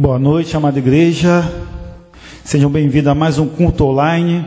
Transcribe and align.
Boa 0.00 0.18
noite, 0.18 0.56
amada 0.56 0.78
igreja. 0.78 1.44
Sejam 2.42 2.70
bem-vindos 2.70 3.08
a 3.08 3.14
mais 3.14 3.38
um 3.38 3.46
culto 3.46 3.84
online. 3.84 4.42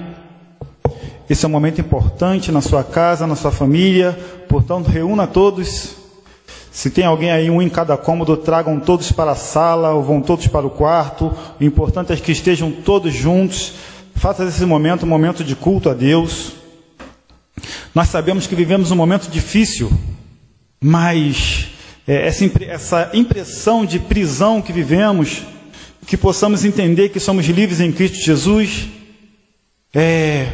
Esse 1.30 1.46
é 1.46 1.48
um 1.48 1.52
momento 1.52 1.80
importante 1.80 2.52
na 2.52 2.60
sua 2.60 2.84
casa, 2.84 3.28
na 3.28 3.36
sua 3.36 3.52
família. 3.52 4.18
Portanto, 4.50 4.88
reúna 4.88 5.28
todos. 5.28 5.92
Se 6.72 6.90
tem 6.90 7.06
alguém 7.06 7.30
aí, 7.30 7.52
um 7.52 7.62
em 7.62 7.70
cada 7.70 7.96
cômodo, 7.96 8.36
tragam 8.36 8.80
todos 8.80 9.12
para 9.12 9.34
a 9.34 9.36
sala 9.36 9.94
ou 9.94 10.02
vão 10.02 10.22
todos 10.22 10.48
para 10.48 10.66
o 10.66 10.72
quarto. 10.72 11.32
O 11.62 11.64
importante 11.64 12.12
é 12.12 12.16
que 12.16 12.32
estejam 12.32 12.72
todos 12.72 13.14
juntos. 13.14 13.74
Faça 14.16 14.44
desse 14.44 14.66
momento 14.66 15.06
um 15.06 15.10
momento 15.10 15.44
de 15.44 15.56
culto 15.56 15.88
a 15.88 15.94
Deus. 15.94 16.54
Nós 17.94 18.08
sabemos 18.08 18.48
que 18.48 18.56
vivemos 18.56 18.90
um 18.90 18.96
momento 18.96 19.30
difícil, 19.30 19.92
mas 20.82 21.63
é, 22.08 22.28
essa, 22.28 22.52
essa 22.68 23.12
impressão 23.14 23.86
de 23.86 23.98
prisão 23.98 24.62
que 24.62 24.74
vivemos, 24.74 25.44
que 26.06 26.18
possamos 26.18 26.66
entender 26.66 27.10
que 27.10 27.20
somos 27.20 27.46
livres 27.46 27.80
em 27.80 27.92
Cristo 27.92 28.18
Jesus. 28.18 28.90
É, 29.94 30.48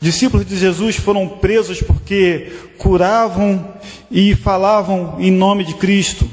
discípulos 0.00 0.46
de 0.46 0.56
Jesus 0.56 0.96
foram 0.96 1.28
presos 1.28 1.80
porque 1.80 2.52
curavam 2.78 3.74
e 4.10 4.34
falavam 4.34 5.16
em 5.20 5.30
nome 5.30 5.64
de 5.64 5.74
Cristo. 5.74 6.28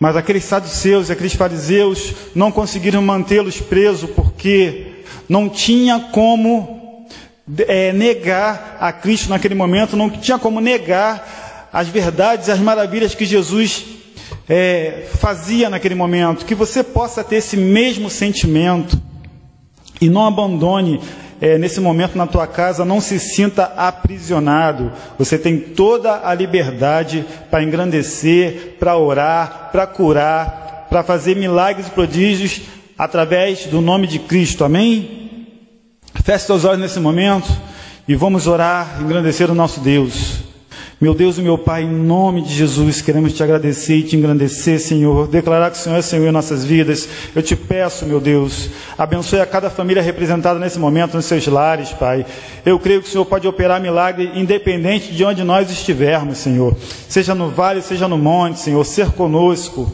Mas 0.00 0.16
aqueles 0.16 0.44
saduceus 0.44 1.08
e 1.08 1.12
aqueles 1.12 1.34
fariseus 1.34 2.14
não 2.34 2.50
conseguiram 2.50 3.02
mantê-los 3.02 3.60
presos 3.60 4.10
porque 4.10 5.04
não 5.28 5.48
tinha 5.48 6.00
como 6.12 7.06
é, 7.68 7.92
negar 7.92 8.78
a 8.80 8.92
Cristo 8.92 9.28
naquele 9.28 9.54
momento, 9.54 9.96
não 9.96 10.10
tinha 10.10 10.38
como 10.38 10.60
negar 10.60 11.39
as 11.72 11.88
verdades, 11.88 12.48
as 12.48 12.58
maravilhas 12.58 13.14
que 13.14 13.24
Jesus 13.24 13.84
é, 14.48 15.06
fazia 15.18 15.70
naquele 15.70 15.94
momento, 15.94 16.44
que 16.44 16.54
você 16.54 16.82
possa 16.82 17.22
ter 17.22 17.36
esse 17.36 17.56
mesmo 17.56 18.10
sentimento 18.10 19.00
e 20.00 20.08
não 20.08 20.26
abandone 20.26 21.00
é, 21.40 21.56
nesse 21.56 21.80
momento 21.80 22.18
na 22.18 22.26
tua 22.26 22.46
casa, 22.46 22.84
não 22.84 23.00
se 23.00 23.18
sinta 23.18 23.72
aprisionado. 23.76 24.92
Você 25.18 25.38
tem 25.38 25.58
toda 25.58 26.26
a 26.26 26.34
liberdade 26.34 27.24
para 27.50 27.62
engrandecer, 27.62 28.76
para 28.78 28.96
orar, 28.96 29.70
para 29.72 29.86
curar, 29.86 30.86
para 30.90 31.02
fazer 31.02 31.36
milagres 31.36 31.86
e 31.86 31.90
prodígios 31.90 32.62
através 32.98 33.66
do 33.66 33.80
nome 33.80 34.06
de 34.06 34.18
Cristo. 34.18 34.64
Amém? 34.64 35.46
Feche 36.24 36.46
seus 36.46 36.64
olhos 36.64 36.80
nesse 36.80 37.00
momento 37.00 37.48
e 38.06 38.14
vamos 38.14 38.46
orar, 38.46 38.98
engrandecer 39.00 39.50
o 39.50 39.54
nosso 39.54 39.80
Deus. 39.80 40.49
Meu 41.00 41.14
Deus 41.14 41.38
e 41.38 41.40
meu 41.40 41.56
Pai, 41.56 41.84
em 41.84 41.90
nome 41.90 42.42
de 42.42 42.52
Jesus, 42.52 43.00
queremos 43.00 43.32
te 43.32 43.42
agradecer 43.42 43.96
e 43.96 44.02
te 44.02 44.16
engrandecer, 44.16 44.78
Senhor. 44.78 45.26
Declarar 45.26 45.70
que 45.70 45.78
o 45.78 45.80
Senhor 45.80 45.96
é 45.96 46.02
Senhor 46.02 46.28
em 46.28 46.30
nossas 46.30 46.62
vidas. 46.62 47.08
Eu 47.34 47.42
te 47.42 47.56
peço, 47.56 48.04
meu 48.04 48.20
Deus, 48.20 48.68
abençoe 48.98 49.40
a 49.40 49.46
cada 49.46 49.70
família 49.70 50.02
representada 50.02 50.58
nesse 50.58 50.78
momento 50.78 51.14
nos 51.14 51.24
seus 51.24 51.46
lares, 51.46 51.88
Pai. 51.88 52.26
Eu 52.66 52.78
creio 52.78 53.00
que 53.00 53.08
o 53.08 53.10
Senhor 53.10 53.24
pode 53.24 53.48
operar 53.48 53.80
milagre 53.80 54.30
independente 54.34 55.10
de 55.14 55.24
onde 55.24 55.42
nós 55.42 55.70
estivermos, 55.70 56.36
Senhor. 56.36 56.76
Seja 57.08 57.34
no 57.34 57.48
vale, 57.48 57.80
seja 57.80 58.06
no 58.06 58.18
monte, 58.18 58.60
Senhor. 58.60 58.84
Ser 58.84 59.10
conosco. 59.12 59.90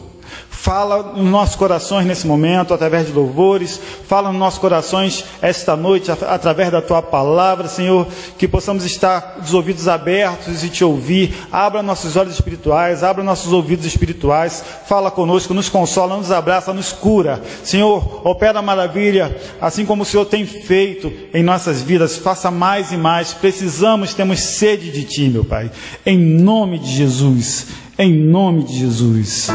Fala 0.59 1.13
nos 1.13 1.31
nossos 1.31 1.55
corações 1.55 2.05
nesse 2.05 2.25
momento, 2.25 2.73
através 2.73 3.05
de 3.05 3.13
louvores. 3.13 3.79
Fala 4.07 4.29
nos 4.29 4.39
nossos 4.39 4.59
corações 4.59 5.23
esta 5.39 5.77
noite, 5.77 6.11
através 6.11 6.71
da 6.71 6.81
tua 6.81 6.99
palavra, 6.99 7.67
Senhor. 7.67 8.07
Que 8.39 8.47
possamos 8.47 8.83
estar 8.83 9.37
dos 9.39 9.53
ouvidos 9.53 9.87
abertos 9.87 10.63
e 10.63 10.69
te 10.69 10.83
ouvir. 10.83 11.33
Abra 11.51 11.83
nossos 11.83 12.17
olhos 12.17 12.33
espirituais, 12.33 13.03
abra 13.03 13.23
nossos 13.23 13.53
ouvidos 13.53 13.85
espirituais. 13.85 14.65
Fala 14.87 15.11
conosco, 15.11 15.53
nos 15.53 15.69
consola, 15.69 16.17
nos 16.17 16.31
abraça, 16.31 16.73
nos 16.73 16.91
cura. 16.91 17.39
Senhor, 17.63 18.27
opera 18.27 18.59
maravilha, 18.59 19.37
assim 19.61 19.85
como 19.85 20.01
o 20.01 20.05
Senhor 20.05 20.25
tem 20.25 20.45
feito 20.45 21.13
em 21.33 21.43
nossas 21.43 21.83
vidas. 21.83 22.17
Faça 22.17 22.49
mais 22.49 22.91
e 22.91 22.97
mais. 22.97 23.31
Precisamos, 23.31 24.15
temos 24.15 24.39
sede 24.39 24.91
de 24.91 25.03
Ti, 25.03 25.29
meu 25.29 25.45
Pai. 25.45 25.69
Em 26.03 26.17
nome 26.17 26.79
de 26.79 26.91
Jesus. 26.91 27.67
Em 27.97 28.11
nome 28.11 28.63
de 28.63 28.79
Jesus. 28.79 29.49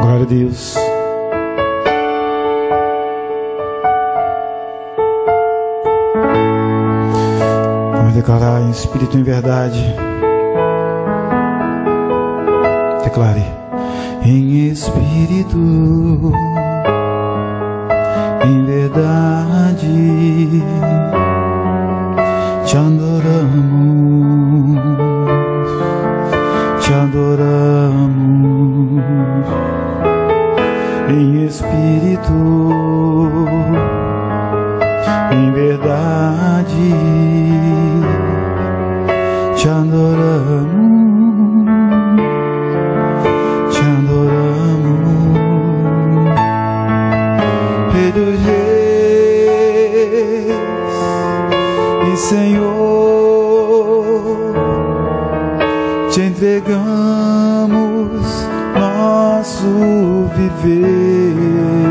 Glória 0.00 0.22
a 0.22 0.26
Deus. 0.26 0.74
Vamos 7.94 8.14
declarar 8.14 8.60
em 8.62 8.70
espírito 8.70 9.16
em 9.16 9.22
verdade. 9.22 9.94
Declare. 13.04 13.62
Em 14.24 14.68
espírito, 14.70 15.58
em 18.44 18.64
verdade, 18.64 20.62
te 22.64 22.76
adoramos, 22.76 23.00
te 26.92 26.96
adoramos. 26.98 28.22
Em 31.08 31.46
espírito, 31.46 32.32
em 35.32 35.52
verdade, 35.52 36.92
te 39.56 39.68
adoramos, 39.70 40.84
te 43.70 43.80
adoramos, 43.80 45.00
dos 48.14 48.38
Reis 48.44 48.92
e 52.12 52.16
Senhor, 52.18 52.71
entregamos 56.42 58.26
nosso 58.74 60.28
viver. 60.34 61.81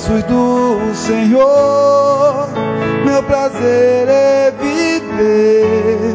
Braços 0.00 0.22
do 0.24 0.94
Senhor. 0.94 2.48
Meu 3.04 3.22
prazer 3.22 4.08
é 4.08 4.50
viver 4.50 6.14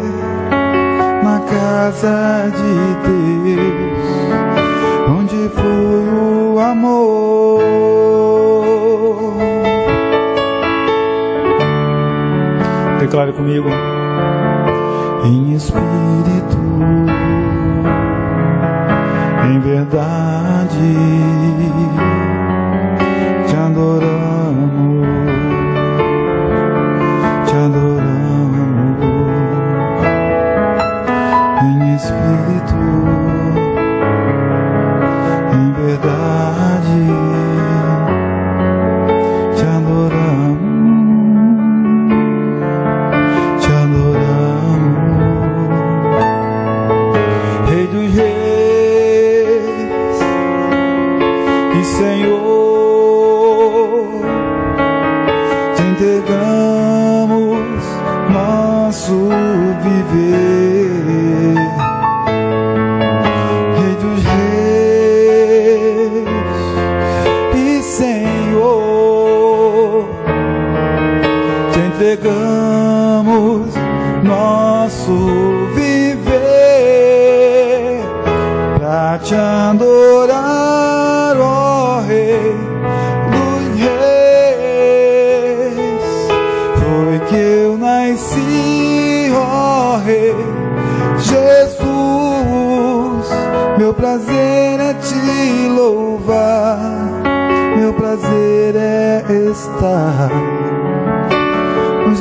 na 1.23 1.39
casa 1.41 2.51
de 2.51 2.73
Deus, 3.07 3.99
onde 5.09 5.49
flui 5.49 6.53
o 6.53 6.59
amor. 6.59 7.61
Declare 12.99 13.33
comigo. 13.33 13.69
Em 15.23 15.53
espírito, 15.53 16.57
em 19.51 19.59
verdade, 19.59 21.34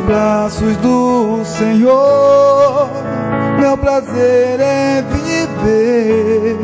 braços 0.04 0.76
do 0.78 1.44
Senhor, 1.44 2.88
meu 3.58 3.76
prazer 3.76 4.58
é 4.60 5.02
viver 5.02 6.56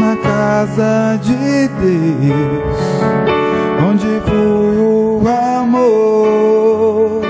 na 0.00 0.16
casa 0.16 1.18
de 1.22 1.68
Deus, 1.68 2.78
onde 3.88 4.20
fui 4.26 4.78
o 4.78 5.22
amor 5.56 7.22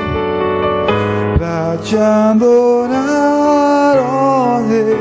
pra 1.37 1.77
te 1.83 1.97
adorar, 1.97 3.97
ó 3.99 4.57
oh, 4.57 4.61
Rei 4.69 4.97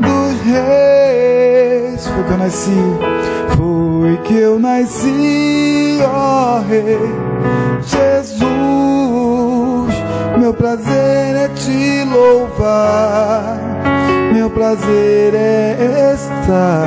dos 0.00 0.40
Reis. 0.42 2.06
Foi 2.06 2.24
que 2.24 2.32
eu 2.32 2.38
nasci, 2.38 2.82
foi 3.56 4.16
que 4.24 4.36
eu 4.36 4.58
nasci, 4.58 6.00
ó 6.04 6.58
oh, 6.58 6.62
Rei 6.68 6.98
Jesus 7.82 8.29
prazer 10.60 11.36
é 11.36 11.48
te 11.54 12.04
louvar, 12.04 13.58
meu 14.30 14.50
prazer 14.50 15.34
é 15.34 16.12
estar 16.12 16.86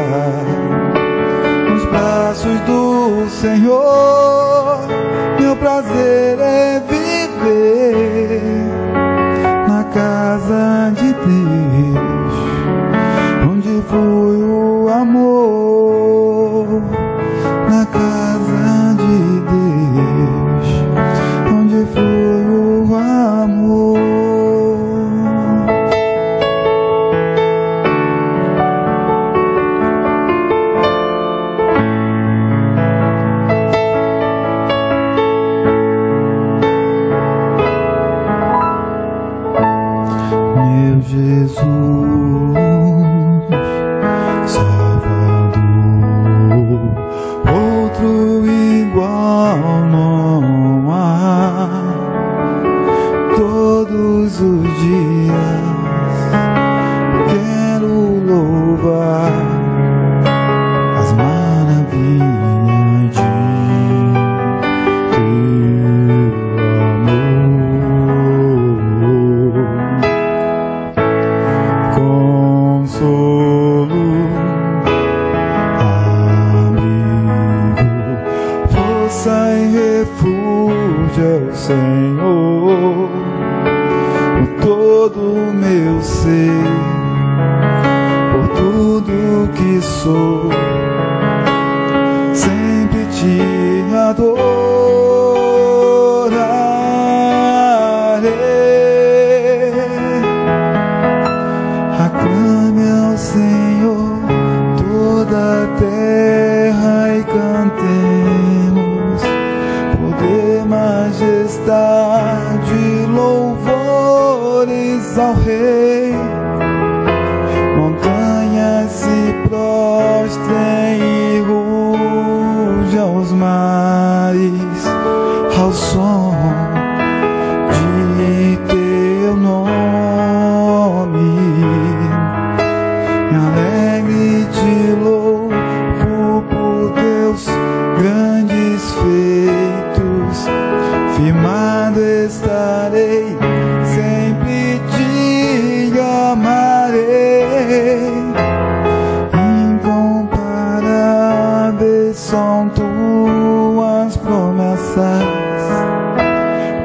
nos 1.71 1.83
braços 1.85 2.59
do 2.67 3.27
Senhor, 3.31 4.77
meu 5.39 5.55
prazer 5.55 6.37
é 6.39 6.83
viver 6.87 8.43
na 9.67 9.83
casa 9.85 10.93
de 10.95 11.11
Deus, 11.11 12.35
onde 13.49 13.81
foi 13.89 14.43
o 14.43 14.87
amor. 14.87 15.62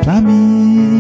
para 0.09 0.23
mí. 0.23 0.98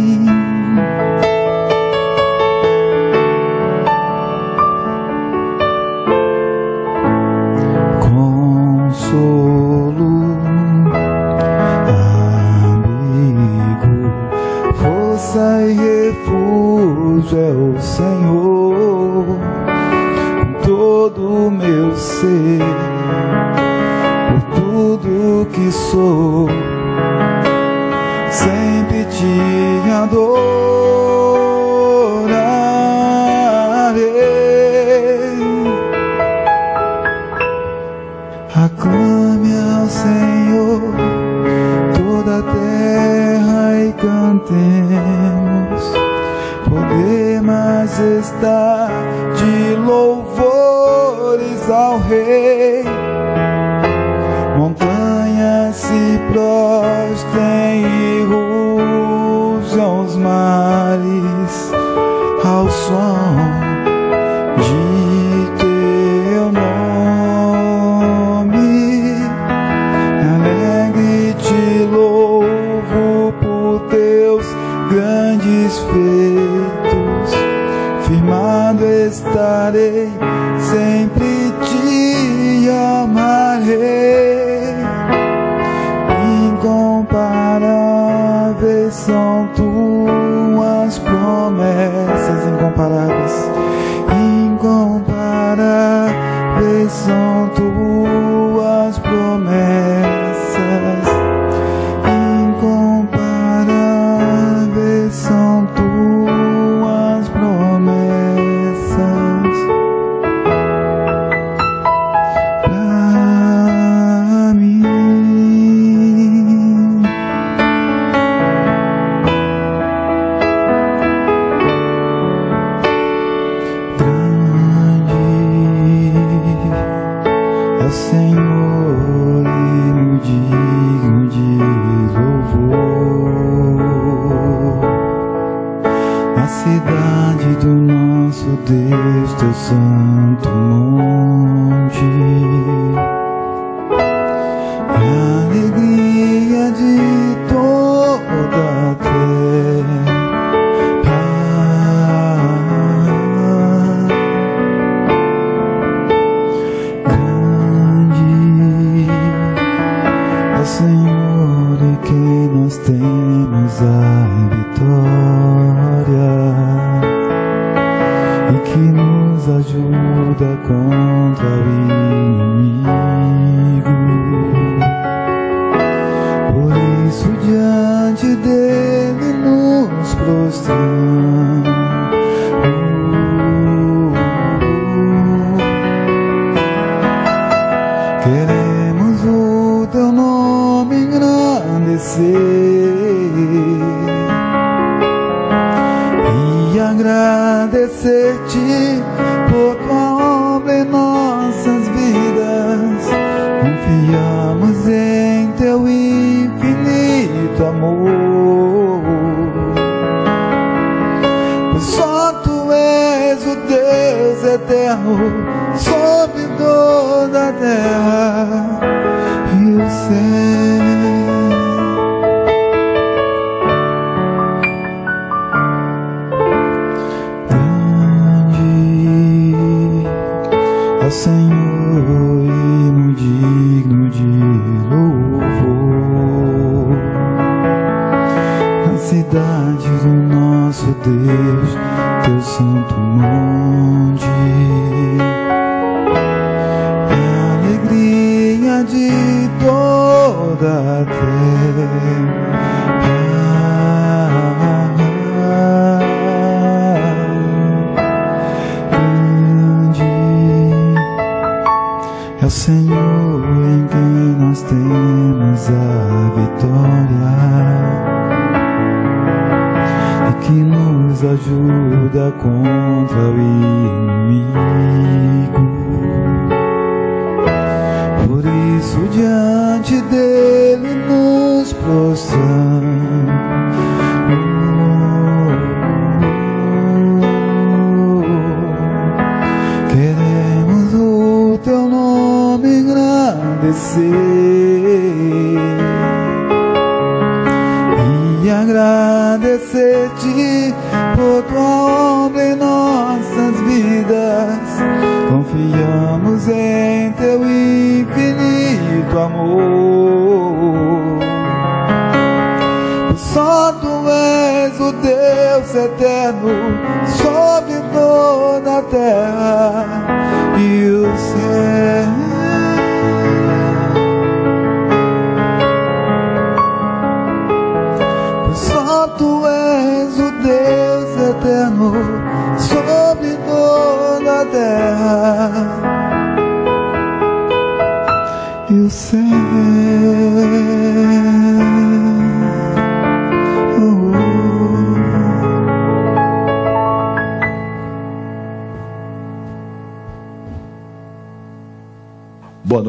Por 176.58 176.72
isso 177.06 177.28
diante 177.44 178.34
dele 178.34 179.32
nos 179.44 180.14
prostramos. 180.14 181.37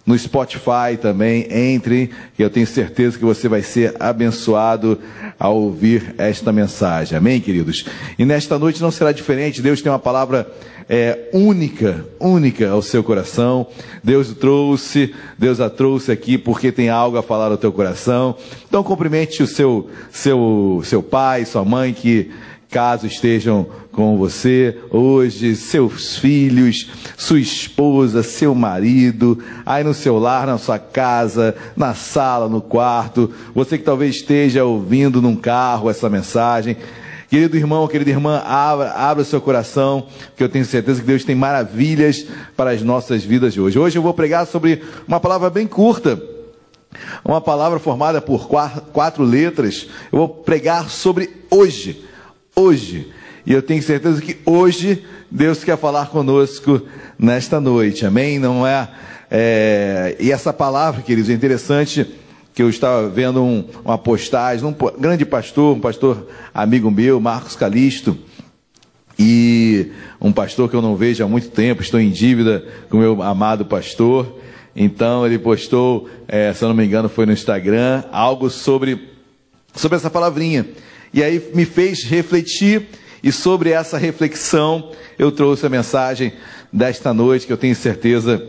no 0.04 0.18
Spotify 0.18 0.96
também, 1.00 1.46
entre, 1.50 2.10
que 2.36 2.42
eu 2.42 2.50
tenho 2.50 2.66
certeza 2.66 3.18
que 3.18 3.24
você 3.24 3.48
vai 3.48 3.62
ser 3.62 3.94
abençoado 4.00 4.98
ao 5.38 5.56
ouvir 5.56 6.14
esta 6.18 6.52
mensagem. 6.52 7.16
Amém, 7.16 7.40
queridos? 7.40 7.84
E 8.18 8.24
nesta 8.24 8.58
noite 8.58 8.82
não 8.82 8.90
será 8.90 9.12
diferente, 9.12 9.62
Deus 9.62 9.80
tem 9.80 9.92
uma 9.92 9.98
palavra 9.98 10.50
é, 10.88 11.28
única, 11.32 12.04
única 12.18 12.68
ao 12.68 12.82
seu 12.82 13.02
coração. 13.02 13.66
Deus 14.02 14.30
o 14.30 14.34
trouxe, 14.34 15.14
Deus 15.38 15.60
a 15.60 15.70
trouxe 15.70 16.10
aqui 16.10 16.36
porque 16.36 16.72
tem 16.72 16.88
algo 16.88 17.16
a 17.16 17.22
falar 17.22 17.50
ao 17.50 17.56
teu 17.56 17.72
coração. 17.72 18.36
Então 18.68 18.82
cumprimente 18.82 19.42
o 19.42 19.46
seu, 19.46 19.88
seu, 20.10 20.82
seu 20.84 21.02
pai, 21.02 21.44
sua 21.44 21.64
mãe 21.64 21.92
que 21.92 22.30
caso 22.68 23.06
estejam 23.06 23.66
com 23.92 24.16
você 24.16 24.78
hoje, 24.90 25.54
seus 25.54 26.16
filhos, 26.16 26.90
sua 27.16 27.38
esposa, 27.38 28.22
seu 28.22 28.54
marido, 28.54 29.38
aí 29.64 29.84
no 29.84 29.92
seu 29.92 30.18
lar, 30.18 30.46
na 30.46 30.58
sua 30.58 30.78
casa, 30.78 31.54
na 31.76 31.94
sala, 31.94 32.48
no 32.48 32.60
quarto, 32.60 33.30
você 33.54 33.76
que 33.76 33.84
talvez 33.84 34.16
esteja 34.16 34.64
ouvindo 34.64 35.20
num 35.20 35.36
carro 35.36 35.90
essa 35.90 36.08
mensagem. 36.08 36.76
Querido 37.28 37.56
irmão, 37.56 37.86
querida 37.86 38.10
irmã, 38.10 38.42
abra, 38.44 38.92
abra 38.92 39.24
seu 39.24 39.40
coração, 39.40 40.06
que 40.36 40.42
eu 40.42 40.48
tenho 40.48 40.64
certeza 40.64 41.00
que 41.00 41.06
Deus 41.06 41.24
tem 41.24 41.34
maravilhas 41.34 42.26
para 42.56 42.70
as 42.70 42.82
nossas 42.82 43.22
vidas 43.22 43.54
de 43.54 43.60
hoje. 43.60 43.78
Hoje 43.78 43.96
eu 43.96 44.02
vou 44.02 44.12
pregar 44.12 44.46
sobre 44.46 44.82
uma 45.06 45.20
palavra 45.20 45.48
bem 45.48 45.66
curta, 45.66 46.20
uma 47.24 47.40
palavra 47.40 47.78
formada 47.78 48.20
por 48.20 48.48
quatro 48.92 49.22
letras. 49.22 49.88
Eu 50.10 50.18
vou 50.18 50.28
pregar 50.28 50.90
sobre 50.90 51.30
hoje 51.50 52.12
hoje. 52.54 53.12
E 53.44 53.52
eu 53.52 53.62
tenho 53.62 53.82
certeza 53.82 54.20
que 54.20 54.38
hoje 54.44 55.04
Deus 55.30 55.64
quer 55.64 55.76
falar 55.76 56.06
conosco 56.06 56.82
nesta 57.18 57.60
noite, 57.60 58.06
amém? 58.06 58.38
Não 58.38 58.66
é, 58.66 58.88
é... 59.30 60.16
E 60.20 60.30
essa 60.30 60.52
palavra, 60.52 61.02
queridos, 61.02 61.30
é 61.30 61.32
interessante 61.32 62.06
que 62.54 62.62
eu 62.62 62.68
estava 62.68 63.08
vendo 63.08 63.42
um, 63.42 63.64
uma 63.84 63.98
postagem, 63.98 64.64
um 64.66 64.74
grande 64.98 65.24
pastor, 65.24 65.76
um 65.76 65.80
pastor 65.80 66.28
amigo 66.52 66.90
meu, 66.90 67.18
Marcos 67.18 67.56
Calisto, 67.56 68.16
e 69.18 69.90
um 70.20 70.32
pastor 70.32 70.68
que 70.68 70.76
eu 70.76 70.82
não 70.82 70.96
vejo 70.96 71.24
há 71.24 71.28
muito 71.28 71.48
tempo, 71.48 71.82
estou 71.82 72.00
em 72.00 72.10
dívida 72.10 72.64
com 72.88 72.98
meu 72.98 73.22
amado 73.22 73.64
pastor. 73.64 74.40
Então 74.74 75.26
ele 75.26 75.38
postou, 75.38 76.08
é, 76.26 76.52
se 76.52 76.64
eu 76.64 76.68
não 76.68 76.74
me 76.74 76.84
engano, 76.84 77.08
foi 77.08 77.26
no 77.26 77.32
Instagram, 77.32 78.04
algo 78.10 78.48
sobre, 78.48 79.10
sobre 79.74 79.96
essa 79.96 80.10
palavrinha. 80.10 80.66
E 81.12 81.22
aí 81.22 81.50
me 81.54 81.64
fez 81.64 82.04
refletir, 82.04 82.88
e 83.22 83.30
sobre 83.30 83.70
essa 83.70 83.96
reflexão 83.96 84.90
eu 85.18 85.30
trouxe 85.30 85.64
a 85.64 85.70
mensagem 85.70 86.32
desta 86.72 87.14
noite, 87.14 87.46
que 87.46 87.52
eu 87.52 87.58
tenho 87.58 87.76
certeza 87.76 88.42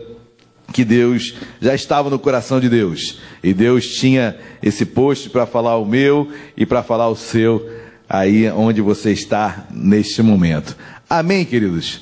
que 0.72 0.84
Deus 0.84 1.34
já 1.60 1.74
estava 1.74 2.10
no 2.10 2.18
coração 2.18 2.58
de 2.58 2.68
Deus. 2.68 3.20
E 3.42 3.54
Deus 3.54 3.86
tinha 3.86 4.36
esse 4.62 4.84
post 4.84 5.30
para 5.30 5.46
falar 5.46 5.76
o 5.76 5.84
meu 5.84 6.28
e 6.56 6.66
para 6.66 6.82
falar 6.82 7.08
o 7.08 7.14
seu, 7.14 7.70
aí 8.08 8.50
onde 8.50 8.80
você 8.80 9.12
está 9.12 9.66
neste 9.70 10.22
momento. 10.22 10.76
Amém, 11.08 11.44
queridos? 11.44 12.00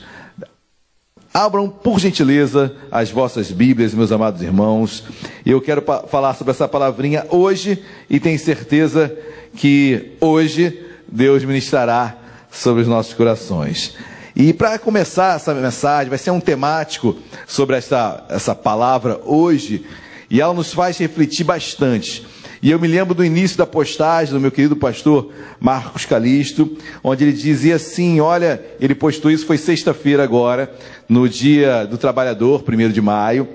Abram, 1.34 1.68
por 1.68 1.98
gentileza, 1.98 2.74
as 2.90 3.10
vossas 3.10 3.50
Bíblias, 3.50 3.94
meus 3.94 4.12
amados 4.12 4.42
irmãos. 4.42 5.04
Eu 5.44 5.60
quero 5.60 5.82
falar 6.08 6.34
sobre 6.34 6.52
essa 6.52 6.68
palavrinha 6.68 7.26
hoje 7.30 7.82
e 8.08 8.20
tenho 8.20 8.38
certeza 8.38 9.14
que 9.56 10.12
hoje 10.20 10.78
Deus 11.10 11.44
ministrará 11.44 12.21
sobre 12.52 12.82
os 12.82 12.88
nossos 12.88 13.14
corações. 13.14 13.96
E 14.36 14.52
para 14.52 14.78
começar 14.78 15.36
essa 15.36 15.54
mensagem, 15.54 16.10
vai 16.10 16.18
ser 16.18 16.30
um 16.30 16.40
temático 16.40 17.16
sobre 17.46 17.76
essa, 17.76 18.24
essa 18.28 18.54
palavra 18.54 19.20
hoje, 19.24 19.84
e 20.30 20.40
ela 20.40 20.54
nos 20.54 20.72
faz 20.72 20.98
refletir 20.98 21.44
bastante. 21.44 22.24
E 22.62 22.70
eu 22.70 22.78
me 22.78 22.86
lembro 22.86 23.14
do 23.14 23.24
início 23.24 23.58
da 23.58 23.66
postagem 23.66 24.32
do 24.32 24.40
meu 24.40 24.50
querido 24.50 24.76
pastor 24.76 25.32
Marcos 25.58 26.06
Calisto, 26.06 26.76
onde 27.02 27.24
ele 27.24 27.32
dizia 27.32 27.74
assim: 27.74 28.20
olha, 28.20 28.62
ele 28.80 28.94
postou 28.94 29.30
isso, 29.30 29.46
foi 29.46 29.58
sexta-feira 29.58 30.22
agora, 30.22 30.72
no 31.08 31.28
dia 31.28 31.84
do 31.84 31.98
trabalhador, 31.98 32.62
primeiro 32.62 32.92
de 32.92 33.00
maio, 33.00 33.48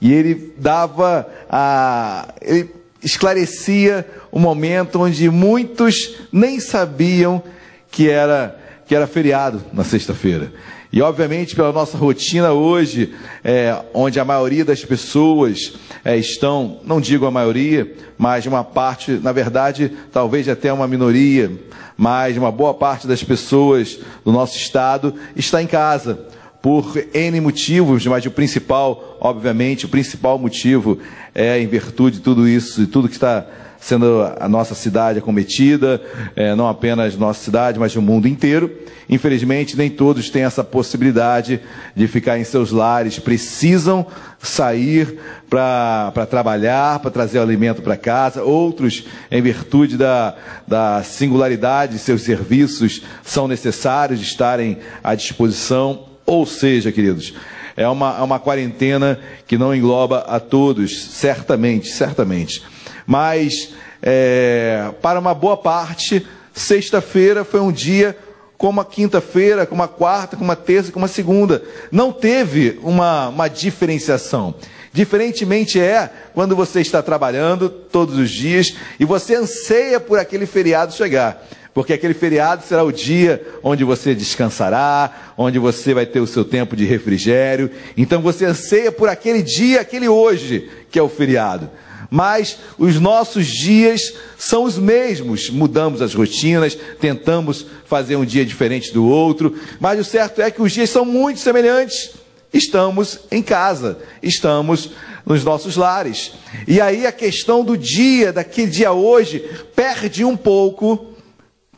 e 0.00 0.12
ele 0.12 0.52
dava 0.58 1.28
a. 1.48 2.34
Ele 2.42 2.68
esclarecia 3.00 4.04
o 4.32 4.40
momento 4.40 5.00
onde 5.00 5.30
muitos 5.30 6.16
nem 6.32 6.58
sabiam 6.58 7.40
que 7.90 8.08
era, 8.08 8.58
que 8.86 8.94
era 8.94 9.06
feriado 9.06 9.62
na 9.72 9.84
sexta-feira. 9.84 10.52
E 10.90 11.02
obviamente 11.02 11.54
pela 11.54 11.72
nossa 11.72 11.98
rotina 11.98 12.52
hoje, 12.52 13.14
é, 13.44 13.76
onde 13.92 14.18
a 14.18 14.24
maioria 14.24 14.64
das 14.64 14.84
pessoas 14.84 15.74
é, 16.02 16.16
estão, 16.16 16.80
não 16.84 17.00
digo 17.00 17.26
a 17.26 17.30
maioria, 17.30 17.92
mas 18.16 18.46
uma 18.46 18.64
parte, 18.64 19.12
na 19.22 19.30
verdade, 19.30 19.92
talvez 20.10 20.48
até 20.48 20.72
uma 20.72 20.88
minoria, 20.88 21.52
mas 21.96 22.38
uma 22.38 22.50
boa 22.50 22.72
parte 22.72 23.06
das 23.06 23.22
pessoas 23.22 23.98
do 24.24 24.32
nosso 24.32 24.56
estado 24.56 25.14
está 25.36 25.62
em 25.62 25.66
casa 25.66 26.26
por 26.62 26.96
N 27.12 27.40
motivos, 27.40 28.06
mas 28.06 28.24
o 28.24 28.30
principal, 28.30 29.18
obviamente, 29.20 29.84
o 29.84 29.88
principal 29.88 30.38
motivo 30.38 30.98
é 31.34 31.60
em 31.60 31.66
virtude 31.66 32.16
de 32.16 32.22
tudo 32.22 32.48
isso 32.48 32.82
e 32.82 32.86
tudo 32.86 33.08
que 33.08 33.14
está 33.14 33.46
sendo 33.80 34.22
a 34.38 34.48
nossa 34.48 34.74
cidade 34.74 35.18
acometida, 35.18 36.00
é, 36.34 36.54
não 36.54 36.68
apenas 36.68 37.16
nossa 37.16 37.42
cidade, 37.42 37.78
mas 37.78 37.94
o 37.96 38.02
mundo 38.02 38.26
inteiro. 38.26 38.70
Infelizmente, 39.08 39.76
nem 39.76 39.88
todos 39.88 40.28
têm 40.28 40.42
essa 40.42 40.62
possibilidade 40.62 41.60
de 41.96 42.06
ficar 42.06 42.38
em 42.38 42.44
seus 42.44 42.70
lares, 42.70 43.18
precisam 43.18 44.06
sair 44.38 45.18
para 45.48 46.26
trabalhar, 46.28 46.98
para 46.98 47.10
trazer 47.10 47.38
alimento 47.38 47.80
para 47.80 47.96
casa. 47.96 48.42
Outros, 48.42 49.04
em 49.30 49.40
virtude 49.40 49.96
da, 49.96 50.34
da 50.66 51.02
singularidade 51.02 51.92
de 51.94 51.98
seus 51.98 52.22
serviços, 52.22 53.02
são 53.22 53.48
necessários 53.48 54.20
de 54.20 54.26
estarem 54.26 54.78
à 55.02 55.14
disposição 55.14 56.08
ou 56.28 56.44
seja, 56.44 56.92
queridos, 56.92 57.32
é 57.74 57.88
uma, 57.88 58.18
é 58.18 58.20
uma 58.20 58.38
quarentena 58.38 59.18
que 59.46 59.56
não 59.56 59.74
engloba 59.74 60.18
a 60.28 60.38
todos, 60.38 61.06
certamente, 61.06 61.88
certamente. 61.88 62.62
Mas, 63.08 63.70
é, 64.02 64.90
para 65.00 65.18
uma 65.18 65.32
boa 65.32 65.56
parte, 65.56 66.26
sexta-feira 66.52 67.42
foi 67.42 67.58
um 67.58 67.72
dia 67.72 68.14
como 68.58 68.82
a 68.82 68.84
quinta-feira, 68.84 69.64
como 69.64 69.82
a 69.82 69.88
quarta, 69.88 70.36
como 70.36 70.52
a 70.52 70.56
terça, 70.56 70.92
como 70.92 71.06
a 71.06 71.08
segunda. 71.08 71.62
Não 71.90 72.12
teve 72.12 72.78
uma, 72.82 73.28
uma 73.28 73.48
diferenciação. 73.48 74.54
Diferentemente 74.92 75.80
é 75.80 76.10
quando 76.34 76.54
você 76.54 76.82
está 76.82 77.02
trabalhando 77.02 77.70
todos 77.70 78.18
os 78.18 78.30
dias 78.30 78.74
e 79.00 79.06
você 79.06 79.36
anseia 79.36 79.98
por 79.98 80.18
aquele 80.18 80.44
feriado 80.44 80.92
chegar. 80.92 81.46
porque 81.72 81.94
aquele 81.94 82.12
feriado 82.12 82.62
será 82.62 82.82
o 82.84 82.92
dia 82.92 83.40
onde 83.62 83.84
você 83.84 84.14
descansará, 84.14 85.32
onde 85.34 85.58
você 85.58 85.94
vai 85.94 86.04
ter 86.04 86.20
o 86.20 86.26
seu 86.26 86.44
tempo 86.44 86.76
de 86.76 86.84
refrigério. 86.84 87.70
Então 87.96 88.20
você 88.20 88.44
anseia 88.44 88.92
por 88.92 89.08
aquele 89.08 89.42
dia, 89.42 89.80
aquele 89.80 90.08
hoje, 90.08 90.68
que 90.90 90.98
é 90.98 91.02
o 91.02 91.08
feriado. 91.08 91.70
Mas 92.10 92.58
os 92.78 92.98
nossos 92.98 93.46
dias 93.46 94.14
são 94.36 94.64
os 94.64 94.78
mesmos. 94.78 95.50
Mudamos 95.50 96.00
as 96.00 96.14
rotinas, 96.14 96.76
tentamos 97.00 97.66
fazer 97.84 98.16
um 98.16 98.24
dia 98.24 98.44
diferente 98.44 98.92
do 98.92 99.06
outro, 99.06 99.54
mas 99.78 100.00
o 100.00 100.04
certo 100.04 100.40
é 100.40 100.50
que 100.50 100.62
os 100.62 100.72
dias 100.72 100.90
são 100.90 101.04
muito 101.04 101.40
semelhantes. 101.40 102.10
Estamos 102.52 103.20
em 103.30 103.42
casa, 103.42 103.98
estamos 104.22 104.90
nos 105.26 105.44
nossos 105.44 105.76
lares. 105.76 106.32
E 106.66 106.80
aí 106.80 107.06
a 107.06 107.12
questão 107.12 107.62
do 107.62 107.76
dia, 107.76 108.32
daquele 108.32 108.70
dia 108.70 108.92
hoje, 108.92 109.40
perde 109.76 110.24
um 110.24 110.36
pouco 110.36 111.14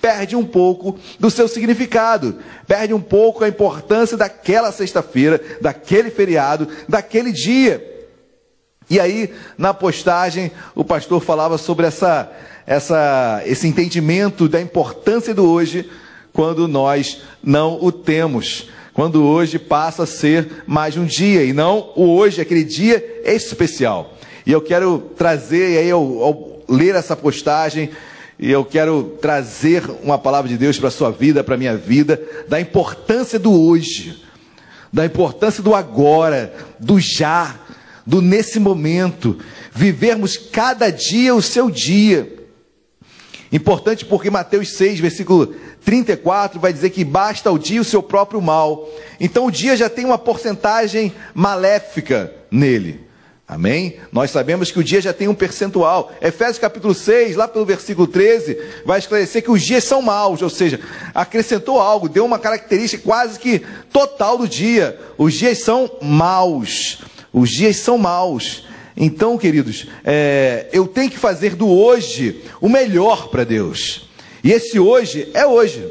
perde 0.00 0.34
um 0.34 0.46
pouco 0.46 0.98
do 1.18 1.30
seu 1.30 1.46
significado, 1.46 2.38
perde 2.66 2.94
um 2.94 3.00
pouco 3.00 3.44
a 3.44 3.48
importância 3.48 4.16
daquela 4.16 4.72
sexta-feira, 4.72 5.38
daquele 5.60 6.10
feriado, 6.10 6.66
daquele 6.88 7.30
dia. 7.30 7.89
E 8.90 8.98
aí, 8.98 9.32
na 9.56 9.72
postagem, 9.72 10.50
o 10.74 10.84
pastor 10.84 11.22
falava 11.22 11.56
sobre 11.56 11.86
essa, 11.86 12.28
essa, 12.66 13.40
esse 13.46 13.68
entendimento 13.68 14.48
da 14.48 14.60
importância 14.60 15.32
do 15.32 15.48
hoje, 15.48 15.88
quando 16.32 16.66
nós 16.66 17.22
não 17.40 17.78
o 17.80 17.92
temos. 17.92 18.68
Quando 18.92 19.24
hoje 19.24 19.60
passa 19.60 20.02
a 20.02 20.06
ser 20.06 20.64
mais 20.66 20.96
um 20.96 21.04
dia, 21.04 21.44
e 21.44 21.52
não 21.52 21.92
o 21.94 22.16
hoje, 22.16 22.40
aquele 22.40 22.64
dia 22.64 23.22
especial. 23.24 24.18
E 24.44 24.50
eu 24.50 24.60
quero 24.60 24.98
trazer, 25.16 25.74
e 25.74 25.78
aí, 25.78 25.90
ao, 25.92 26.22
ao 26.22 26.62
ler 26.68 26.96
essa 26.96 27.14
postagem, 27.14 27.90
e 28.40 28.50
eu 28.50 28.64
quero 28.64 29.16
trazer 29.22 29.88
uma 30.02 30.18
palavra 30.18 30.48
de 30.48 30.56
Deus 30.56 30.76
para 30.80 30.88
a 30.88 30.90
sua 30.90 31.12
vida, 31.12 31.44
para 31.44 31.54
a 31.54 31.58
minha 31.58 31.76
vida, 31.76 32.20
da 32.48 32.60
importância 32.60 33.38
do 33.38 33.52
hoje, 33.52 34.20
da 34.92 35.06
importância 35.06 35.62
do 35.62 35.76
agora, 35.76 36.52
do 36.80 36.98
já, 36.98 37.54
do 38.06 38.20
nesse 38.20 38.58
momento, 38.58 39.38
vivermos 39.72 40.36
cada 40.36 40.90
dia 40.90 41.34
o 41.34 41.42
seu 41.42 41.70
dia. 41.70 42.40
Importante 43.52 44.04
porque 44.04 44.30
Mateus 44.30 44.70
6, 44.70 45.00
versículo 45.00 45.54
34, 45.84 46.60
vai 46.60 46.72
dizer 46.72 46.90
que 46.90 47.04
basta 47.04 47.48
ao 47.48 47.58
dia 47.58 47.80
o 47.80 47.84
seu 47.84 48.02
próprio 48.02 48.40
mal. 48.40 48.88
Então 49.18 49.46
o 49.46 49.50
dia 49.50 49.76
já 49.76 49.88
tem 49.88 50.04
uma 50.04 50.18
porcentagem 50.18 51.12
maléfica 51.34 52.32
nele. 52.50 53.10
Amém? 53.50 53.96
Nós 54.12 54.30
sabemos 54.30 54.70
que 54.70 54.78
o 54.78 54.84
dia 54.84 55.00
já 55.00 55.12
tem 55.12 55.26
um 55.26 55.34
percentual. 55.34 56.12
Efésios 56.22 56.60
capítulo 56.60 56.94
6, 56.94 57.34
lá 57.34 57.48
pelo 57.48 57.66
versículo 57.66 58.06
13, 58.06 58.56
vai 58.86 59.00
esclarecer 59.00 59.42
que 59.42 59.50
os 59.50 59.60
dias 59.60 59.82
são 59.82 60.00
maus, 60.00 60.40
ou 60.40 60.48
seja, 60.48 60.78
acrescentou 61.12 61.80
algo, 61.80 62.08
deu 62.08 62.24
uma 62.24 62.38
característica 62.38 63.02
quase 63.02 63.40
que 63.40 63.60
total 63.92 64.38
do 64.38 64.46
dia. 64.46 64.96
Os 65.18 65.34
dias 65.34 65.58
são 65.58 65.90
maus. 66.00 67.00
Os 67.32 67.50
dias 67.50 67.76
são 67.76 67.96
maus. 67.96 68.64
Então, 68.96 69.38
queridos, 69.38 69.86
é, 70.04 70.68
eu 70.72 70.86
tenho 70.86 71.10
que 71.10 71.18
fazer 71.18 71.54
do 71.54 71.68
hoje 71.68 72.42
o 72.60 72.68
melhor 72.68 73.28
para 73.28 73.44
Deus. 73.44 74.08
E 74.42 74.52
esse 74.52 74.78
hoje 74.78 75.28
é 75.32 75.46
hoje. 75.46 75.86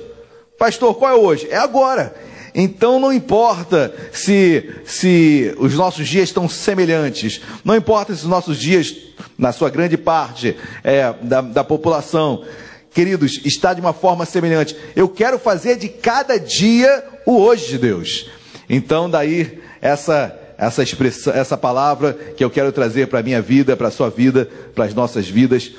Pastor, 0.58 0.94
qual 0.96 1.12
é 1.12 1.16
hoje? 1.16 1.48
É 1.50 1.58
agora. 1.58 2.14
Então 2.54 3.00
não 3.00 3.14
importa 3.14 3.94
se, 4.12 4.70
se 4.86 5.54
os 5.58 5.76
nossos 5.76 6.08
dias 6.08 6.30
estão 6.30 6.50
semelhantes, 6.50 7.42
não 7.64 7.76
importa 7.76 8.14
se 8.14 8.24
os 8.24 8.30
nossos 8.30 8.58
dias, 8.58 8.96
na 9.38 9.52
sua 9.52 9.70
grande 9.70 9.98
parte 9.98 10.56
é, 10.84 11.14
da, 11.22 11.42
da 11.42 11.64
população, 11.64 12.44
queridos, 12.92 13.42
está 13.46 13.74
de 13.74 13.82
uma 13.82 13.94
forma 13.94 14.26
semelhante. 14.26 14.76
Eu 14.96 15.08
quero 15.08 15.40
fazer 15.40 15.78
de 15.78 15.88
cada 15.90 16.40
dia 16.40 17.04
o 17.26 17.38
hoje 17.38 17.68
de 17.68 17.78
Deus. 17.78 18.30
Então 18.70 19.10
daí 19.10 19.62
essa 19.82 20.39
essa 20.60 20.84
expressão, 20.84 21.34
essa 21.34 21.58
palavra 21.58 22.14
que 22.36 22.44
eu 22.44 22.50
quero 22.50 22.72
trazer 22.74 23.08
para 23.08 23.20
a 23.20 23.24
minha 23.24 23.42
vida, 23.42 23.78
para 23.78 23.88
a 23.88 23.92
sua 23.92 24.10
vida, 24.10 24.50
para 24.76 24.84
as 24.84 24.94
nossas 24.94 25.28
vidas 25.30 25.72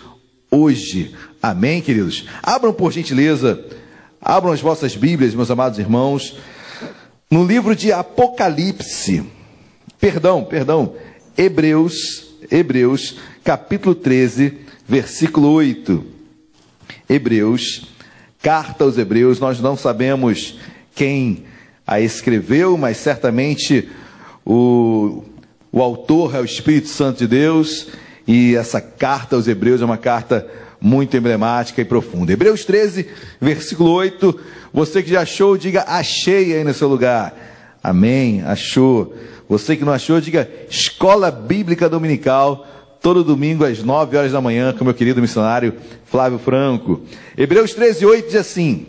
hoje. 0.50 1.14
Amém, 1.42 1.82
queridos? 1.82 2.24
Abram 2.42 2.72
por 2.72 2.90
gentileza, 2.90 3.62
abram 4.22 4.52
as 4.52 4.60
vossas 4.60 4.96
Bíblias, 4.96 5.34
meus 5.34 5.50
amados 5.50 5.78
irmãos. 5.78 6.38
No 7.30 7.44
livro 7.44 7.76
de 7.76 7.92
Apocalipse, 7.92 9.22
perdão, 10.00 10.44
perdão, 10.44 10.94
Hebreus, 11.36 12.28
Hebreus, 12.50 13.18
capítulo 13.44 13.94
13, 13.94 14.60
versículo 14.88 15.52
8. 15.52 16.02
Hebreus, 17.06 17.86
carta 18.42 18.84
aos 18.84 18.96
Hebreus, 18.96 19.38
nós 19.38 19.60
não 19.60 19.76
sabemos 19.76 20.58
quem 20.94 21.44
a 21.86 22.00
escreveu, 22.00 22.78
mas 22.78 22.96
certamente 22.96 23.90
o, 24.44 25.24
o 25.70 25.82
autor 25.82 26.34
é 26.34 26.40
o 26.40 26.44
Espírito 26.44 26.88
Santo 26.88 27.18
de 27.18 27.26
Deus, 27.26 27.88
e 28.26 28.54
essa 28.54 28.80
carta 28.80 29.36
aos 29.36 29.48
Hebreus 29.48 29.82
é 29.82 29.84
uma 29.84 29.98
carta 29.98 30.46
muito 30.80 31.16
emblemática 31.16 31.80
e 31.80 31.84
profunda. 31.84 32.32
Hebreus 32.32 32.64
13, 32.64 33.06
versículo 33.40 33.90
8. 33.90 34.40
Você 34.72 35.02
que 35.02 35.10
já 35.10 35.22
achou, 35.22 35.56
diga 35.56 35.84
achei 35.86 36.56
aí 36.56 36.64
no 36.64 36.72
seu 36.72 36.88
lugar. 36.88 37.34
Amém, 37.82 38.42
achou. 38.42 39.14
Você 39.48 39.76
que 39.76 39.84
não 39.84 39.92
achou, 39.92 40.20
diga 40.20 40.48
Escola 40.70 41.30
Bíblica 41.30 41.88
Dominical, 41.88 42.66
todo 43.02 43.24
domingo 43.24 43.64
às 43.64 43.82
9 43.82 44.16
horas 44.16 44.32
da 44.32 44.40
manhã, 44.40 44.72
com 44.72 44.84
meu 44.84 44.94
querido 44.94 45.20
missionário 45.20 45.74
Flávio 46.04 46.38
Franco. 46.38 47.02
Hebreus 47.36 47.74
13, 47.74 48.06
8 48.06 48.26
diz 48.26 48.36
assim: 48.36 48.86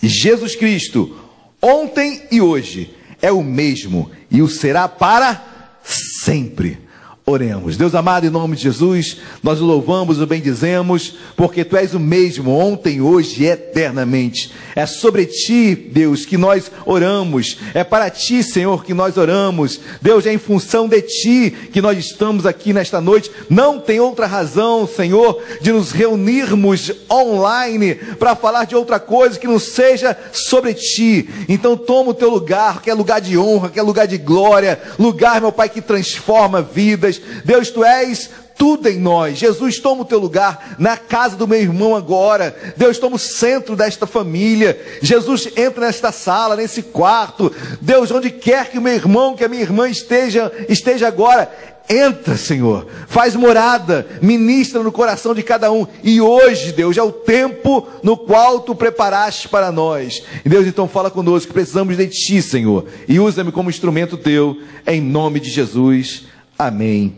Jesus 0.00 0.54
Cristo, 0.54 1.16
ontem 1.60 2.22
e 2.30 2.40
hoje, 2.40 2.94
é 3.22 3.30
o 3.30 3.42
mesmo 3.42 4.10
e 4.28 4.42
o 4.42 4.48
será 4.48 4.88
para 4.88 5.80
sempre. 5.82 6.78
Oremos. 7.24 7.76
Deus 7.76 7.94
amado, 7.94 8.26
em 8.26 8.30
nome 8.30 8.56
de 8.56 8.64
Jesus, 8.64 9.18
nós 9.44 9.60
o 9.60 9.64
louvamos, 9.64 10.20
o 10.20 10.26
bendizemos, 10.26 11.14
porque 11.36 11.64
tu 11.64 11.76
és 11.76 11.94
o 11.94 12.00
mesmo 12.00 12.50
ontem, 12.50 13.00
hoje 13.00 13.44
e 13.44 13.46
eternamente. 13.46 14.52
É 14.74 14.84
sobre 14.86 15.26
ti, 15.26 15.72
Deus, 15.72 16.26
que 16.26 16.36
nós 16.36 16.68
oramos. 16.84 17.58
É 17.74 17.84
para 17.84 18.10
ti, 18.10 18.42
Senhor, 18.42 18.84
que 18.84 18.92
nós 18.92 19.16
oramos. 19.16 19.78
Deus, 20.00 20.26
é 20.26 20.32
em 20.32 20.38
função 20.38 20.88
de 20.88 21.00
ti 21.00 21.54
que 21.72 21.80
nós 21.80 21.96
estamos 21.96 22.44
aqui 22.44 22.72
nesta 22.72 23.00
noite. 23.00 23.30
Não 23.48 23.78
tem 23.78 24.00
outra 24.00 24.26
razão, 24.26 24.84
Senhor, 24.84 25.40
de 25.60 25.70
nos 25.70 25.92
reunirmos 25.92 26.90
online 27.08 27.94
para 28.18 28.34
falar 28.34 28.64
de 28.64 28.74
outra 28.74 28.98
coisa 28.98 29.38
que 29.38 29.46
não 29.46 29.60
seja 29.60 30.18
sobre 30.32 30.74
ti. 30.74 31.28
Então 31.48 31.76
toma 31.76 32.10
o 32.10 32.14
teu 32.14 32.30
lugar, 32.30 32.82
que 32.82 32.90
é 32.90 32.94
lugar 32.94 33.20
de 33.20 33.38
honra, 33.38 33.70
que 33.70 33.78
é 33.78 33.82
lugar 33.82 34.08
de 34.08 34.18
glória, 34.18 34.80
lugar, 34.98 35.40
meu 35.40 35.52
Pai, 35.52 35.68
que 35.68 35.80
transforma 35.80 36.60
vidas 36.60 37.12
Deus, 37.44 37.70
tu 37.70 37.84
és 37.84 38.30
tudo 38.56 38.88
em 38.88 38.98
nós. 38.98 39.38
Jesus, 39.38 39.80
toma 39.80 40.02
o 40.02 40.04
teu 40.04 40.18
lugar 40.18 40.76
na 40.78 40.96
casa 40.96 41.36
do 41.36 41.48
meu 41.48 41.60
irmão 41.60 41.96
agora. 41.96 42.54
Deus, 42.76 42.98
toma 42.98 43.16
o 43.16 43.18
centro 43.18 43.74
desta 43.74 44.06
família. 44.06 44.80
Jesus, 45.02 45.48
entra 45.56 45.86
nesta 45.86 46.12
sala, 46.12 46.54
nesse 46.54 46.82
quarto. 46.82 47.52
Deus, 47.80 48.10
onde 48.10 48.30
quer 48.30 48.70
que 48.70 48.78
o 48.78 48.82
meu 48.82 48.94
irmão, 48.94 49.34
que 49.34 49.44
a 49.44 49.48
minha 49.48 49.62
irmã 49.62 49.88
esteja, 49.88 50.52
esteja 50.68 51.08
agora, 51.08 51.50
entra, 51.88 52.36
Senhor, 52.36 52.86
faz 53.08 53.34
morada, 53.34 54.06
ministra 54.20 54.82
no 54.82 54.92
coração 54.92 55.34
de 55.34 55.42
cada 55.42 55.72
um. 55.72 55.86
E 56.02 56.20
hoje, 56.20 56.72
Deus, 56.72 56.96
é 56.96 57.02
o 57.02 57.12
tempo 57.12 57.88
no 58.02 58.16
qual 58.16 58.60
tu 58.60 58.74
preparaste 58.74 59.48
para 59.48 59.72
nós. 59.72 60.22
E 60.44 60.48
Deus, 60.48 60.66
então 60.66 60.86
fala 60.86 61.10
conosco, 61.10 61.52
precisamos 61.52 61.96
de 61.96 62.06
ti, 62.06 62.40
Senhor, 62.40 62.86
e 63.08 63.18
usa-me 63.18 63.52
como 63.52 63.70
instrumento 63.70 64.16
teu, 64.16 64.56
em 64.86 65.00
nome 65.00 65.40
de 65.40 65.50
Jesus. 65.50 66.30
Amém 66.58 67.16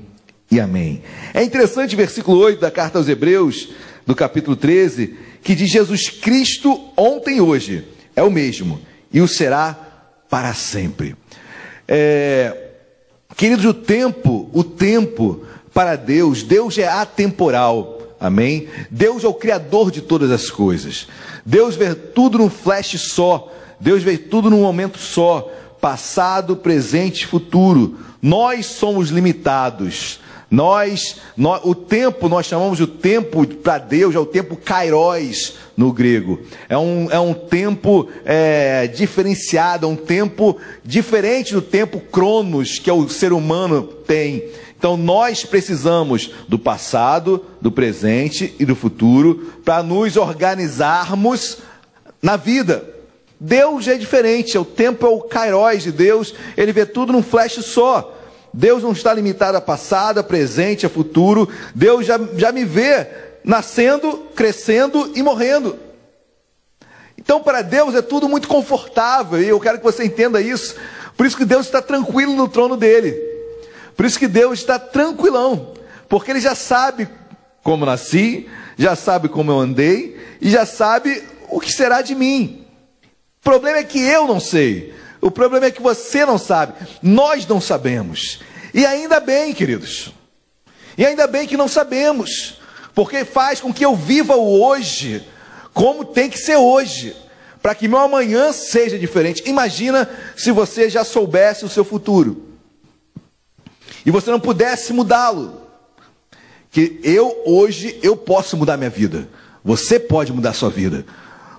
e 0.50 0.60
amém. 0.60 1.02
É 1.32 1.42
interessante 1.42 1.94
o 1.94 1.98
versículo 1.98 2.38
8 2.38 2.60
da 2.60 2.70
carta 2.70 2.98
aos 2.98 3.08
Hebreus, 3.08 3.70
do 4.06 4.14
capítulo 4.14 4.56
13, 4.56 5.16
que 5.42 5.54
diz: 5.54 5.70
Jesus 5.70 6.08
Cristo 6.08 6.88
ontem 6.96 7.38
e 7.38 7.40
hoje 7.40 7.84
é 8.14 8.22
o 8.22 8.30
mesmo 8.30 8.80
e 9.12 9.20
o 9.20 9.28
será 9.28 9.76
para 10.28 10.52
sempre. 10.54 11.14
É, 11.86 12.70
queridos, 13.36 13.64
o 13.64 13.74
tempo, 13.74 14.50
o 14.52 14.64
tempo 14.64 15.44
para 15.72 15.96
Deus, 15.96 16.42
Deus 16.42 16.76
é 16.78 16.88
atemporal. 16.88 18.16
Amém? 18.18 18.68
Deus 18.90 19.22
é 19.22 19.28
o 19.28 19.34
Criador 19.34 19.90
de 19.90 20.00
todas 20.00 20.30
as 20.30 20.50
coisas. 20.50 21.06
Deus 21.44 21.76
vê 21.76 21.94
tudo 21.94 22.38
num 22.38 22.48
flash 22.48 22.98
só. 23.00 23.52
Deus 23.78 24.02
vê 24.02 24.16
tudo 24.16 24.48
num 24.48 24.62
momento 24.62 24.98
só. 24.98 25.52
Passado, 25.80 26.56
presente, 26.56 27.26
futuro. 27.26 27.98
Nós 28.24 28.64
somos 28.64 29.10
limitados. 29.10 30.18
Nós, 30.50 31.16
nós, 31.37 31.60
o 31.62 31.74
tempo, 31.74 32.26
nós 32.26 32.46
chamamos 32.46 32.80
o 32.80 32.87
tempo 32.87 33.46
para 33.46 33.76
Deus, 33.76 34.14
é 34.14 34.18
o 34.18 34.24
tempo 34.24 34.56
kairos 34.56 35.58
no 35.76 35.92
grego. 35.92 36.40
É 36.66 36.78
um, 36.78 37.10
é 37.10 37.20
um 37.20 37.34
tempo 37.34 38.08
é, 38.24 38.87
diferenciado, 38.87 39.84
é 39.84 39.88
um 39.90 39.94
tempo 39.94 40.56
diferente 40.82 41.52
do 41.52 41.60
tempo 41.60 42.00
cronos 42.00 42.78
que 42.78 42.90
o 42.90 43.10
ser 43.10 43.30
humano 43.34 43.82
tem. 43.82 44.42
Então 44.78 44.96
nós 44.96 45.44
precisamos 45.44 46.30
do 46.48 46.58
passado, 46.58 47.44
do 47.60 47.70
presente 47.70 48.54
e 48.58 48.64
do 48.64 48.74
futuro 48.74 49.52
para 49.62 49.82
nos 49.82 50.16
organizarmos 50.16 51.58
na 52.22 52.38
vida. 52.38 52.93
Deus 53.44 53.87
é 53.88 53.98
diferente, 53.98 54.57
o 54.57 54.64
tempo 54.64 55.04
é 55.04 55.09
o 55.11 55.20
kairos 55.20 55.83
de 55.83 55.92
Deus, 55.92 56.35
ele 56.57 56.72
vê 56.72 56.87
tudo 56.87 57.12
num 57.12 57.22
flash 57.22 57.62
só. 57.62 58.18
Deus 58.54 58.83
não 58.83 58.92
está 58.92 59.12
limitado 59.12 59.59
a 59.59 59.61
passado, 59.61 60.18
a 60.18 60.22
presente, 60.22 60.87
a 60.87 60.88
futuro. 60.88 61.46
Deus 61.74 62.07
já, 62.07 62.18
já 62.38 62.50
me 62.50 62.64
vê 62.64 63.07
nascendo, 63.44 64.28
crescendo 64.35 65.12
e 65.14 65.22
morrendo. 65.22 65.78
Então, 67.18 67.42
para 67.42 67.61
Deus 67.61 67.94
é 67.94 68.00
tudo 68.00 68.30
muito 68.30 68.48
confortável, 68.48 69.42
e 69.42 69.48
eu 69.48 69.61
quero 69.61 69.76
que 69.76 69.85
você 69.85 70.04
entenda 70.04 70.40
isso. 70.40 70.76
Por 71.14 71.26
isso 71.26 71.37
que 71.37 71.44
Deus 71.44 71.66
está 71.66 71.83
tranquilo 71.83 72.33
no 72.33 72.48
trono 72.48 72.78
dele. 72.78 73.12
Por 73.94 74.07
isso 74.07 74.18
que 74.18 74.26
Deus 74.26 74.61
está 74.61 74.78
tranquilão, 74.78 75.74
porque 76.09 76.30
ele 76.30 76.40
já 76.40 76.54
sabe 76.54 77.11
como 77.62 77.85
nasci, 77.85 78.48
já 78.78 78.96
sabe 78.96 79.28
como 79.28 79.52
eu 79.52 79.59
andei 79.59 80.18
e 80.40 80.48
já 80.48 80.64
sabe 80.64 81.22
o 81.50 81.61
que 81.61 81.70
será 81.70 82.00
de 82.00 82.14
mim. 82.14 82.63
O 83.44 83.50
problema 83.50 83.76
é 83.76 83.85
que 83.85 84.00
eu 84.00 84.26
não 84.26 84.40
sei. 84.40 84.94
O 85.20 85.30
problema 85.30 85.66
é 85.66 85.70
que 85.70 85.83
você 85.83 86.24
não 86.24 86.38
sabe. 86.38 86.72
Nós 87.02 87.46
não 87.46 87.61
sabemos. 87.61 88.40
E 88.72 88.87
ainda 88.87 89.20
bem, 89.20 89.52
queridos. 89.52 90.14
E 90.96 91.04
ainda 91.04 91.26
bem 91.26 91.46
que 91.46 91.54
não 91.54 91.68
sabemos, 91.68 92.59
porque 92.94 93.22
faz 93.22 93.61
com 93.61 93.70
que 93.70 93.85
eu 93.85 93.94
viva 93.94 94.35
o 94.35 94.62
hoje 94.62 95.28
como 95.74 96.07
tem 96.07 96.30
que 96.30 96.38
ser 96.38 96.57
hoje, 96.57 97.14
para 97.61 97.74
que 97.74 97.87
meu 97.87 97.98
amanhã 97.98 98.50
seja 98.50 98.98
diferente. 98.98 99.42
Imagina 99.44 100.09
se 100.35 100.50
você 100.50 100.88
já 100.88 101.04
soubesse 101.04 101.66
o 101.66 101.68
seu 101.68 101.85
futuro 101.85 102.48
e 104.07 104.11
você 104.11 104.30
não 104.30 104.40
pudesse 104.40 104.90
mudá-lo. 104.94 105.61
Que 106.70 106.98
eu 107.04 107.42
hoje 107.44 108.00
eu 108.02 108.16
posso 108.16 108.57
mudar 108.57 108.78
minha 108.78 108.88
vida. 108.88 109.28
Você 109.62 110.00
pode 110.00 110.33
mudar 110.33 110.54
sua 110.54 110.70
vida. 110.70 111.04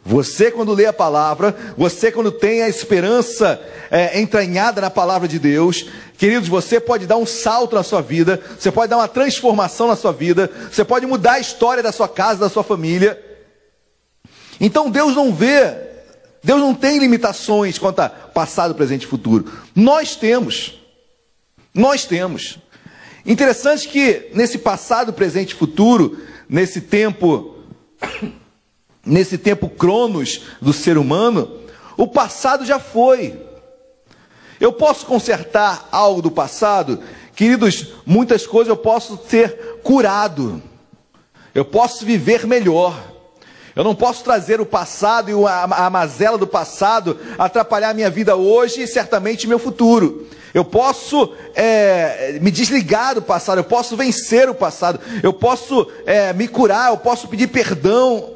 Você, 0.08 0.52
quando 0.52 0.72
lê 0.72 0.86
a 0.86 0.94
palavra, 0.94 1.56
você, 1.76 2.12
quando 2.12 2.32
tem 2.32 2.62
a 2.62 2.70
esperança 2.70 3.60
é, 3.90 4.22
entranhada 4.22 4.80
na 4.80 4.92
palavra 4.92 5.28
de 5.28 5.40
Deus, 5.40 5.88
queridos, 6.16 6.48
você 6.48 6.80
pode 6.80 7.08
dar 7.08 7.18
um 7.18 7.26
salto 7.26 7.74
na 7.74 7.82
sua 7.82 8.04
vida, 8.04 8.40
você 8.60 8.72
pode 8.72 8.92
dar 8.92 8.98
uma 8.98 9.08
transformação 9.08 9.88
na 9.88 9.96
sua 9.96 10.14
vida, 10.14 10.52
você 10.72 10.86
pode 10.86 11.08
mudar 11.08 11.34
a 11.34 11.40
história 11.40 11.82
da 11.82 11.92
sua 11.92 12.08
casa, 12.08 12.42
da 12.42 12.50
sua 12.50 12.64
família. 12.64 13.20
Então 14.62 14.92
Deus 14.92 15.16
não 15.16 15.34
vê, 15.34 15.76
Deus 16.44 16.60
não 16.60 16.76
tem 16.76 17.00
limitações 17.00 17.80
quanto 17.80 18.02
a 18.02 18.08
passado, 18.08 18.76
presente 18.76 19.06
e 19.06 19.08
futuro. 19.08 19.52
Nós 19.76 20.16
temos. 20.16 20.80
Nós 21.74 22.06
temos. 22.06 22.60
Interessante 23.26 23.88
que 23.88 24.30
nesse 24.36 24.60
passado, 24.60 25.12
presente 25.12 25.54
e 25.54 25.56
futuro, 25.56 26.20
nesse 26.48 26.80
tempo, 26.80 27.56
nesse 29.06 29.38
tempo 29.38 29.70
cronos 29.70 30.42
do 30.62 30.74
ser 30.74 30.98
humano, 30.98 31.60
o 31.98 32.08
passado 32.08 32.66
já 32.66 32.80
foi. 32.80 33.40
Eu 34.60 34.74
posso 34.74 35.06
consertar 35.06 35.88
algo 35.92 36.22
do 36.22 36.32
passado? 36.32 37.02
Queridos, 37.36 37.88
muitas 38.06 38.48
coisas 38.48 38.70
eu 38.70 38.78
posso 38.78 39.20
ser 39.30 39.80
curado. 39.84 40.62
Eu 41.54 41.66
posso 41.66 42.06
viver 42.06 42.48
melhor. 42.48 42.98
Eu 43.76 43.84
não 43.84 43.94
posso 43.94 44.24
trazer 44.24 44.62
o 44.62 44.66
passado 44.66 45.30
e 45.30 45.34
a 45.48 45.90
mazela 45.90 46.38
do 46.38 46.48
passado 46.48 47.20
atrapalhar 47.38 47.94
minha 47.94 48.10
vida 48.10 48.36
hoje 48.36 48.84
e 48.84 48.88
certamente 48.88 49.48
meu 49.48 49.60
futuro. 49.60 50.28
Eu 50.54 50.64
posso 50.64 51.34
é, 51.54 52.40
me 52.42 52.50
desligar 52.50 53.16
do 53.16 53.22
passado, 53.22 53.58
eu 53.58 53.66
posso 53.66 53.98
vencer 53.98 54.48
o 54.48 54.56
passado, 54.56 55.02
eu 55.22 55.34
posso 55.34 55.86
é, 56.06 56.32
me 56.32 56.48
curar, 56.48 56.92
eu 56.92 56.98
posso 56.98 57.28
pedir 57.28 57.48
perdão. 57.48 58.35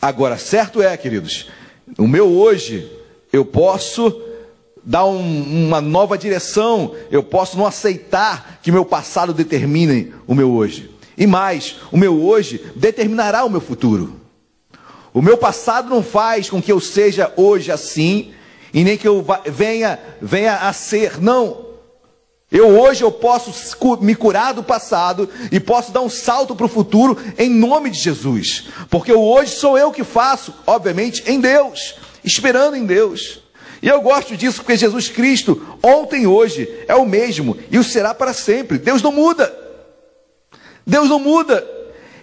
Agora, 0.00 0.38
certo 0.38 0.80
é, 0.80 0.96
queridos, 0.96 1.48
o 1.98 2.06
meu 2.06 2.28
hoje, 2.28 2.88
eu 3.32 3.44
posso 3.44 4.22
dar 4.84 5.04
um, 5.04 5.66
uma 5.66 5.80
nova 5.80 6.16
direção, 6.16 6.94
eu 7.10 7.20
posso 7.20 7.58
não 7.58 7.66
aceitar 7.66 8.60
que 8.62 8.70
meu 8.70 8.84
passado 8.84 9.34
determine 9.34 10.14
o 10.24 10.36
meu 10.36 10.52
hoje. 10.52 10.88
E 11.16 11.26
mais, 11.26 11.76
o 11.90 11.96
meu 11.96 12.22
hoje 12.22 12.64
determinará 12.76 13.44
o 13.44 13.50
meu 13.50 13.60
futuro. 13.60 14.20
O 15.12 15.20
meu 15.20 15.36
passado 15.36 15.90
não 15.90 16.00
faz 16.00 16.48
com 16.48 16.62
que 16.62 16.70
eu 16.70 16.78
seja 16.78 17.32
hoje 17.36 17.72
assim, 17.72 18.32
e 18.72 18.84
nem 18.84 18.96
que 18.96 19.08
eu 19.08 19.26
venha, 19.46 19.98
venha 20.22 20.54
a 20.58 20.72
ser. 20.72 21.20
Não. 21.20 21.66
Eu 22.50 22.80
hoje 22.80 23.02
eu 23.02 23.12
posso 23.12 23.52
me 24.00 24.14
curar 24.14 24.54
do 24.54 24.62
passado 24.62 25.28
e 25.52 25.60
posso 25.60 25.92
dar 25.92 26.00
um 26.00 26.08
salto 26.08 26.56
para 26.56 26.64
o 26.64 26.68
futuro 26.68 27.18
em 27.36 27.50
nome 27.50 27.90
de 27.90 27.98
Jesus. 27.98 28.68
Porque 28.88 29.12
hoje 29.12 29.52
sou 29.52 29.76
eu 29.76 29.92
que 29.92 30.02
faço, 30.02 30.54
obviamente, 30.66 31.22
em 31.26 31.40
Deus, 31.40 31.96
esperando 32.24 32.74
em 32.74 32.86
Deus. 32.86 33.40
E 33.82 33.88
eu 33.88 34.00
gosto 34.00 34.36
disso 34.36 34.62
porque 34.62 34.76
Jesus 34.76 35.08
Cristo, 35.08 35.78
ontem 35.82 36.22
e 36.22 36.26
hoje, 36.26 36.68
é 36.88 36.94
o 36.94 37.04
mesmo 37.04 37.56
e 37.70 37.78
o 37.78 37.84
será 37.84 38.14
para 38.14 38.32
sempre. 38.32 38.78
Deus 38.78 39.02
não 39.02 39.12
muda. 39.12 39.54
Deus 40.86 41.08
não 41.08 41.18
muda. 41.18 41.66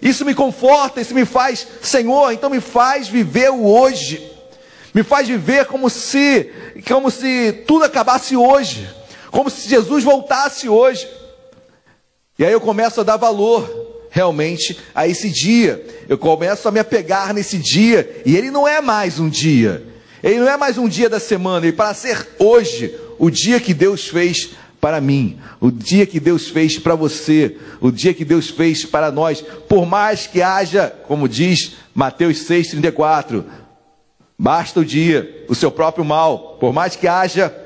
Isso 0.02 0.24
me 0.24 0.34
conforta, 0.34 1.00
isso 1.00 1.14
me 1.14 1.24
faz, 1.24 1.66
Senhor, 1.80 2.32
então 2.32 2.50
me 2.50 2.60
faz 2.60 3.08
viver 3.08 3.50
o 3.50 3.64
hoje 3.64 4.36
me 4.96 5.02
faz 5.02 5.28
viver 5.28 5.66
como 5.66 5.90
se, 5.90 6.50
como 6.88 7.10
se 7.10 7.64
tudo 7.66 7.84
acabasse 7.84 8.34
hoje, 8.34 8.88
como 9.36 9.50
se 9.50 9.68
Jesus 9.68 10.02
voltasse 10.02 10.66
hoje. 10.66 11.06
E 12.38 12.44
aí 12.46 12.54
eu 12.54 12.60
começo 12.60 13.02
a 13.02 13.04
dar 13.04 13.18
valor 13.18 14.08
realmente 14.08 14.78
a 14.94 15.06
esse 15.06 15.28
dia. 15.28 15.84
Eu 16.08 16.16
começo 16.16 16.66
a 16.66 16.72
me 16.72 16.80
apegar 16.80 17.34
nesse 17.34 17.58
dia, 17.58 18.22
e 18.24 18.34
ele 18.34 18.50
não 18.50 18.66
é 18.66 18.80
mais 18.80 19.20
um 19.20 19.28
dia. 19.28 19.84
Ele 20.22 20.40
não 20.40 20.48
é 20.48 20.56
mais 20.56 20.78
um 20.78 20.88
dia 20.88 21.10
da 21.10 21.20
semana, 21.20 21.66
e 21.66 21.72
para 21.72 21.92
ser 21.92 22.26
hoje 22.38 22.98
o 23.18 23.28
dia 23.28 23.60
que 23.60 23.74
Deus 23.74 24.08
fez 24.08 24.52
para 24.80 25.02
mim, 25.02 25.38
o 25.60 25.70
dia 25.70 26.06
que 26.06 26.18
Deus 26.18 26.48
fez 26.48 26.78
para 26.78 26.94
você, 26.94 27.58
o 27.78 27.90
dia 27.90 28.14
que 28.14 28.24
Deus 28.24 28.48
fez 28.48 28.86
para 28.86 29.12
nós, 29.12 29.44
por 29.68 29.84
mais 29.84 30.26
que 30.26 30.40
haja, 30.40 30.88
como 31.06 31.28
diz 31.28 31.72
Mateus 31.94 32.38
6,34, 32.48 33.44
Basta 34.38 34.80
o 34.80 34.84
dia, 34.84 35.44
o 35.46 35.54
seu 35.54 35.70
próprio 35.70 36.06
mal, 36.06 36.56
por 36.58 36.72
mais 36.72 36.96
que 36.96 37.06
haja 37.06 37.65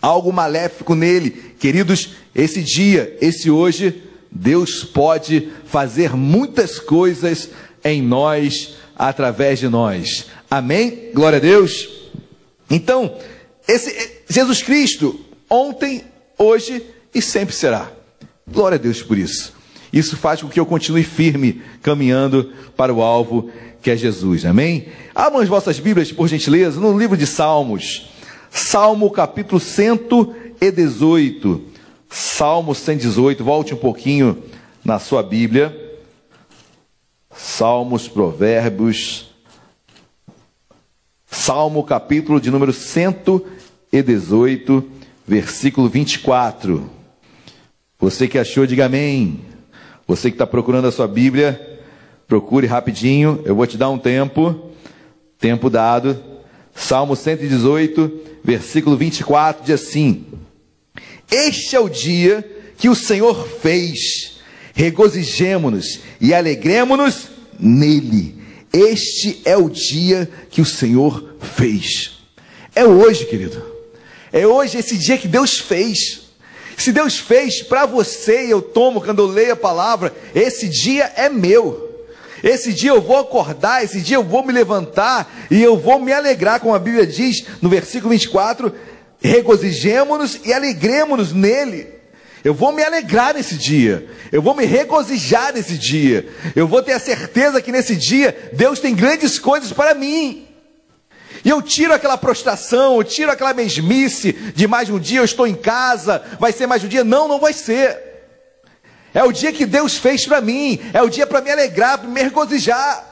algo 0.00 0.32
maléfico 0.32 0.94
nele, 0.94 1.30
queridos, 1.58 2.10
esse 2.34 2.62
dia, 2.62 3.16
esse 3.20 3.50
hoje, 3.50 4.02
Deus 4.30 4.84
pode 4.84 5.48
fazer 5.64 6.16
muitas 6.16 6.78
coisas 6.78 7.50
em 7.84 8.02
nós, 8.02 8.74
através 8.96 9.58
de 9.58 9.68
nós. 9.68 10.26
Amém? 10.50 11.10
Glória 11.14 11.38
a 11.38 11.40
Deus. 11.40 11.88
Então, 12.68 13.16
esse 13.66 14.20
Jesus 14.28 14.62
Cristo, 14.62 15.18
ontem, 15.48 16.04
hoje 16.38 16.84
e 17.14 17.20
sempre 17.20 17.54
será. 17.54 17.90
Glória 18.46 18.76
a 18.76 18.80
Deus 18.80 19.02
por 19.02 19.18
isso. 19.18 19.52
Isso 19.92 20.16
faz 20.16 20.40
com 20.40 20.48
que 20.48 20.60
eu 20.60 20.66
continue 20.66 21.02
firme, 21.02 21.62
caminhando 21.82 22.52
para 22.76 22.94
o 22.94 23.02
alvo 23.02 23.50
que 23.82 23.90
é 23.90 23.96
Jesus. 23.96 24.44
Amém? 24.44 24.88
Abram 25.14 25.40
as 25.40 25.48
vossas 25.48 25.78
Bíblias, 25.80 26.12
por 26.12 26.28
gentileza, 26.28 26.78
no 26.78 26.96
livro 26.96 27.16
de 27.16 27.26
Salmos. 27.26 28.09
Salmo 28.50 29.10
capítulo 29.10 29.60
118. 29.60 31.62
Salmo 32.08 32.74
118. 32.74 33.44
Volte 33.44 33.74
um 33.74 33.78
pouquinho 33.78 34.42
na 34.84 34.98
sua 34.98 35.22
Bíblia. 35.22 35.88
Salmos, 37.34 38.08
Provérbios. 38.08 39.30
Salmo 41.30 41.82
capítulo 41.84 42.40
de 42.40 42.50
número 42.50 42.72
118, 42.72 44.90
versículo 45.26 45.88
24. 45.88 46.90
Você 47.98 48.28
que 48.28 48.38
achou, 48.38 48.66
diga 48.66 48.86
amém. 48.86 49.40
Você 50.06 50.30
que 50.30 50.34
está 50.34 50.46
procurando 50.46 50.86
a 50.88 50.92
sua 50.92 51.08
Bíblia, 51.08 51.70
Procure 52.30 52.64
rapidinho, 52.64 53.42
eu 53.44 53.56
vou 53.56 53.66
te 53.66 53.76
dar 53.76 53.90
um 53.90 53.98
tempo. 53.98 54.70
Tempo 55.36 55.68
dado. 55.68 56.16
Salmo 56.72 57.16
118, 57.16 58.08
versículo 58.42 58.96
24 58.96 59.64
diz 59.64 59.82
assim: 59.82 60.24
Este 61.30 61.76
é 61.76 61.80
o 61.80 61.88
dia 61.88 62.48
que 62.76 62.88
o 62.88 62.94
Senhor 62.94 63.46
fez. 63.60 64.38
Regozijemo-nos 64.74 66.00
e 66.20 66.32
alegremo-nos 66.32 67.28
nele. 67.58 68.38
Este 68.72 69.42
é 69.44 69.56
o 69.56 69.68
dia 69.68 70.30
que 70.48 70.60
o 70.60 70.64
Senhor 70.64 71.36
fez. 71.40 72.18
É 72.74 72.84
hoje, 72.84 73.26
querido. 73.26 73.62
É 74.32 74.46
hoje 74.46 74.78
esse 74.78 74.96
dia 74.96 75.18
que 75.18 75.28
Deus 75.28 75.58
fez. 75.58 76.30
Se 76.76 76.92
Deus 76.92 77.18
fez 77.18 77.62
para 77.62 77.84
você, 77.84 78.46
eu 78.50 78.62
tomo 78.62 79.02
quando 79.02 79.18
eu 79.18 79.26
leio 79.26 79.52
a 79.52 79.56
palavra, 79.56 80.14
esse 80.34 80.68
dia 80.68 81.12
é 81.16 81.28
meu. 81.28 81.89
Esse 82.42 82.72
dia 82.72 82.90
eu 82.90 83.00
vou 83.00 83.18
acordar, 83.18 83.84
esse 83.84 84.00
dia 84.00 84.16
eu 84.16 84.24
vou 84.24 84.44
me 84.44 84.52
levantar 84.52 85.30
e 85.50 85.62
eu 85.62 85.76
vou 85.76 85.98
me 85.98 86.12
alegrar, 86.12 86.60
como 86.60 86.74
a 86.74 86.78
Bíblia 86.78 87.06
diz 87.06 87.44
no 87.60 87.68
versículo 87.68 88.10
24: 88.10 88.72
regozijemo-nos 89.20 90.40
e 90.44 90.52
alegremos-nos 90.52 91.32
nele. 91.32 92.00
Eu 92.42 92.54
vou 92.54 92.72
me 92.72 92.82
alegrar 92.82 93.34
nesse 93.34 93.54
dia. 93.54 94.08
Eu 94.32 94.40
vou 94.40 94.54
me 94.54 94.64
regozijar 94.64 95.52
nesse 95.52 95.76
dia. 95.76 96.26
Eu 96.56 96.66
vou 96.66 96.82
ter 96.82 96.92
a 96.92 96.98
certeza 96.98 97.60
que 97.60 97.70
nesse 97.70 97.94
dia 97.94 98.50
Deus 98.54 98.80
tem 98.80 98.94
grandes 98.94 99.38
coisas 99.38 99.72
para 99.72 99.94
mim. 99.94 100.46
E 101.44 101.48
eu 101.48 101.62
tiro 101.62 101.92
aquela 101.92 102.18
prostração, 102.18 102.96
eu 102.96 103.04
tiro 103.04 103.30
aquela 103.30 103.54
mesmice 103.54 104.32
de 104.32 104.66
mais 104.66 104.90
um 104.90 104.98
dia 104.98 105.20
eu 105.20 105.24
estou 105.24 105.46
em 105.46 105.54
casa, 105.54 106.22
vai 106.38 106.52
ser 106.52 106.66
mais 106.66 106.82
um 106.82 106.88
dia. 106.88 107.04
Não, 107.04 107.28
não 107.28 107.38
vai 107.38 107.52
ser. 107.52 108.09
É 109.12 109.24
o 109.24 109.32
dia 109.32 109.52
que 109.52 109.66
Deus 109.66 109.96
fez 109.96 110.24
para 110.24 110.40
mim, 110.40 110.78
é 110.92 111.02
o 111.02 111.08
dia 111.08 111.26
para 111.26 111.40
me 111.40 111.50
alegrar, 111.50 111.98
para 111.98 112.08
me 112.08 112.22
regozijar. 112.22 113.04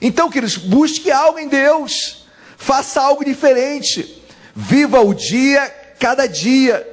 Então, 0.00 0.30
queridos, 0.30 0.56
busque 0.56 1.10
algo 1.10 1.38
em 1.38 1.48
Deus, 1.48 2.26
faça 2.56 3.00
algo 3.00 3.24
diferente, 3.24 4.22
viva 4.54 5.00
o 5.00 5.14
dia 5.14 5.72
cada 5.98 6.26
dia. 6.26 6.86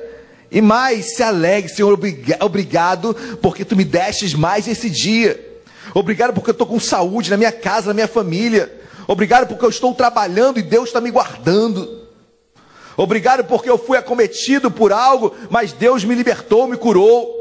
E 0.52 0.62
mais, 0.62 1.16
se 1.16 1.24
alegre, 1.24 1.72
Senhor, 1.72 1.98
obrigado, 2.40 3.14
porque 3.42 3.66
tu 3.66 3.76
me 3.76 3.86
destes 3.86 4.34
mais 4.34 4.68
esse 4.68 4.90
dia. 4.90 5.50
Obrigado 5.94 6.34
porque 6.34 6.50
eu 6.50 6.54
estou 6.54 6.68
com 6.68 6.80
saúde 6.80 7.30
na 7.30 7.38
minha 7.38 7.52
casa, 7.52 7.88
na 7.88 7.94
minha 7.94 8.08
família. 8.08 8.72
Obrigado 9.08 9.48
porque 9.48 9.66
eu 9.66 9.70
estou 9.70 9.94
trabalhando 9.96 10.60
e 10.60 10.62
Deus 10.64 10.90
está 10.90 11.02
me 11.02 11.10
guardando. 11.10 12.08
Obrigado 12.96 13.46
porque 13.46 13.70
eu 13.70 13.78
fui 13.78 13.98
acometido 13.98 14.70
por 14.70 14.94
algo, 14.94 15.34
mas 15.50 15.74
Deus 15.74 16.04
me 16.04 16.14
libertou, 16.14 16.68
me 16.68 16.78
curou. 16.78 17.41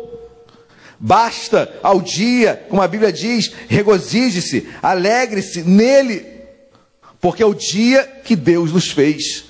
Basta 1.03 1.79
ao 1.83 2.03
dia, 2.03 2.67
como 2.69 2.83
a 2.83 2.87
Bíblia 2.87 3.11
diz, 3.11 3.51
regozije-se, 3.69 4.69
alegre-se 4.83 5.63
nele, 5.63 6.27
porque 7.19 7.43
é 7.43 7.47
o 7.47 7.55
dia 7.55 8.05
que 8.23 8.37
Deus 8.37 8.71
nos 8.71 8.91
fez. 8.91 9.47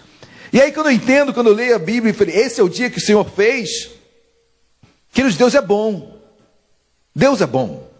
E 0.52 0.60
aí, 0.60 0.70
quando 0.70 0.86
eu 0.86 0.92
entendo, 0.92 1.34
quando 1.34 1.48
eu 1.48 1.54
leio 1.54 1.74
a 1.74 1.78
Bíblia, 1.78 2.14
esse 2.28 2.60
é 2.60 2.64
o 2.64 2.68
dia 2.68 2.88
que 2.88 2.98
o 2.98 3.04
Senhor 3.04 3.28
fez, 3.28 3.90
queridos, 5.12 5.36
Deus 5.36 5.54
é 5.54 5.60
bom. 5.60 6.18
Deus 7.14 7.40
é 7.40 7.46
bom. 7.46 7.90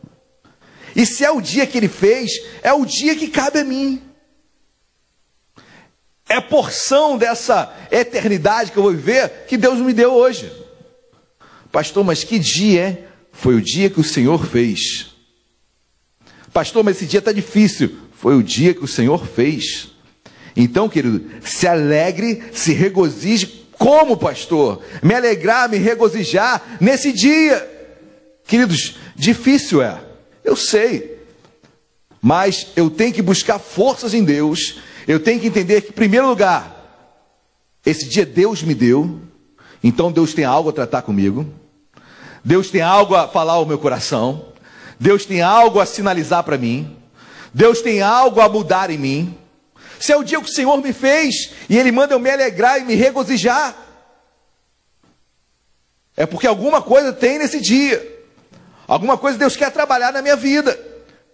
E 0.95 1.05
se 1.05 1.25
é 1.25 1.31
o 1.31 1.41
dia 1.41 1.67
que 1.67 1.77
Ele 1.77 1.89
fez, 1.89 2.31
é 2.63 2.73
o 2.73 2.85
dia 2.85 3.17
que 3.17 3.29
cabe 3.29 3.59
a 3.59 3.65
mim 3.65 4.01
é 6.31 6.41
porção 6.41 7.19
dessa 7.19 7.75
eternidade 7.91 8.71
que 8.71 8.79
eu 8.79 8.85
vou 8.85 8.93
viver 8.93 9.47
que 9.49 9.57
Deus 9.57 9.81
me 9.81 9.93
deu 9.93 10.13
hoje. 10.13 10.51
Pastor, 11.73 12.05
mas 12.05 12.23
que 12.23 12.39
dia 12.39 12.81
é? 12.81 13.10
Foi 13.41 13.55
o 13.55 13.61
dia 13.61 13.91
que 13.91 14.01
o 14.01 14.05
Senhor 14.05 14.47
fez. 14.47 15.09
Pastor, 16.53 16.85
mas 16.85 16.97
esse 16.97 17.07
dia 17.07 17.19
está 17.19 17.33
difícil. 17.33 17.97
Foi 18.13 18.37
o 18.37 18.43
dia 18.43 18.75
que 18.75 18.85
o 18.85 18.89
Senhor 18.89 19.27
fez. 19.27 19.89
Então, 20.57 20.89
querido, 20.89 21.25
se 21.43 21.67
alegre, 21.67 22.43
se 22.53 22.73
regozije. 22.73 23.67
Como, 23.73 24.17
pastor? 24.17 24.83
Me 25.03 25.15
alegrar, 25.15 25.69
me 25.71 25.79
regozijar 25.79 26.79
nesse 26.81 27.13
dia. 27.13 27.67
Queridos, 28.47 28.97
difícil 29.17 29.83
é. 29.83 30.01
Eu 30.45 30.55
sei. 30.55 31.19
Mas 32.21 32.67
eu 32.77 32.91
tenho 32.91 33.15
que 33.15 33.23
buscar 33.23 33.59
forças 33.59 34.13
em 34.13 34.23
Deus 34.23 34.79
eu 35.07 35.19
tenho 35.19 35.41
que 35.41 35.49
entender 35.49 35.81
que, 35.81 35.89
em 35.89 35.95
primeiro 35.95 36.29
lugar, 36.29 36.77
esse 37.85 38.09
dia 38.09 38.25
Deus 38.25 38.63
me 38.63 38.75
deu, 38.75 39.21
então 39.83 40.13
Deus 40.13 40.35
tem 40.35 40.45
algo 40.45 40.69
a 40.69 40.73
tratar 40.73 41.03
comigo, 41.03 41.47
Deus 42.45 42.71
tem 42.71 42.81
algo 42.81 43.15
a 43.15 43.29
falar 43.29 43.55
ao 43.55 43.67
meu 43.67 43.79
coração, 43.79 44.47
Deus 44.99 45.25
tem 45.25 45.43
algo 45.43 45.81
a 45.81 45.87
sinalizar 45.87 46.43
para 46.43 46.59
mim, 46.59 46.97
Deus 47.53 47.81
tem 47.81 48.03
algo 48.03 48.41
a 48.41 48.49
mudar 48.49 48.91
em 48.91 48.99
mim. 48.99 49.39
Se 49.99 50.13
é 50.13 50.17
o 50.17 50.25
dia 50.25 50.41
que 50.41 50.51
o 50.51 50.53
Senhor 50.53 50.77
me 50.79 50.93
fez 50.93 51.53
e 51.69 51.79
Ele 51.79 51.93
manda 51.93 52.15
eu 52.15 52.19
me 52.19 52.31
alegrar 52.31 52.81
e 52.81 52.85
me 52.85 52.95
regozijar, 52.95 53.75
é 56.17 56.27
porque 56.27 56.47
alguma 56.47 56.81
coisa 56.81 57.13
tem 57.13 57.39
nesse 57.39 57.61
dia, 57.61 58.25
alguma 58.87 59.19
coisa 59.19 59.39
Deus 59.39 59.57
quer 59.57 59.71
trabalhar 59.71 60.13
na 60.13 60.23
minha 60.23 60.37
vida, 60.37 60.79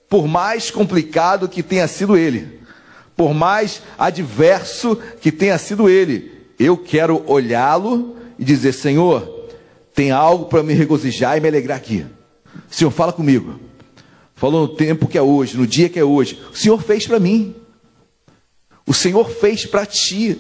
por 0.09 0.27
mais 0.27 0.71
complicado 0.71 1.49
que 1.49 1.63
tenha 1.63 1.87
sido 1.87 2.17
Ele 2.17 2.57
por 3.17 3.33
mais 3.33 3.83
adverso 3.99 4.97
que 5.21 5.33
tenha 5.33 5.57
sido 5.57 5.89
ele, 5.89 6.47
eu 6.59 6.77
quero 6.77 7.25
olhá-lo 7.27 8.17
e 8.39 8.45
dizer: 8.45 8.75
Senhor, 8.75 9.36
tem 9.97 10.11
algo 10.11 10.45
para 10.45 10.63
me 10.63 10.75
regozijar 10.75 11.39
e 11.39 11.41
me 11.41 11.49
alegrar 11.49 11.79
aqui. 11.79 12.05
Senhor, 12.69 12.91
fala 12.91 13.15
comigo. 13.15 13.59
Falou 14.35 14.69
no 14.69 14.75
tempo 14.77 15.09
que 15.09 15.17
é 15.17 15.23
hoje, 15.23 15.57
no 15.57 15.67
dia 15.67 15.89
que 15.89 15.99
é 15.99 16.05
hoje. 16.05 16.39
O 16.53 16.55
Senhor 16.55 16.81
fez 16.83 17.07
para 17.07 17.19
mim. 17.19 17.55
O 18.87 18.93
Senhor 18.93 19.27
fez 19.31 19.65
para 19.65 19.87
ti. 19.87 20.39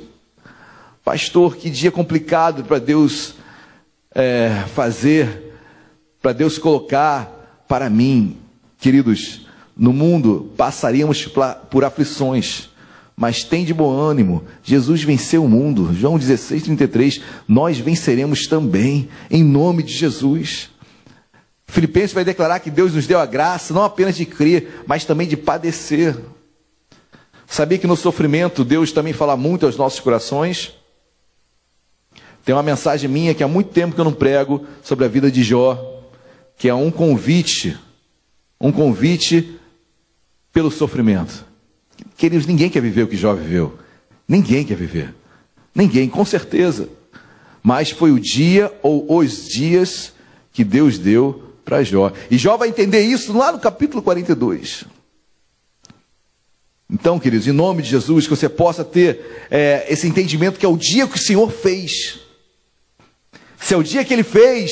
Pastor, 1.02 1.56
que 1.56 1.70
dia 1.70 1.90
complicado 1.90 2.64
para 2.64 2.78
Deus 2.78 3.34
é, 4.14 4.50
fazer, 4.74 5.54
para 6.20 6.34
Deus 6.34 6.58
colocar 6.58 7.64
para 7.66 7.88
mim. 7.88 8.36
Queridos, 8.78 9.46
no 9.74 9.90
mundo 9.90 10.52
passaríamos 10.54 11.26
por 11.70 11.82
aflições, 11.82 12.68
mas 13.16 13.42
tem 13.42 13.64
de 13.64 13.72
bom 13.72 13.90
ânimo. 13.90 14.44
Jesus 14.62 15.02
venceu 15.02 15.42
o 15.42 15.48
mundo. 15.48 15.94
João 15.94 16.18
16, 16.18 16.64
33. 16.64 17.22
Nós 17.48 17.78
venceremos 17.78 18.46
também, 18.46 19.08
em 19.30 19.42
nome 19.42 19.82
de 19.82 19.94
Jesus. 19.94 20.68
Filipenses 21.66 22.12
vai 22.12 22.24
declarar 22.24 22.60
que 22.60 22.70
Deus 22.70 22.92
nos 22.92 23.06
deu 23.06 23.18
a 23.18 23.24
graça, 23.24 23.72
não 23.72 23.82
apenas 23.82 24.16
de 24.16 24.26
crer, 24.26 24.84
mas 24.86 25.06
também 25.06 25.26
de 25.26 25.36
padecer. 25.36 26.14
Sabia 27.46 27.78
que 27.78 27.86
no 27.86 27.96
sofrimento 27.96 28.64
Deus 28.64 28.92
também 28.92 29.14
fala 29.14 29.36
muito 29.36 29.64
aos 29.64 29.76
nossos 29.76 30.00
corações? 30.00 30.74
Tem 32.44 32.54
uma 32.54 32.62
mensagem 32.62 33.08
minha 33.08 33.34
que 33.34 33.42
há 33.42 33.48
muito 33.48 33.70
tempo 33.70 33.94
que 33.94 34.00
eu 34.00 34.04
não 34.04 34.12
prego 34.12 34.66
sobre 34.82 35.06
a 35.06 35.08
vida 35.08 35.30
de 35.30 35.42
Jó, 35.42 36.02
que 36.56 36.68
é 36.68 36.74
um 36.74 36.90
convite, 36.90 37.78
um 38.60 38.70
convite 38.70 39.58
pelo 40.52 40.70
sofrimento. 40.70 41.45
Queridos, 42.16 42.46
ninguém 42.46 42.70
quer 42.70 42.80
viver 42.80 43.02
o 43.02 43.08
que 43.08 43.16
Jó 43.16 43.34
viveu. 43.34 43.78
Ninguém 44.26 44.64
quer 44.64 44.76
viver. 44.76 45.14
Ninguém, 45.74 46.08
com 46.08 46.24
certeza. 46.24 46.88
Mas 47.62 47.90
foi 47.90 48.10
o 48.10 48.20
dia 48.20 48.72
ou 48.82 49.18
os 49.18 49.46
dias 49.46 50.12
que 50.52 50.64
Deus 50.64 50.98
deu 50.98 51.52
para 51.64 51.82
Jó. 51.82 52.12
E 52.30 52.38
Jó 52.38 52.56
vai 52.56 52.68
entender 52.68 53.00
isso 53.02 53.36
lá 53.36 53.52
no 53.52 53.58
capítulo 53.58 54.02
42. 54.02 54.84
Então, 56.88 57.18
queridos, 57.18 57.46
em 57.46 57.52
nome 57.52 57.82
de 57.82 57.90
Jesus, 57.90 58.24
que 58.24 58.30
você 58.30 58.48
possa 58.48 58.84
ter 58.84 59.48
é, 59.50 59.84
esse 59.88 60.06
entendimento 60.06 60.58
que 60.58 60.64
é 60.64 60.68
o 60.68 60.76
dia 60.76 61.06
que 61.06 61.16
o 61.16 61.22
Senhor 61.22 61.50
fez. 61.50 62.20
Se 63.58 63.74
é 63.74 63.76
o 63.76 63.82
dia 63.82 64.04
que 64.04 64.14
Ele 64.14 64.22
fez, 64.22 64.70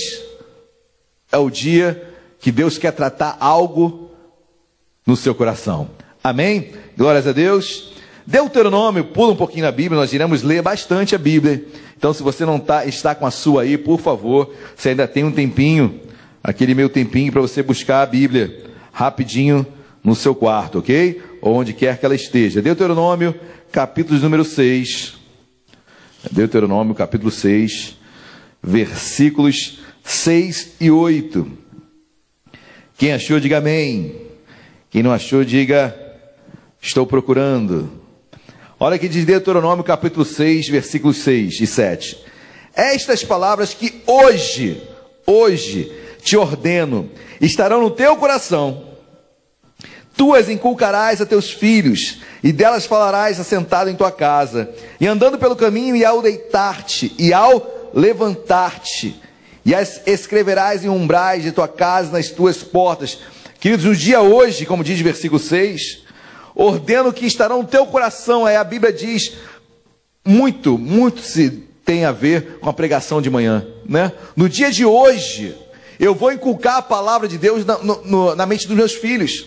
é 1.33 1.37
o 1.37 1.51
dia 1.51 2.15
que 2.39 2.53
Deus 2.53 2.79
quer 2.79 2.93
tratar 2.93 3.37
algo 3.41 4.11
no 5.05 5.17
seu 5.17 5.35
coração. 5.35 5.91
Amém? 6.23 6.73
Glórias 6.97 7.27
a 7.27 7.33
Deus. 7.33 7.93
Deuteronômio, 8.25 9.05
pula 9.05 9.33
um 9.33 9.37
pouquinho 9.37 9.65
na 9.65 9.73
Bíblia, 9.73 10.01
nós 10.01 10.13
iremos 10.13 10.43
ler 10.43 10.63
bastante 10.63 11.15
a 11.15 11.19
Bíblia. 11.19 11.65
Então, 11.97 12.15
se 12.15 12.23
você 12.23 12.47
não 12.47 12.59
tá, 12.59 12.87
está 12.87 13.15
com 13.15 13.27
a 13.27 13.31
sua 13.31 13.63
aí, 13.63 13.77
por 13.77 14.01
favor, 14.01 14.55
você 14.77 14.91
ainda 14.91 15.07
tem 15.07 15.25
um 15.25 15.33
tempinho, 15.33 16.01
aquele 16.43 16.75
meu 16.75 16.89
tempinho 16.89 17.33
para 17.33 17.41
você 17.41 17.63
buscar 17.63 18.03
a 18.03 18.07
Bíblia 18.07 18.65
rapidinho 18.93 19.67
no 20.03 20.15
seu 20.15 20.35
quarto, 20.35 20.79
ok? 20.79 21.21
Ou 21.43 21.55
onde 21.55 21.73
quer 21.73 21.99
que 21.99 22.07
ela 22.07 22.15
esteja. 22.15 22.63
Deuteronômio, 22.63 23.35
capítulo 23.73 24.19
número 24.21 24.45
6. 24.45 25.15
Deuteronômio, 26.31 26.95
capítulo 26.95 27.31
6, 27.31 27.97
versículos 28.63 29.81
6 30.05 30.77
e 30.81 30.91
8. 30.91 31.47
Quem 32.97 33.13
achou, 33.13 33.41
diga 33.41 33.59
amém. 33.59 34.15
Quem 34.91 35.03
não 35.03 35.13
achou, 35.13 35.45
diga: 35.45 36.04
Estou 36.85 37.07
procurando. 37.07 37.91
Olha 38.79 38.99
que 38.99 39.09
diz 39.09 39.25
Deuteronômio 39.25 39.83
capítulo 39.83 40.23
6, 40.23 40.69
versículos 40.69 41.17
6 41.17 41.59
e 41.63 41.67
7. 41.67 42.19
Estas 42.75 43.25
palavras 43.25 43.73
que 43.73 44.03
hoje, 44.07 44.83
hoje 45.27 45.91
te 46.23 46.37
ordeno, 46.37 47.09
estarão 47.41 47.81
no 47.81 47.91
teu 47.91 48.15
coração. 48.17 48.85
Tu 50.15 50.35
as 50.35 50.51
inculcarás 50.51 51.23
a 51.23 51.27
teus 51.27 51.51
filhos, 51.51 52.21
e 52.43 52.53
delas 52.53 52.85
falarás 52.85 53.41
assentado 53.41 53.89
em 53.89 53.97
tua 53.97 54.13
casa, 54.13 54.69
e 55.01 55.07
andando 55.07 55.39
pelo 55.39 55.57
caminho, 55.57 55.97
e 55.97 56.05
ao 56.05 56.21
deitar-te, 56.21 57.15
e 57.19 57.33
ao 57.33 57.91
levantar-te, 57.95 59.19
e 59.65 59.75
as 59.75 60.07
escreverás 60.07 60.85
em 60.85 60.91
umbrais 60.91 61.45
de 61.45 61.51
tua 61.51 61.67
casa, 61.67 62.13
nas 62.13 62.29
tuas 62.29 62.63
portas, 62.63 63.19
Queridos, 63.65 63.87
no 63.87 63.97
dia 63.97 64.21
hoje, 64.21 64.67
como 64.67 64.85
diz 64.85 65.01
o 65.01 65.03
versículo 65.03 65.41
6, 65.41 66.04
ordeno 66.55 67.13
que 67.13 67.27
estarão 67.27 67.63
no 67.63 67.69
teu 67.69 67.87
coração, 67.87 68.47
aí 68.47 68.57
a 68.57 68.65
Bíblia 68.65 68.93
diz, 68.93 69.33
muito, 70.25 70.79
muito 70.79 71.21
se 71.21 71.51
tem 71.85 72.05
a 72.05 72.13
ver 72.13 72.59
com 72.61 72.69
a 72.69 72.73
pregação 72.73 73.21
de 73.21 73.29
manhã, 73.29 73.67
né? 73.87 74.13
No 74.35 74.49
dia 74.49 74.71
de 74.71 74.85
hoje, 74.85 75.55
eu 75.99 76.15
vou 76.15 76.33
inculcar 76.33 76.77
a 76.77 76.83
palavra 76.83 77.29
de 77.29 77.37
Deus 77.37 77.65
na, 77.65 77.79
no, 77.79 78.35
na 78.35 78.47
mente 78.47 78.67
dos 78.67 78.77
meus 78.77 78.95
filhos. 78.95 79.47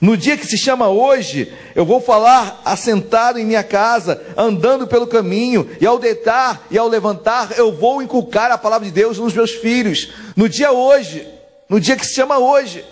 No 0.00 0.16
dia 0.16 0.36
que 0.36 0.46
se 0.46 0.58
chama 0.58 0.88
hoje, 0.88 1.52
eu 1.74 1.84
vou 1.84 2.00
falar 2.00 2.60
assentado 2.64 3.38
em 3.38 3.44
minha 3.44 3.62
casa, 3.62 4.20
andando 4.36 4.86
pelo 4.86 5.06
caminho, 5.06 5.68
e 5.80 5.86
ao 5.86 5.98
deitar 5.98 6.66
e 6.70 6.76
ao 6.76 6.88
levantar, 6.88 7.56
eu 7.56 7.72
vou 7.72 8.02
inculcar 8.02 8.50
a 8.50 8.58
palavra 8.58 8.86
de 8.86 8.92
Deus 8.92 9.18
nos 9.18 9.32
meus 9.32 9.52
filhos. 9.52 10.10
No 10.34 10.48
dia 10.48 10.72
hoje, 10.72 11.26
no 11.68 11.80
dia 11.80 11.96
que 11.96 12.06
se 12.06 12.14
chama 12.14 12.38
hoje. 12.38 12.84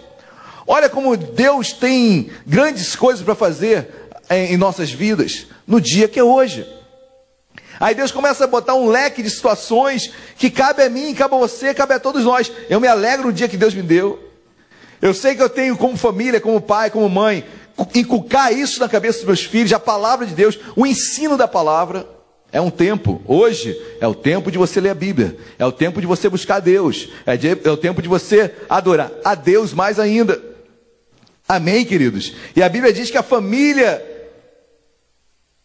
Olha 0.67 0.89
como 0.89 1.17
Deus 1.17 1.73
tem 1.73 2.31
grandes 2.47 2.97
coisas 2.97 3.23
para 3.23 3.35
fazer 3.35 3.89
em, 4.31 4.55
em 4.55 4.57
nossas 4.57 4.91
vidas, 4.91 5.47
no 5.67 5.81
dia 5.81 6.09
que 6.09 6.19
é 6.19 6.25
hoje. 6.25 6.67
Aí 7.79 7.95
Deus 7.95 8.13
começa 8.13 8.45
a 8.45 8.47
botar 8.47 8.75
um 8.75 8.89
leque 8.89 9.23
de 9.23 9.31
situações 9.31 10.11
que 10.37 10.51
cabe 10.51 10.83
a 10.83 10.89
mim, 10.89 11.15
cabe 11.15 11.35
a 11.35 11.39
você, 11.39 11.75
cabe 11.75 11.95
a 11.95 12.01
todos 12.01 12.25
nós. 12.25 12.51
Eu 12.69 12.81
me 12.81 12.87
alegro 12.87 13.27
no 13.27 13.33
dia 13.33 13.49
que 13.49 13.57
Deus 13.57 13.75
me 13.75 13.83
deu. 13.83 14.23
Eu 15.03 15.13
sei 15.13 15.35
que 15.35 15.43
eu 15.43 15.51
tenho 15.51 15.77
como 15.77 15.97
família, 15.97 16.41
como 16.41 16.61
pai, 16.61 16.91
como 16.91 17.09
mãe, 17.09 17.45
inculcar 17.95 18.53
isso 18.53 18.81
na 18.81 18.89
cabeça 18.89 19.19
dos 19.19 19.27
meus 19.27 19.45
filhos, 19.45 19.73
a 19.73 19.81
palavra 19.81 20.25
de 20.25 20.35
Deus, 20.35 20.59
o 20.77 20.87
ensino 20.87 21.37
da 21.37 21.49
palavra. 21.49 22.09
É 22.53 22.61
um 22.61 22.71
tempo, 22.71 23.21
hoje, 23.27 23.77
é 24.01 24.07
o 24.07 24.15
tempo 24.15 24.49
de 24.49 24.57
você 24.57 24.81
ler 24.81 24.91
a 24.91 24.95
Bíblia, 24.95 25.37
é 25.59 25.67
o 25.67 25.73
tempo 25.73 26.01
de 26.01 26.07
você 26.07 26.29
buscar 26.29 26.61
Deus, 26.61 27.09
é, 27.27 27.37
de, 27.37 27.49
é 27.49 27.71
o 27.71 27.77
tempo 27.77 28.01
de 28.01 28.09
você 28.09 28.55
adorar 28.69 29.11
a 29.25 29.35
Deus 29.35 29.75
mais 29.75 29.99
ainda. 29.99 30.54
Amém, 31.47 31.85
queridos? 31.85 32.35
E 32.57 32.63
a 32.63 32.69
Bíblia 32.69 32.93
diz 32.93 33.11
que 33.11 33.19
a 33.19 33.23
família 33.23 34.03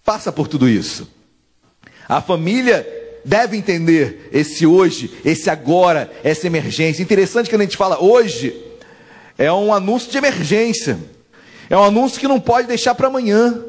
passa 0.03 0.31
por 0.31 0.47
tudo 0.47 0.67
isso. 0.67 1.07
A 2.07 2.21
família 2.21 2.85
deve 3.23 3.55
entender 3.55 4.29
esse 4.33 4.65
hoje, 4.65 5.11
esse 5.23 5.49
agora, 5.49 6.11
essa 6.23 6.47
emergência. 6.47 7.01
Interessante 7.01 7.49
que 7.49 7.55
a 7.55 7.59
gente 7.59 7.77
fala 7.77 8.01
hoje, 8.03 8.55
é 9.37 9.51
um 9.51 9.73
anúncio 9.73 10.11
de 10.11 10.17
emergência. 10.17 10.99
É 11.69 11.77
um 11.77 11.83
anúncio 11.83 12.19
que 12.19 12.27
não 12.27 12.39
pode 12.39 12.67
deixar 12.67 12.95
para 12.95 13.07
amanhã. 13.07 13.63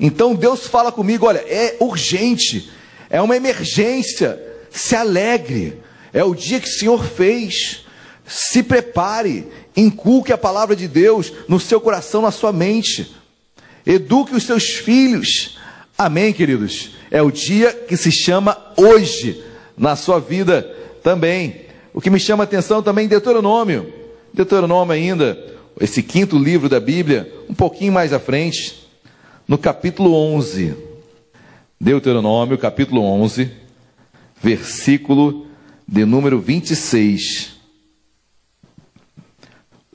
Então 0.00 0.34
Deus 0.34 0.66
fala 0.66 0.90
comigo: 0.90 1.26
olha, 1.26 1.44
é 1.46 1.76
urgente, 1.78 2.70
é 3.08 3.20
uma 3.20 3.36
emergência. 3.36 4.42
Se 4.70 4.96
alegre, 4.96 5.80
é 6.12 6.24
o 6.24 6.34
dia 6.34 6.58
que 6.58 6.68
o 6.68 6.72
Senhor 6.72 7.04
fez. 7.04 7.84
Se 8.26 8.62
prepare, 8.62 9.46
inculque 9.76 10.32
a 10.32 10.38
palavra 10.38 10.74
de 10.74 10.88
Deus 10.88 11.32
no 11.46 11.60
seu 11.60 11.80
coração, 11.80 12.22
na 12.22 12.30
sua 12.30 12.52
mente. 12.52 13.14
Eduque 13.84 14.34
os 14.34 14.44
seus 14.44 14.64
filhos. 14.64 15.58
Amém, 15.96 16.32
queridos? 16.32 16.90
É 17.10 17.22
o 17.22 17.30
dia 17.30 17.72
que 17.72 17.96
se 17.96 18.10
chama 18.10 18.56
hoje, 18.76 19.42
na 19.76 19.94
sua 19.94 20.18
vida 20.18 20.62
também. 21.02 21.66
O 21.92 22.00
que 22.00 22.10
me 22.10 22.18
chama 22.18 22.42
a 22.42 22.46
atenção 22.46 22.82
também, 22.82 23.06
Deuteronômio. 23.06 23.92
Deuteronômio 24.32 24.92
ainda, 24.92 25.38
esse 25.80 26.02
quinto 26.02 26.38
livro 26.38 26.68
da 26.68 26.80
Bíblia, 26.80 27.32
um 27.48 27.54
pouquinho 27.54 27.92
mais 27.92 28.12
à 28.12 28.18
frente, 28.18 28.88
no 29.46 29.56
capítulo 29.56 30.14
11. 30.14 30.74
Deuteronômio, 31.80 32.58
capítulo 32.58 33.02
11, 33.02 33.50
versículo 34.42 35.46
de 35.86 36.04
número 36.04 36.40
26. 36.40 37.55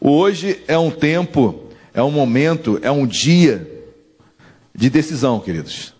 Hoje 0.04 0.60
é 0.68 0.76
um 0.80 0.89
tempo, 0.89 1.68
é 1.93 2.02
um 2.02 2.10
momento, 2.10 2.80
é 2.82 2.89
um 2.89 3.06
dia 3.06 3.86
de 4.74 4.89
decisão, 4.89 5.39
queridos. 5.39 5.93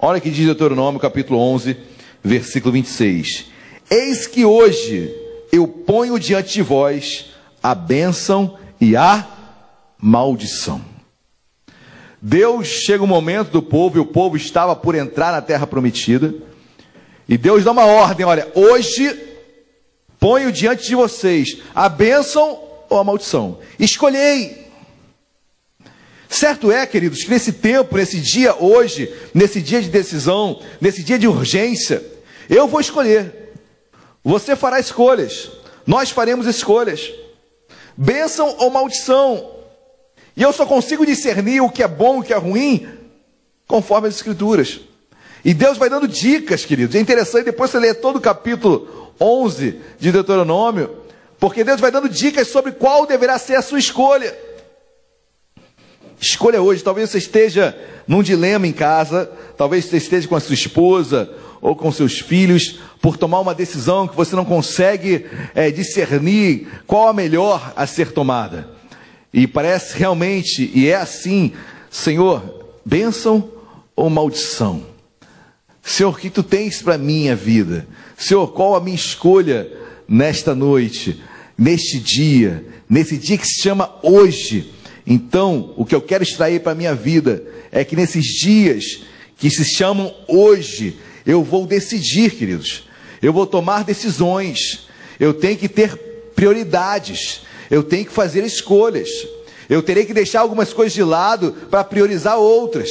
Olha 0.00 0.20
que 0.20 0.30
diz 0.30 0.46
Deuteronômio, 0.46 1.00
capítulo 1.00 1.40
11, 1.40 1.76
versículo 2.22 2.70
26. 2.74 3.46
Eis 3.90 4.28
que 4.28 4.44
hoje 4.44 5.12
eu 5.50 5.66
ponho 5.66 6.20
diante 6.20 6.52
de 6.52 6.62
vós 6.62 7.30
a 7.60 7.74
bênção 7.74 8.56
e 8.80 8.94
a 8.94 9.26
maldição. 10.00 10.80
Deus 12.22 12.68
chega 12.68 13.02
o 13.02 13.08
momento 13.08 13.50
do 13.50 13.60
povo, 13.60 13.96
e 13.96 14.00
o 14.00 14.06
povo 14.06 14.36
estava 14.36 14.76
por 14.76 14.94
entrar 14.94 15.32
na 15.32 15.42
terra 15.42 15.66
prometida, 15.66 16.32
e 17.28 17.36
Deus 17.36 17.64
dá 17.64 17.72
uma 17.72 17.86
ordem: 17.86 18.24
olha, 18.24 18.46
hoje 18.54 19.18
ponho 20.20 20.52
diante 20.52 20.86
de 20.86 20.94
vocês 20.94 21.58
a 21.74 21.88
bênção 21.88 22.67
ou 22.88 22.98
a 22.98 23.04
maldição. 23.04 23.58
Escolhei. 23.78 24.66
Certo 26.28 26.70
é, 26.70 26.86
queridos, 26.86 27.24
que 27.24 27.30
nesse 27.30 27.52
tempo, 27.52 27.96
nesse 27.96 28.20
dia 28.20 28.54
hoje, 28.54 29.12
nesse 29.32 29.62
dia 29.62 29.80
de 29.80 29.88
decisão, 29.88 30.60
nesse 30.80 31.02
dia 31.02 31.18
de 31.18 31.26
urgência, 31.26 32.04
eu 32.50 32.68
vou 32.68 32.80
escolher. 32.80 33.54
Você 34.22 34.54
fará 34.54 34.78
escolhas. 34.78 35.50
Nós 35.86 36.10
faremos 36.10 36.46
escolhas 36.46 37.10
bênção 37.98 38.54
ou 38.58 38.70
maldição. 38.70 39.50
E 40.36 40.42
eu 40.42 40.52
só 40.52 40.64
consigo 40.64 41.04
discernir 41.04 41.60
o 41.60 41.68
que 41.68 41.82
é 41.82 41.88
bom 41.88 42.18
e 42.18 42.20
o 42.20 42.22
que 42.22 42.32
é 42.32 42.36
ruim 42.36 42.86
conforme 43.66 44.06
as 44.06 44.14
Escrituras. 44.14 44.80
E 45.44 45.52
Deus 45.52 45.76
vai 45.76 45.90
dando 45.90 46.06
dicas, 46.06 46.64
queridos. 46.64 46.94
É 46.94 47.00
interessante 47.00 47.46
depois 47.46 47.70
você 47.70 47.80
ler 47.80 47.94
todo 47.94 48.16
o 48.16 48.20
capítulo 48.20 49.12
11 49.20 49.80
de 49.98 50.12
Deuteronômio, 50.12 51.02
porque 51.38 51.62
Deus 51.62 51.80
vai 51.80 51.90
dando 51.90 52.08
dicas 52.08 52.48
sobre 52.48 52.72
qual 52.72 53.06
deverá 53.06 53.38
ser 53.38 53.54
a 53.54 53.62
sua 53.62 53.78
escolha. 53.78 54.36
Escolha 56.20 56.60
hoje, 56.60 56.82
talvez 56.82 57.10
você 57.10 57.18
esteja 57.18 57.78
num 58.06 58.22
dilema 58.22 58.66
em 58.66 58.72
casa, 58.72 59.30
talvez 59.56 59.84
você 59.84 59.98
esteja 59.98 60.26
com 60.26 60.34
a 60.34 60.40
sua 60.40 60.54
esposa 60.54 61.30
ou 61.60 61.76
com 61.76 61.92
seus 61.92 62.18
filhos, 62.18 62.80
por 63.00 63.16
tomar 63.16 63.40
uma 63.40 63.54
decisão 63.54 64.08
que 64.08 64.16
você 64.16 64.34
não 64.34 64.44
consegue 64.44 65.26
é, 65.54 65.70
discernir 65.70 66.68
qual 66.86 67.08
a 67.08 67.12
melhor 67.12 67.72
a 67.76 67.86
ser 67.86 68.12
tomada. 68.12 68.68
E 69.32 69.46
parece 69.46 69.96
realmente, 69.96 70.70
e 70.74 70.88
é 70.88 70.96
assim, 70.96 71.52
Senhor, 71.90 72.42
bênção 72.84 73.48
ou 73.94 74.08
maldição? 74.08 74.86
Senhor, 75.82 76.10
o 76.10 76.16
que 76.16 76.30
tu 76.30 76.42
tens 76.42 76.82
para 76.82 76.98
minha 76.98 77.36
vida? 77.36 77.86
Senhor, 78.16 78.48
qual 78.48 78.74
a 78.74 78.80
minha 78.80 78.96
escolha 78.96 79.70
nesta 80.08 80.54
noite, 80.54 81.22
neste 81.56 81.98
dia, 81.98 82.64
nesse 82.88 83.18
dia 83.18 83.36
que 83.36 83.46
se 83.46 83.60
chama 83.60 83.94
hoje? 84.02 84.72
Então, 85.06 85.74
o 85.76 85.84
que 85.84 85.94
eu 85.94 86.00
quero 86.00 86.22
extrair 86.22 86.60
para 86.60 86.72
a 86.72 86.74
minha 86.74 86.94
vida 86.94 87.42
é 87.70 87.84
que 87.84 87.96
nesses 87.96 88.24
dias 88.24 89.02
que 89.36 89.50
se 89.50 89.64
chamam 89.64 90.12
hoje, 90.26 90.98
eu 91.24 91.42
vou 91.42 91.66
decidir, 91.66 92.30
queridos. 92.32 92.88
Eu 93.20 93.32
vou 93.32 93.46
tomar 93.46 93.84
decisões. 93.84 94.88
Eu 95.18 95.34
tenho 95.34 95.56
que 95.56 95.68
ter 95.68 95.96
prioridades. 96.34 97.42
Eu 97.70 97.82
tenho 97.82 98.06
que 98.06 98.12
fazer 98.12 98.44
escolhas. 98.44 99.08
Eu 99.68 99.82
terei 99.82 100.04
que 100.06 100.14
deixar 100.14 100.40
algumas 100.40 100.72
coisas 100.72 100.94
de 100.94 101.02
lado 101.02 101.52
para 101.70 101.84
priorizar 101.84 102.38
outras. 102.38 102.90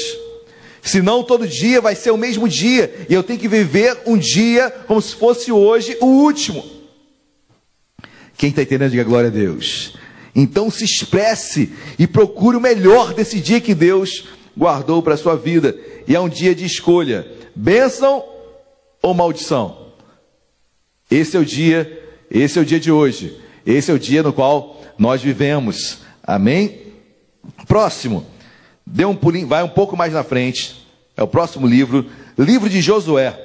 Senão 0.81 1.23
todo 1.23 1.47
dia 1.47 1.81
vai 1.81 1.95
ser 1.95 2.11
o 2.11 2.17
mesmo 2.17 2.47
dia. 2.47 3.07
E 3.09 3.13
eu 3.13 3.23
tenho 3.23 3.39
que 3.39 3.47
viver 3.47 3.97
um 4.05 4.17
dia 4.17 4.69
como 4.87 5.01
se 5.01 5.15
fosse 5.15 5.51
hoje 5.51 5.97
o 5.99 6.05
último. 6.05 6.76
Quem 8.37 8.49
está 8.49 8.61
entendendo, 8.61 8.91
diga 8.91 9.03
glória 9.03 9.29
a 9.29 9.33
Deus. 9.33 9.97
Então 10.35 10.69
se 10.69 10.83
expresse 10.83 11.73
e 11.97 12.05
procure 12.05 12.55
o 12.55 12.61
melhor 12.61 13.13
desse 13.13 13.39
dia 13.39 13.59
que 13.59 13.73
Deus 13.73 14.25
guardou 14.55 15.01
para 15.01 15.15
a 15.15 15.17
sua 15.17 15.35
vida. 15.35 15.75
E 16.07 16.15
é 16.15 16.19
um 16.19 16.29
dia 16.29 16.53
de 16.53 16.63
escolha 16.63 17.27
bênção 17.55 18.23
ou 19.01 19.13
maldição? 19.15 19.87
Esse 21.09 21.35
é 21.35 21.39
o 21.39 21.45
dia, 21.45 22.03
esse 22.29 22.59
é 22.59 22.61
o 22.61 22.65
dia 22.65 22.79
de 22.79 22.91
hoje. 22.91 23.39
Esse 23.65 23.89
é 23.91 23.93
o 23.93 23.99
dia 23.99 24.21
no 24.21 24.31
qual 24.31 24.81
nós 24.97 25.21
vivemos. 25.21 25.99
Amém? 26.23 26.81
Próximo. 27.67 28.25
Dê 28.85 29.03
um 29.03 29.15
pulinho, 29.15 29.47
vai 29.47 29.63
um 29.63 29.69
pouco 29.69 29.97
mais 29.97 30.13
na 30.13 30.23
frente. 30.23 30.87
É 31.17 31.23
o 31.23 31.27
próximo 31.27 31.65
livro, 31.65 32.05
livro 32.37 32.69
de 32.69 32.79
Josué. 32.79 33.37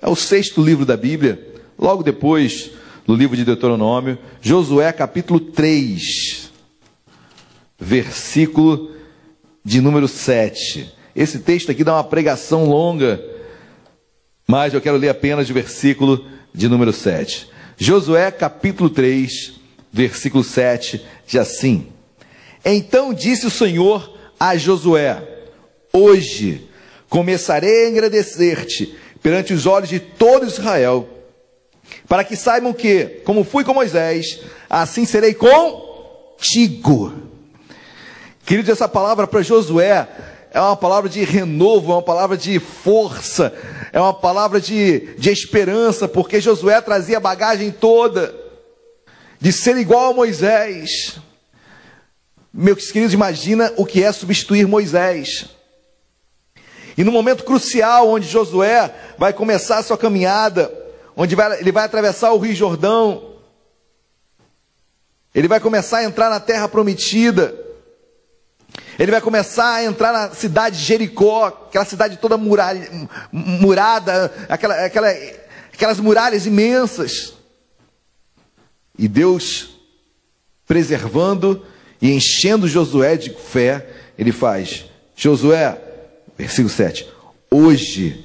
É 0.00 0.08
o 0.08 0.16
sexto 0.16 0.62
livro 0.62 0.84
da 0.84 0.96
Bíblia. 0.96 1.40
Logo 1.78 2.02
depois 2.02 2.72
do 3.06 3.14
livro 3.14 3.36
de 3.36 3.44
Deuteronômio, 3.44 4.18
Josué 4.40 4.92
capítulo 4.92 5.40
3, 5.40 6.50
versículo 7.78 8.92
de 9.64 9.80
número 9.80 10.06
7. 10.06 10.92
Esse 11.14 11.40
texto 11.40 11.70
aqui 11.70 11.84
dá 11.84 11.94
uma 11.94 12.04
pregação 12.04 12.64
longa 12.64 13.32
mas 14.52 14.74
eu 14.74 14.80
quero 14.80 14.96
ler 14.96 15.08
apenas 15.08 15.48
o 15.48 15.54
versículo 15.54 16.26
de 16.52 16.68
número 16.68 16.92
7. 16.92 17.48
Josué 17.78 18.30
capítulo 18.30 18.90
3, 18.90 19.54
versículo 19.92 20.44
7, 20.44 21.02
diz 21.26 21.36
assim: 21.36 21.86
Então 22.64 23.14
disse 23.14 23.46
o 23.46 23.50
Senhor 23.50 24.14
a 24.38 24.56
Josué: 24.56 25.22
Hoje 25.92 26.68
começarei 27.08 27.86
a 27.86 27.88
agradecer-te 27.88 28.94
perante 29.22 29.54
os 29.54 29.64
olhos 29.64 29.88
de 29.88 30.00
todo 30.00 30.46
Israel, 30.46 31.08
para 32.12 32.24
que 32.24 32.36
saibam 32.36 32.74
que, 32.74 33.22
como 33.24 33.42
fui 33.42 33.64
com 33.64 33.72
Moisés, 33.72 34.40
assim 34.68 35.06
serei 35.06 35.32
contigo. 35.32 37.10
Queridos, 38.44 38.70
essa 38.70 38.86
palavra 38.86 39.26
para 39.26 39.40
Josué 39.40 40.06
é 40.52 40.60
uma 40.60 40.76
palavra 40.76 41.08
de 41.08 41.24
renovo, 41.24 41.90
é 41.90 41.94
uma 41.94 42.02
palavra 42.02 42.36
de 42.36 42.58
força, 42.58 43.50
é 43.94 43.98
uma 43.98 44.12
palavra 44.12 44.60
de, 44.60 45.14
de 45.16 45.30
esperança, 45.30 46.06
porque 46.06 46.38
Josué 46.38 46.78
trazia 46.82 47.16
a 47.16 47.18
bagagem 47.18 47.70
toda 47.70 48.34
de 49.40 49.50
ser 49.50 49.78
igual 49.78 50.10
a 50.10 50.14
Moisés. 50.14 51.16
Meus 52.52 52.92
queridos, 52.92 53.14
imagina 53.14 53.72
o 53.78 53.86
que 53.86 54.04
é 54.04 54.12
substituir 54.12 54.68
Moisés. 54.68 55.46
E 56.94 57.04
no 57.04 57.10
momento 57.10 57.42
crucial 57.42 58.10
onde 58.10 58.28
Josué 58.28 58.94
vai 59.16 59.32
começar 59.32 59.78
a 59.78 59.82
sua 59.82 59.96
caminhada, 59.96 60.81
onde 61.16 61.34
vai, 61.34 61.60
ele 61.60 61.72
vai 61.72 61.84
atravessar 61.84 62.32
o 62.32 62.38
Rio 62.38 62.54
Jordão, 62.54 63.32
ele 65.34 65.48
vai 65.48 65.60
começar 65.60 65.98
a 65.98 66.04
entrar 66.04 66.28
na 66.28 66.40
terra 66.40 66.68
prometida, 66.68 67.54
ele 68.98 69.10
vai 69.10 69.20
começar 69.20 69.74
a 69.74 69.84
entrar 69.84 70.12
na 70.12 70.30
cidade 70.30 70.78
de 70.78 70.84
Jericó, 70.84 71.46
aquela 71.46 71.84
cidade 71.84 72.18
toda 72.18 72.36
muralha, 72.36 73.08
murada, 73.30 74.32
aquela, 74.48 74.84
aquela, 74.84 75.08
aquelas 75.72 75.98
muralhas 75.98 76.46
imensas. 76.46 77.34
E 78.98 79.08
Deus, 79.08 79.70
preservando 80.66 81.66
e 82.00 82.12
enchendo 82.12 82.68
Josué 82.68 83.16
de 83.16 83.30
fé, 83.30 83.86
ele 84.18 84.32
faz: 84.32 84.84
Josué, 85.16 85.78
versículo 86.36 86.68
7: 86.68 87.08
Hoje 87.50 88.21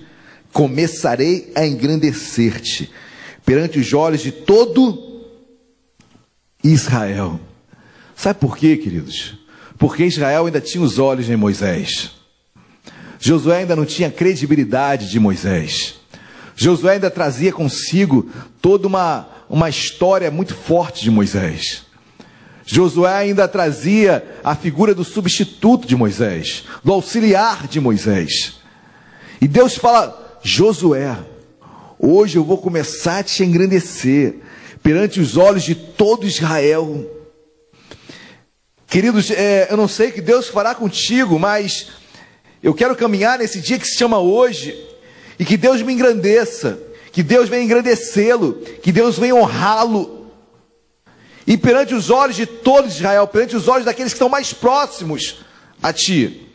começarei 0.58 1.52
a 1.54 1.68
engrandecer-te 1.68 2.90
perante 3.46 3.78
os 3.78 3.94
olhos 3.94 4.22
de 4.22 4.32
todo 4.32 5.24
Israel. 6.64 7.40
Sabe 8.16 8.40
por 8.40 8.58
quê, 8.58 8.76
queridos? 8.76 9.36
Porque 9.78 10.04
Israel 10.04 10.48
ainda 10.48 10.60
tinha 10.60 10.84
os 10.84 10.98
olhos 10.98 11.30
em 11.30 11.36
Moisés. 11.36 12.10
Josué 13.20 13.58
ainda 13.58 13.76
não 13.76 13.86
tinha 13.86 14.10
credibilidade 14.10 15.12
de 15.12 15.20
Moisés. 15.20 16.00
Josué 16.56 16.94
ainda 16.94 17.12
trazia 17.12 17.54
consigo 17.54 18.28
toda 18.60 18.88
uma, 18.88 19.28
uma 19.48 19.70
história 19.70 20.32
muito 20.32 20.56
forte 20.56 21.04
de 21.04 21.12
Moisés. 21.12 21.84
Josué 22.66 23.14
ainda 23.14 23.48
trazia 23.48 24.40
a 24.44 24.56
figura 24.56 24.96
do 24.96 25.04
substituto 25.04 25.88
de 25.88 25.96
Moisés, 25.96 26.64
do 26.84 26.92
auxiliar 26.92 27.68
de 27.68 27.80
Moisés. 27.80 28.56
E 29.40 29.48
Deus 29.48 29.76
fala: 29.76 30.26
Josué, 30.48 31.14
hoje 32.00 32.38
eu 32.38 32.44
vou 32.44 32.58
começar 32.58 33.18
a 33.18 33.24
te 33.24 33.44
engrandecer 33.44 34.36
perante 34.82 35.20
os 35.20 35.36
olhos 35.36 35.62
de 35.62 35.76
todo 35.76 36.26
Israel. 36.26 37.06
Queridos, 38.88 39.30
é, 39.30 39.68
eu 39.70 39.76
não 39.76 39.90
sei 39.90 40.08
o 40.08 40.14
que 40.14 40.22
Deus 40.22 40.48
fará 40.48 40.74
contigo, 40.74 41.38
mas 41.38 41.90
eu 42.64 42.74
quero 42.74 42.96
caminhar 42.96 43.38
nesse 43.38 43.60
dia 43.60 43.78
que 43.78 43.86
se 43.86 43.98
chama 43.98 44.20
hoje, 44.20 44.74
e 45.38 45.44
que 45.44 45.58
Deus 45.58 45.82
me 45.82 45.92
engrandeça, 45.92 46.80
que 47.12 47.22
Deus 47.22 47.50
venha 47.50 47.64
engrandecê-lo, 47.64 48.54
que 48.82 48.94
Deus 48.94 49.20
venha 49.20 49.36
honrá-lo. 49.36 50.32
E 51.46 51.58
perante 51.58 51.94
os 51.94 52.10
olhos 52.10 52.38
de 52.38 52.46
todo 52.46 52.88
Israel, 52.88 53.28
perante 53.28 53.58
os 53.58 53.68
olhos 53.68 53.84
daqueles 53.84 54.14
que 54.14 54.16
estão 54.16 54.30
mais 54.30 54.54
próximos 54.54 55.40
a 55.84 55.92
ti, 55.92 56.50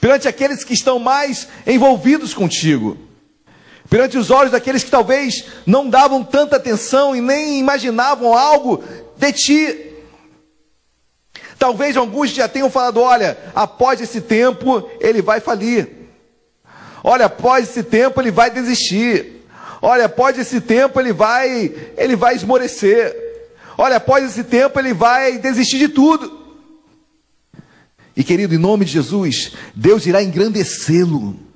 perante 0.00 0.28
aqueles 0.28 0.62
que 0.62 0.72
estão 0.72 1.00
mais 1.00 1.48
envolvidos 1.66 2.32
contigo, 2.32 3.07
perante 3.88 4.18
os 4.18 4.30
olhos 4.30 4.52
daqueles 4.52 4.84
que 4.84 4.90
talvez 4.90 5.44
não 5.66 5.88
davam 5.88 6.22
tanta 6.22 6.56
atenção 6.56 7.16
e 7.16 7.20
nem 7.20 7.58
imaginavam 7.58 8.36
algo 8.36 8.82
de 9.16 9.32
ti. 9.32 9.84
Talvez 11.58 11.96
alguns 11.96 12.30
já 12.30 12.48
tenham 12.48 12.70
falado: 12.70 13.00
olha, 13.00 13.36
após 13.54 14.00
esse 14.00 14.20
tempo 14.20 14.88
ele 15.00 15.22
vai 15.22 15.40
falir. 15.40 15.88
Olha, 17.02 17.26
após 17.26 17.68
esse 17.68 17.82
tempo 17.82 18.20
ele 18.20 18.30
vai 18.30 18.50
desistir. 18.50 19.44
Olha, 19.80 20.06
após 20.06 20.38
esse 20.38 20.60
tempo 20.60 21.00
ele 21.00 21.12
vai, 21.12 21.72
ele 21.96 22.16
vai 22.16 22.34
esmorecer. 22.34 23.14
Olha, 23.76 23.96
após 23.96 24.24
esse 24.24 24.42
tempo 24.44 24.78
ele 24.78 24.92
vai 24.92 25.38
desistir 25.38 25.78
de 25.78 25.88
tudo. 25.88 26.36
E 28.16 28.24
querido, 28.24 28.54
em 28.54 28.58
nome 28.58 28.84
de 28.84 28.92
Jesus, 28.92 29.52
Deus 29.74 30.04
irá 30.04 30.20
engrandecê-lo. 30.20 31.47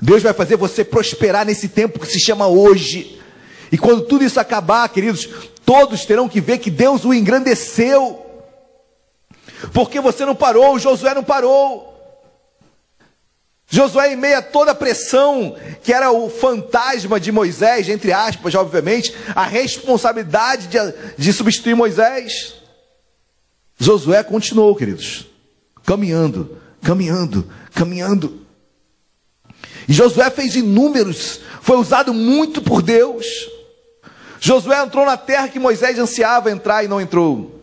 Deus 0.00 0.22
vai 0.22 0.32
fazer 0.32 0.56
você 0.56 0.84
prosperar 0.84 1.46
nesse 1.46 1.68
tempo 1.68 1.98
que 1.98 2.06
se 2.06 2.20
chama 2.20 2.46
hoje. 2.46 3.20
E 3.70 3.78
quando 3.78 4.02
tudo 4.02 4.24
isso 4.24 4.38
acabar, 4.38 4.88
queridos, 4.88 5.28
todos 5.64 6.04
terão 6.04 6.28
que 6.28 6.40
ver 6.40 6.58
que 6.58 6.70
Deus 6.70 7.04
o 7.04 7.14
engrandeceu. 7.14 8.24
Porque 9.72 10.00
você 10.00 10.24
não 10.24 10.34
parou, 10.34 10.78
Josué 10.78 11.14
não 11.14 11.24
parou. 11.24 11.94
Josué, 13.66 14.12
em 14.12 14.16
meio 14.16 14.38
a 14.38 14.42
toda 14.42 14.70
a 14.72 14.74
pressão, 14.74 15.56
que 15.82 15.92
era 15.92 16.12
o 16.12 16.28
fantasma 16.30 17.18
de 17.18 17.32
Moisés, 17.32 17.88
entre 17.88 18.12
aspas, 18.12 18.54
obviamente, 18.54 19.12
a 19.34 19.44
responsabilidade 19.44 20.68
de, 20.68 20.78
de 21.16 21.32
substituir 21.32 21.74
Moisés. 21.74 22.54
Josué 23.78 24.22
continuou, 24.22 24.76
queridos, 24.76 25.26
caminhando, 25.84 26.60
caminhando, 26.82 27.50
caminhando. 27.74 28.43
E 29.88 29.92
Josué 29.92 30.30
fez 30.30 30.56
inúmeros, 30.56 31.40
foi 31.60 31.76
usado 31.76 32.12
muito 32.14 32.62
por 32.62 32.82
Deus. 32.82 33.26
Josué 34.40 34.82
entrou 34.82 35.06
na 35.06 35.16
terra 35.16 35.48
que 35.48 35.58
Moisés 35.58 35.98
ansiava 35.98 36.50
entrar 36.50 36.84
e 36.84 36.88
não 36.88 37.00
entrou. 37.00 37.62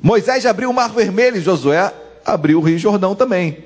Moisés 0.00 0.46
abriu 0.46 0.70
o 0.70 0.74
mar 0.74 0.90
vermelho 0.90 1.36
e 1.36 1.42
Josué 1.42 1.92
abriu 2.24 2.58
o 2.58 2.62
rio 2.62 2.78
Jordão 2.78 3.14
também. 3.14 3.64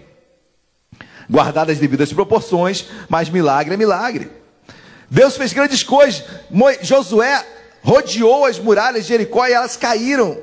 Guardadas 1.28 1.74
as 1.74 1.80
devidas 1.80 2.12
proporções, 2.12 2.86
mas 3.08 3.28
milagre 3.28 3.74
é 3.74 3.76
milagre. 3.76 4.30
Deus 5.08 5.36
fez 5.36 5.52
grandes 5.52 5.82
coisas. 5.82 6.24
Josué 6.82 7.44
rodeou 7.82 8.44
as 8.46 8.58
muralhas 8.58 9.02
de 9.02 9.08
Jericó 9.08 9.46
e 9.46 9.52
elas 9.52 9.76
caíram 9.76 10.38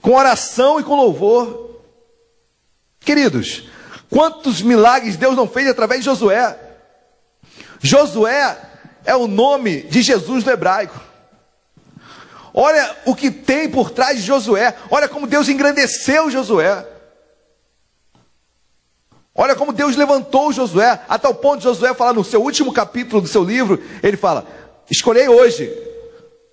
com 0.00 0.14
oração 0.14 0.80
e 0.80 0.84
com 0.84 0.96
louvor. 0.96 1.80
Queridos, 3.00 3.68
quantos 4.12 4.60
milagres 4.60 5.16
Deus 5.16 5.34
não 5.34 5.48
fez 5.48 5.66
através 5.66 6.00
de 6.00 6.04
Josué? 6.04 6.54
Josué 7.80 8.58
é 9.06 9.16
o 9.16 9.26
nome 9.26 9.82
de 9.84 10.02
Jesus 10.02 10.44
no 10.44 10.52
hebraico. 10.52 11.00
Olha 12.52 12.94
o 13.06 13.14
que 13.14 13.30
tem 13.30 13.70
por 13.70 13.90
trás 13.90 14.18
de 14.18 14.26
Josué. 14.26 14.76
Olha 14.90 15.08
como 15.08 15.26
Deus 15.26 15.48
engrandeceu 15.48 16.30
Josué. 16.30 16.86
Olha 19.34 19.56
como 19.56 19.72
Deus 19.72 19.96
levantou 19.96 20.52
Josué, 20.52 21.00
a 21.08 21.18
tal 21.18 21.34
ponto 21.34 21.58
de 21.58 21.64
Josué 21.64 21.94
falar 21.94 22.12
no 22.12 22.22
seu 22.22 22.42
último 22.42 22.70
capítulo 22.70 23.22
do 23.22 23.28
seu 23.28 23.42
livro, 23.42 23.82
ele 24.02 24.18
fala: 24.18 24.46
Escolhei 24.90 25.26
hoje 25.26 25.72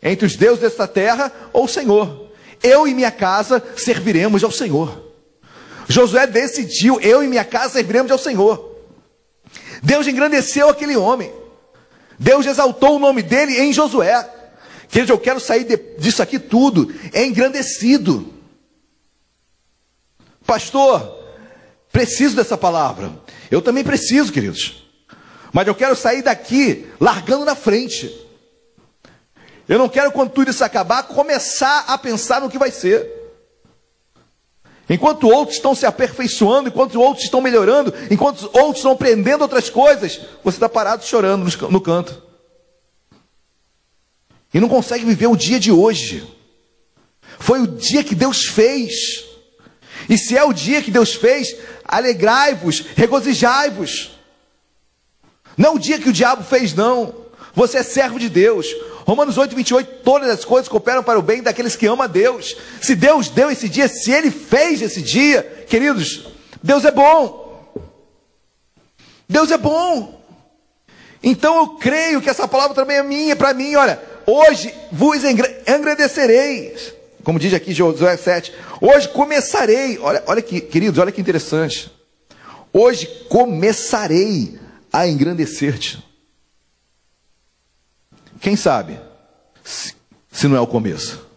entre 0.02 0.26
os 0.26 0.38
deuses 0.38 0.62
desta 0.62 0.88
terra 0.88 1.30
ou 1.52 1.66
o 1.66 1.68
Senhor. 1.68 2.30
Eu 2.64 2.88
e 2.88 2.94
minha 2.94 3.12
casa 3.12 3.62
serviremos 3.76 4.46
ao 4.46 4.52
Senhor. 4.52 5.09
Josué 5.90 6.28
decidiu: 6.28 7.02
eu 7.02 7.24
e 7.24 7.28
minha 7.28 7.44
casa 7.44 7.74
serviremos 7.74 8.12
ao 8.12 8.18
Senhor. 8.20 8.78
Deus 9.82 10.08
engrandeceu 10.08 10.70
aquele 10.70 10.96
homem. 10.96 11.34
Deus 12.18 12.46
exaltou 12.46 12.96
o 12.96 13.00
nome 13.00 13.24
dele 13.24 13.60
em 13.60 13.74
Josué. 13.74 14.30
Queridos, 14.88 15.10
eu 15.10 15.18
quero 15.18 15.40
sair 15.40 15.64
de, 15.64 15.78
disso 15.98 16.22
aqui 16.22 16.38
tudo 16.38 16.94
engrandecido. 17.14 18.34
Pastor, 20.46 21.24
preciso 21.92 22.36
dessa 22.36 22.58
palavra. 22.58 23.12
Eu 23.50 23.62
também 23.62 23.84
preciso, 23.84 24.32
queridos. 24.32 24.88
Mas 25.52 25.68
eu 25.68 25.74
quero 25.74 25.96
sair 25.96 26.22
daqui 26.22 26.88
largando 27.00 27.46
na 27.46 27.56
frente. 27.56 28.28
Eu 29.68 29.80
não 29.80 29.90
quero, 29.90 30.12
quando 30.12 30.32
tudo 30.32 30.52
isso 30.52 30.64
acabar, 30.64 31.04
começar 31.04 31.86
a 31.88 31.98
pensar 31.98 32.42
no 32.42 32.50
que 32.50 32.58
vai 32.58 32.70
ser. 32.70 33.19
Enquanto 34.90 35.30
outros 35.30 35.58
estão 35.58 35.76
se 35.76 35.86
aperfeiçoando, 35.86 36.70
enquanto 36.70 37.00
outros 37.00 37.24
estão 37.24 37.42
melhorando, 37.42 37.94
enquanto 38.10 38.50
outros 38.54 38.78
estão 38.78 38.92
aprendendo 38.92 39.42
outras 39.42 39.70
coisas, 39.70 40.20
você 40.44 40.58
está 40.58 40.68
parado 40.68 41.06
chorando 41.06 41.46
no 41.70 41.80
canto 41.80 42.30
e 44.54 44.60
não 44.60 44.68
consegue 44.68 45.06
viver 45.06 45.28
o 45.28 45.36
dia 45.36 45.60
de 45.60 45.72
hoje. 45.72 46.28
Foi 47.38 47.62
o 47.62 47.68
dia 47.68 48.04
que 48.04 48.16
Deus 48.16 48.46
fez. 48.46 49.26
E 50.10 50.18
se 50.18 50.36
é 50.36 50.44
o 50.44 50.54
dia 50.54 50.82
que 50.82 50.92
Deus 50.92 51.14
fez, 51.14 51.56
alegrai-vos, 51.86 52.84
regozijai-vos. 52.96 54.12
Não 55.56 55.76
o 55.76 55.80
dia 55.80 56.00
que 56.00 56.10
o 56.10 56.14
diabo 56.14 56.44
fez, 56.44 56.74
não. 56.74 57.14
Você 57.54 57.78
é 57.78 57.84
servo 57.84 58.20
de 58.20 58.30
Deus. 58.30 58.68
Romanos 59.10 59.38
8, 59.38 59.56
28, 59.56 60.04
todas 60.04 60.30
as 60.30 60.46
coisas 60.46 60.70
cooperam 60.70 61.02
para 61.04 61.18
o 61.18 61.22
bem 61.22 61.42
daqueles 61.42 61.76
que 61.76 61.88
amam 61.88 62.04
a 62.04 62.08
Deus. 62.08 62.56
Se 62.82 62.96
Deus 62.96 63.30
deu 63.30 63.50
esse 63.50 63.68
dia, 63.68 63.88
se 63.88 64.12
Ele 64.12 64.30
fez 64.30 64.82
esse 64.82 65.02
dia, 65.02 65.66
queridos, 65.68 66.28
Deus 66.62 66.86
é 66.86 66.92
bom. 66.92 67.74
Deus 69.28 69.52
é 69.52 69.58
bom. 69.58 70.22
Então 71.24 71.58
eu 71.58 71.68
creio 71.70 72.22
que 72.22 72.30
essa 72.30 72.48
palavra 72.48 72.76
também 72.76 72.98
é 72.98 73.04
minha, 73.04 73.36
para 73.36 73.54
mim, 73.54 73.76
olha, 73.76 74.00
Hoje 74.32 74.72
vos 74.92 75.24
engrandecerei. 75.24 76.76
Como 77.24 77.40
diz 77.40 77.52
aqui 77.52 77.74
Josué 77.74 78.16
7. 78.16 78.54
Hoje 78.80 79.10
começarei. 79.10 79.98
Olha, 79.98 80.24
olha 80.28 80.40
que, 80.40 80.62
queridos, 80.62 81.00
olha 81.00 81.12
que 81.12 81.20
interessante. 81.20 81.92
Hoje 82.72 83.08
começarei 83.28 84.60
a 84.94 85.08
engrandecer-te. 85.08 86.09
Quem 88.40 88.56
sabe 88.56 89.00
se, 89.64 89.96
não 90.48 90.56
é 90.56 90.62
o 90.62 90.68
começo? 90.68 91.28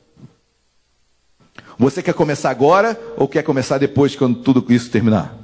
Você 1.78 2.02
quer 2.02 2.14
começar 2.14 2.50
agora 2.50 3.00
ou 3.16 3.26
quer 3.26 3.42
começar 3.42 3.78
depois, 3.78 4.14
quando 4.14 4.40
tudo 4.42 4.64
isso 4.72 4.90
terminar? 4.90 5.36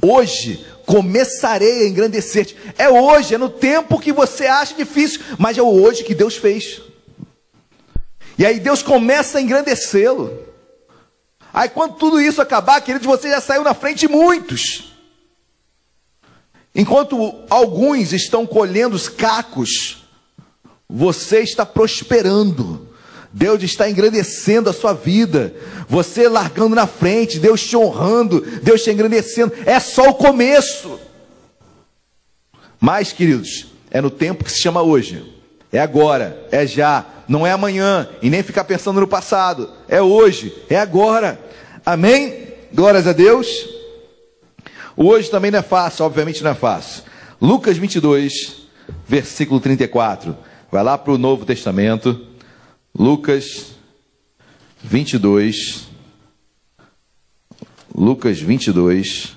Hoje 0.00 0.64
começarei 0.86 1.82
a 1.82 1.88
engrandecer-te. 1.88 2.56
É 2.78 2.88
hoje, 2.88 3.34
é 3.34 3.38
no 3.38 3.48
tempo 3.48 4.00
que 4.00 4.12
você 4.12 4.46
acha 4.46 4.74
difícil, 4.74 5.20
mas 5.38 5.58
é 5.58 5.62
o 5.62 5.68
hoje 5.68 6.04
que 6.04 6.14
Deus 6.14 6.36
fez. 6.36 6.80
E 8.38 8.46
aí 8.46 8.60
Deus 8.60 8.82
começa 8.82 9.38
a 9.38 9.40
engrandecê-lo. 9.40 10.46
Aí 11.52 11.68
quando 11.68 11.96
tudo 11.96 12.20
isso 12.20 12.40
acabar, 12.40 12.80
queridos, 12.80 13.06
você 13.06 13.28
já 13.28 13.40
saiu 13.40 13.62
na 13.62 13.74
frente 13.74 14.00
de 14.00 14.08
muitos. 14.08 14.91
Enquanto 16.74 17.44
alguns 17.50 18.12
estão 18.12 18.46
colhendo 18.46 18.96
os 18.96 19.08
cacos, 19.08 20.04
você 20.88 21.40
está 21.40 21.66
prosperando. 21.66 22.88
Deus 23.32 23.62
está 23.62 23.88
engrandecendo 23.88 24.68
a 24.68 24.72
sua 24.72 24.92
vida. 24.92 25.54
Você 25.88 26.28
largando 26.28 26.74
na 26.74 26.86
frente, 26.86 27.38
Deus 27.38 27.62
te 27.62 27.76
honrando, 27.76 28.40
Deus 28.62 28.82
te 28.82 28.90
engrandecendo. 28.90 29.52
É 29.64 29.80
só 29.80 30.10
o 30.10 30.14
começo. 30.14 30.98
Mas, 32.80 33.12
queridos, 33.12 33.66
é 33.90 34.00
no 34.00 34.10
tempo 34.10 34.44
que 34.44 34.52
se 34.52 34.60
chama 34.60 34.82
hoje. 34.82 35.30
É 35.70 35.78
agora, 35.78 36.46
é 36.50 36.66
já, 36.66 37.06
não 37.26 37.46
é 37.46 37.52
amanhã 37.52 38.08
e 38.20 38.28
nem 38.28 38.42
ficar 38.42 38.64
pensando 38.64 39.00
no 39.00 39.08
passado. 39.08 39.70
É 39.88 40.02
hoje, 40.02 40.54
é 40.68 40.78
agora. 40.78 41.40
Amém? 41.84 42.48
Glórias 42.72 43.06
a 43.06 43.12
Deus. 43.12 43.46
Hoje 44.96 45.30
também 45.30 45.50
não 45.50 45.58
é 45.58 45.62
fácil, 45.62 46.04
obviamente 46.04 46.42
não 46.42 46.50
é 46.50 46.54
fácil. 46.54 47.04
Lucas 47.40 47.76
22, 47.76 48.62
versículo 49.08 49.60
34. 49.60 50.36
Vai 50.70 50.82
lá 50.82 50.96
para 50.96 51.12
o 51.12 51.18
Novo 51.18 51.44
Testamento. 51.44 52.26
Lucas 52.94 53.72
22. 54.82 55.92
Lucas 57.94 58.40
22, 58.40 59.36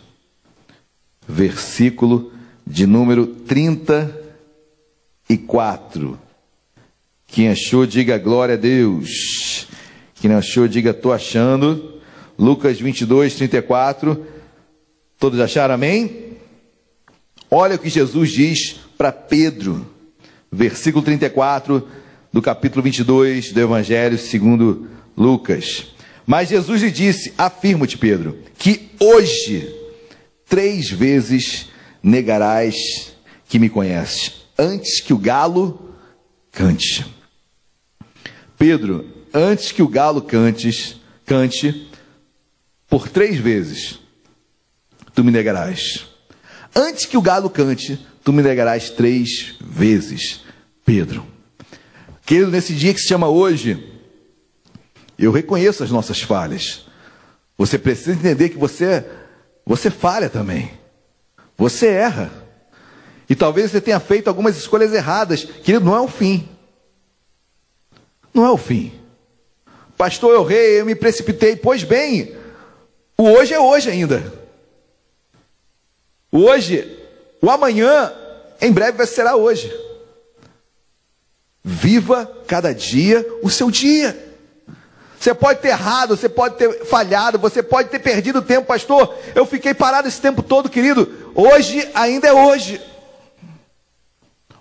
versículo 1.27 2.31
de 2.65 2.87
número 2.87 3.27
34. 3.27 6.17
Quem 7.27 7.49
achou, 7.49 7.85
diga 7.85 8.17
glória 8.17 8.55
a 8.55 8.57
Deus. 8.57 9.67
Quem 10.15 10.31
não 10.31 10.37
achou, 10.37 10.69
diga 10.69 10.91
estou 10.91 11.11
achando. 11.11 11.99
Lucas 12.39 12.79
22, 12.79 13.35
34. 13.35 14.25
Todos 15.17 15.39
acharam 15.39 15.75
amém? 15.75 16.35
Olha 17.49 17.75
o 17.75 17.79
que 17.79 17.89
Jesus 17.89 18.31
diz 18.31 18.75
para 18.97 19.13
Pedro, 19.13 19.89
versículo 20.51 21.03
34 21.03 21.87
do 22.33 22.41
capítulo 22.41 22.83
22 22.83 23.53
do 23.53 23.61
Evangelho 23.61 24.17
segundo 24.17 24.89
Lucas. 25.15 25.87
Mas 26.25 26.49
Jesus 26.49 26.81
lhe 26.81 26.91
disse: 26.91 27.33
Afirmo-te, 27.37 27.97
Pedro, 27.97 28.37
que 28.57 28.89
hoje 28.99 29.73
três 30.49 30.89
vezes 30.89 31.69
negarás 32.03 32.75
que 33.47 33.57
me 33.57 33.69
conheces, 33.69 34.47
antes 34.59 34.99
que 34.99 35.13
o 35.13 35.17
galo 35.17 35.95
cante. 36.51 37.05
Pedro, 38.57 39.05
antes 39.33 39.71
que 39.71 39.81
o 39.81 39.87
galo 39.87 40.21
cantes, 40.21 40.97
cante, 41.25 41.89
por 42.89 43.07
três 43.07 43.37
vezes 43.37 44.04
tu 45.15 45.23
me 45.23 45.31
negarás. 45.31 46.05
Antes 46.75 47.05
que 47.05 47.17
o 47.17 47.21
galo 47.21 47.49
cante, 47.49 48.05
tu 48.23 48.33
me 48.33 48.43
negarás 48.43 48.89
três 48.89 49.55
vezes, 49.61 50.41
Pedro. 50.85 51.25
Querido, 52.25 52.51
nesse 52.51 52.73
dia 52.73 52.93
que 52.93 52.99
se 52.99 53.07
chama 53.07 53.29
hoje, 53.29 53.93
eu 55.17 55.31
reconheço 55.31 55.83
as 55.83 55.89
nossas 55.89 56.21
falhas. 56.21 56.85
Você 57.57 57.79
precisa 57.79 58.11
entender 58.11 58.49
que 58.49 58.57
você, 58.57 59.05
você 59.65 59.89
falha 59.89 60.29
também. 60.29 60.71
Você 61.57 61.87
erra. 61.87 62.29
E 63.29 63.35
talvez 63.35 63.71
você 63.71 63.79
tenha 63.79 63.99
feito 63.99 64.27
algumas 64.27 64.57
escolhas 64.57 64.93
erradas. 64.93 65.45
Querido, 65.45 65.85
não 65.85 65.95
é 65.95 66.01
o 66.01 66.07
fim. 66.09 66.49
Não 68.33 68.45
é 68.45 68.51
o 68.51 68.57
fim. 68.57 68.91
Pastor, 69.97 70.33
eu 70.33 70.49
errei, 70.49 70.81
eu 70.81 70.85
me 70.85 70.93
precipitei. 70.93 71.55
Pois 71.55 71.83
bem, 71.83 72.35
o 73.17 73.23
hoje 73.23 73.53
é 73.53 73.59
hoje 73.59 73.89
ainda. 73.89 74.44
O 76.35 76.49
hoje, 76.49 76.99
o 77.41 77.49
amanhã, 77.49 78.11
em 78.59 78.69
breve 78.69 79.05
será 79.05 79.37
hoje. 79.37 79.73
Viva 81.63 82.29
cada 82.45 82.73
dia 82.73 83.25
o 83.41 83.49
seu 83.49 83.71
dia. 83.71 84.35
Você 85.17 85.33
pode 85.33 85.61
ter 85.61 85.69
errado, 85.69 86.17
você 86.17 86.27
pode 86.27 86.57
ter 86.57 86.83
falhado, 86.87 87.39
você 87.39 87.63
pode 87.63 87.87
ter 87.87 87.99
perdido 87.99 88.41
tempo, 88.41 88.67
pastor. 88.67 89.17
Eu 89.33 89.45
fiquei 89.45 89.73
parado 89.73 90.09
esse 90.09 90.19
tempo 90.19 90.43
todo, 90.43 90.69
querido. 90.69 91.31
Hoje 91.33 91.89
ainda 91.93 92.27
é 92.27 92.33
hoje. 92.33 92.81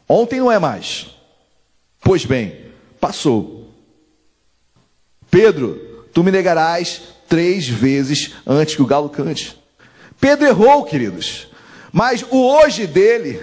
Ontem 0.09 0.39
não 0.39 0.53
é 0.53 0.61
mais. 0.61 1.09
Pois 2.01 2.25
bem, 2.25 2.66
passou. 3.01 3.68
Pedro, 5.29 6.07
tu 6.14 6.22
me 6.22 6.31
negarás 6.31 7.03
três 7.29 7.66
vezes 7.66 8.33
antes 8.47 8.77
que 8.77 8.83
o 8.83 8.87
galo 8.87 9.09
cante. 9.09 9.61
Pedro 10.20 10.47
errou, 10.47 10.85
queridos. 10.85 11.53
Mas 11.97 12.24
o 12.28 12.45
hoje 12.45 12.88
dele, 12.88 13.40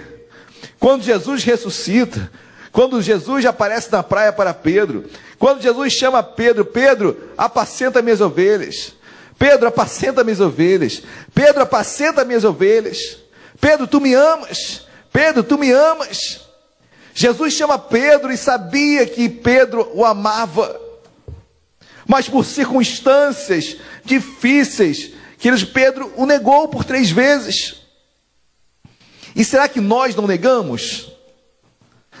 quando 0.78 1.02
Jesus 1.02 1.42
ressuscita, 1.42 2.30
quando 2.70 3.00
Jesus 3.00 3.46
aparece 3.46 3.90
na 3.90 4.02
praia 4.02 4.30
para 4.30 4.52
Pedro, 4.52 5.06
quando 5.38 5.62
Jesus 5.62 5.94
chama 5.94 6.22
Pedro, 6.22 6.62
Pedro, 6.62 7.30
apacenta 7.34 8.02
minhas 8.02 8.20
ovelhas. 8.20 8.92
Pedro, 9.38 9.68
apacenta 9.68 10.22
minhas 10.22 10.38
ovelhas. 10.38 11.02
Pedro, 11.34 11.62
apacenta 11.62 12.26
minhas 12.26 12.44
ovelhas. 12.44 13.16
Pedro, 13.58 13.86
tu 13.86 14.02
me 14.02 14.12
amas. 14.12 14.86
Pedro, 15.10 15.42
tu 15.42 15.56
me 15.56 15.72
amas. 15.72 16.42
Jesus 17.14 17.54
chama 17.54 17.78
Pedro 17.78 18.30
e 18.30 18.36
sabia 18.36 19.06
que 19.06 19.30
Pedro 19.30 19.90
o 19.94 20.04
amava. 20.04 20.78
Mas 22.06 22.28
por 22.28 22.44
circunstâncias 22.44 23.78
difíceis, 24.04 25.12
que 25.38 25.50
Pedro 25.64 26.12
o 26.16 26.26
negou 26.26 26.68
por 26.68 26.84
três 26.84 27.10
vezes. 27.10 27.81
E 29.34 29.44
será 29.44 29.68
que 29.68 29.80
nós 29.80 30.14
não 30.14 30.26
negamos? 30.26 31.12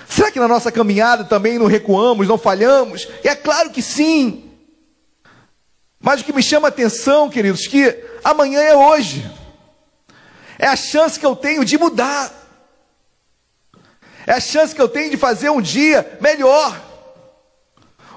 Será 0.08 0.30
que 0.30 0.40
na 0.40 0.48
nossa 0.48 0.70
caminhada 0.70 1.24
também 1.24 1.58
não 1.58 1.66
recuamos, 1.66 2.28
não 2.28 2.38
falhamos? 2.38 3.08
E 3.24 3.28
é 3.28 3.34
claro 3.34 3.70
que 3.70 3.82
sim. 3.82 4.50
Mas 6.00 6.20
o 6.20 6.24
que 6.24 6.32
me 6.32 6.42
chama 6.42 6.68
a 6.68 6.70
atenção, 6.70 7.30
queridos, 7.30 7.66
que 7.66 7.96
amanhã 8.24 8.60
é 8.60 8.76
hoje. 8.76 9.30
É 10.58 10.66
a 10.66 10.76
chance 10.76 11.18
que 11.18 11.26
eu 11.26 11.36
tenho 11.36 11.64
de 11.64 11.78
mudar. 11.78 12.32
É 14.26 14.32
a 14.32 14.40
chance 14.40 14.74
que 14.74 14.80
eu 14.80 14.88
tenho 14.88 15.10
de 15.10 15.16
fazer 15.16 15.50
um 15.50 15.60
dia 15.60 16.18
melhor. 16.20 16.80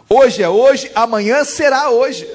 Hoje 0.09 0.43
é 0.43 0.49
hoje, 0.49 0.91
amanhã 0.93 1.43
será 1.43 1.89
hoje. 1.89 2.27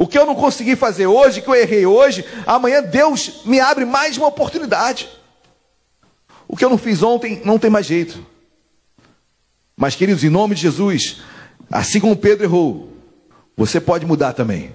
O 0.00 0.06
que 0.06 0.18
eu 0.18 0.24
não 0.24 0.34
consegui 0.34 0.76
fazer 0.76 1.06
hoje, 1.06 1.42
que 1.42 1.48
eu 1.48 1.54
errei 1.54 1.84
hoje, 1.84 2.24
amanhã 2.46 2.82
Deus 2.82 3.42
me 3.44 3.60
abre 3.60 3.84
mais 3.84 4.16
uma 4.16 4.28
oportunidade. 4.28 5.10
O 6.48 6.56
que 6.56 6.64
eu 6.64 6.70
não 6.70 6.78
fiz 6.78 7.02
ontem 7.02 7.42
não 7.44 7.58
tem 7.58 7.68
mais 7.68 7.84
jeito. 7.84 8.24
Mas, 9.76 9.94
queridos, 9.94 10.24
em 10.24 10.30
nome 10.30 10.54
de 10.54 10.62
Jesus, 10.62 11.20
assim 11.70 12.00
como 12.00 12.16
Pedro 12.16 12.44
errou, 12.44 12.94
você 13.54 13.78
pode 13.78 14.06
mudar 14.06 14.32
também. 14.32 14.72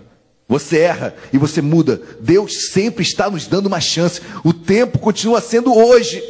Você 0.48 0.78
erra 0.78 1.16
e 1.34 1.40
você 1.40 1.60
muda. 1.60 2.00
Deus 2.20 2.70
sempre 2.70 3.02
está 3.02 3.28
nos 3.28 3.48
dando 3.48 3.66
uma 3.66 3.82
chance. 3.82 4.22
O 4.44 4.54
tempo 4.54 5.00
continua 5.00 5.42
sendo 5.42 5.76
hoje. 5.76 6.24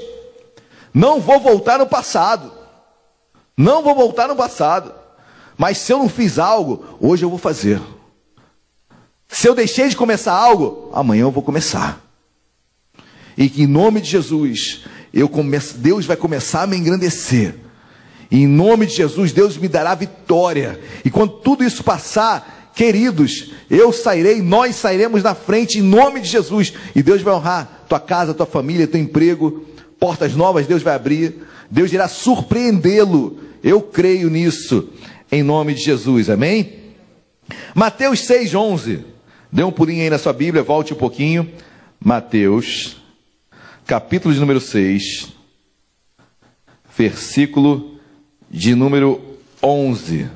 Não 0.94 1.20
vou 1.20 1.42
voltar 1.42 1.80
no 1.80 1.86
passado. 1.86 2.50
Não 3.58 3.84
vou 3.84 3.94
voltar 3.94 4.30
no 4.30 4.38
passado. 4.38 4.94
Mas 5.58 5.80
se 5.80 5.92
eu 5.92 6.00
não 6.00 6.08
fiz 6.08 6.40
algo, 6.40 6.98
hoje 7.02 7.26
eu 7.26 7.30
vou 7.30 7.38
fazer. 7.38 7.82
Se 9.28 9.48
eu 9.48 9.56
deixei 9.56 9.90
de 9.90 9.96
começar 9.96 10.34
algo, 10.34 10.90
amanhã 10.94 11.24
eu 11.24 11.32
vou 11.32 11.44
começar. 11.44 12.02
E 13.38 13.50
que 13.50 13.64
em 13.64 13.68
nome 13.68 14.02
de 14.02 14.10
Jesus, 14.10 14.86
eu 15.14 15.28
começo, 15.28 15.78
Deus 15.78 16.06
vai 16.06 16.16
começar 16.16 16.64
a 16.64 16.68
me 16.68 16.78
engrandecer. 16.78 17.56
E 18.32 18.44
em 18.44 18.48
nome 18.48 18.86
de 18.86 18.94
Jesus, 18.94 19.32
Deus 19.32 19.58
me 19.58 19.68
dará 19.68 19.94
vitória. 19.96 20.80
E 21.04 21.10
quando 21.10 21.34
tudo 21.34 21.64
isso 21.64 21.84
passar, 21.84 22.72
queridos, 22.76 23.52
eu 23.70 23.92
sairei, 23.92 24.42
nós 24.42 24.76
sairemos 24.76 25.24
na 25.24 25.36
frente 25.36 25.80
em 25.80 25.82
nome 25.82 26.22
de 26.22 26.28
Jesus. 26.28 26.74
E 26.96 27.04
Deus 27.04 27.22
vai 27.22 27.34
honrar 27.34 27.86
tua 27.88 28.00
casa, 28.00 28.34
tua 28.34 28.46
família, 28.46 28.88
teu 28.88 29.00
emprego, 29.00 29.66
portas 30.00 30.36
novas 30.36 30.68
Deus 30.68 30.84
vai 30.84 30.96
abrir. 30.96 31.36
Deus 31.70 31.92
irá 31.92 32.08
surpreendê-lo. 32.08 33.40
Eu 33.64 33.82
creio 33.82 34.30
nisso, 34.30 34.90
em 35.32 35.42
nome 35.42 35.74
de 35.74 35.82
Jesus. 35.82 36.30
Amém? 36.30 36.74
Mateus 37.74 38.20
6:11. 38.28 39.15
Dê 39.52 39.64
um 39.64 39.72
pulinho 39.72 40.02
aí 40.02 40.10
na 40.10 40.18
sua 40.18 40.34
Bíblia, 40.34 40.64
volte 40.64 40.94
um 40.94 40.98
pouquinho. 40.98 41.52
Mateus 42.00 42.98
capítulo 43.86 44.34
de 44.34 44.40
número 44.40 44.60
6, 44.60 45.28
versículo 46.98 48.00
de 48.50 48.74
número 48.74 49.38
11. 49.62 50.28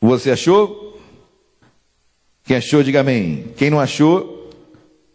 Você 0.00 0.30
achou? 0.30 1.00
Quem 2.44 2.56
achou, 2.56 2.82
diga 2.82 3.00
amém. 3.00 3.52
Quem 3.56 3.70
não 3.70 3.80
achou, 3.80 4.50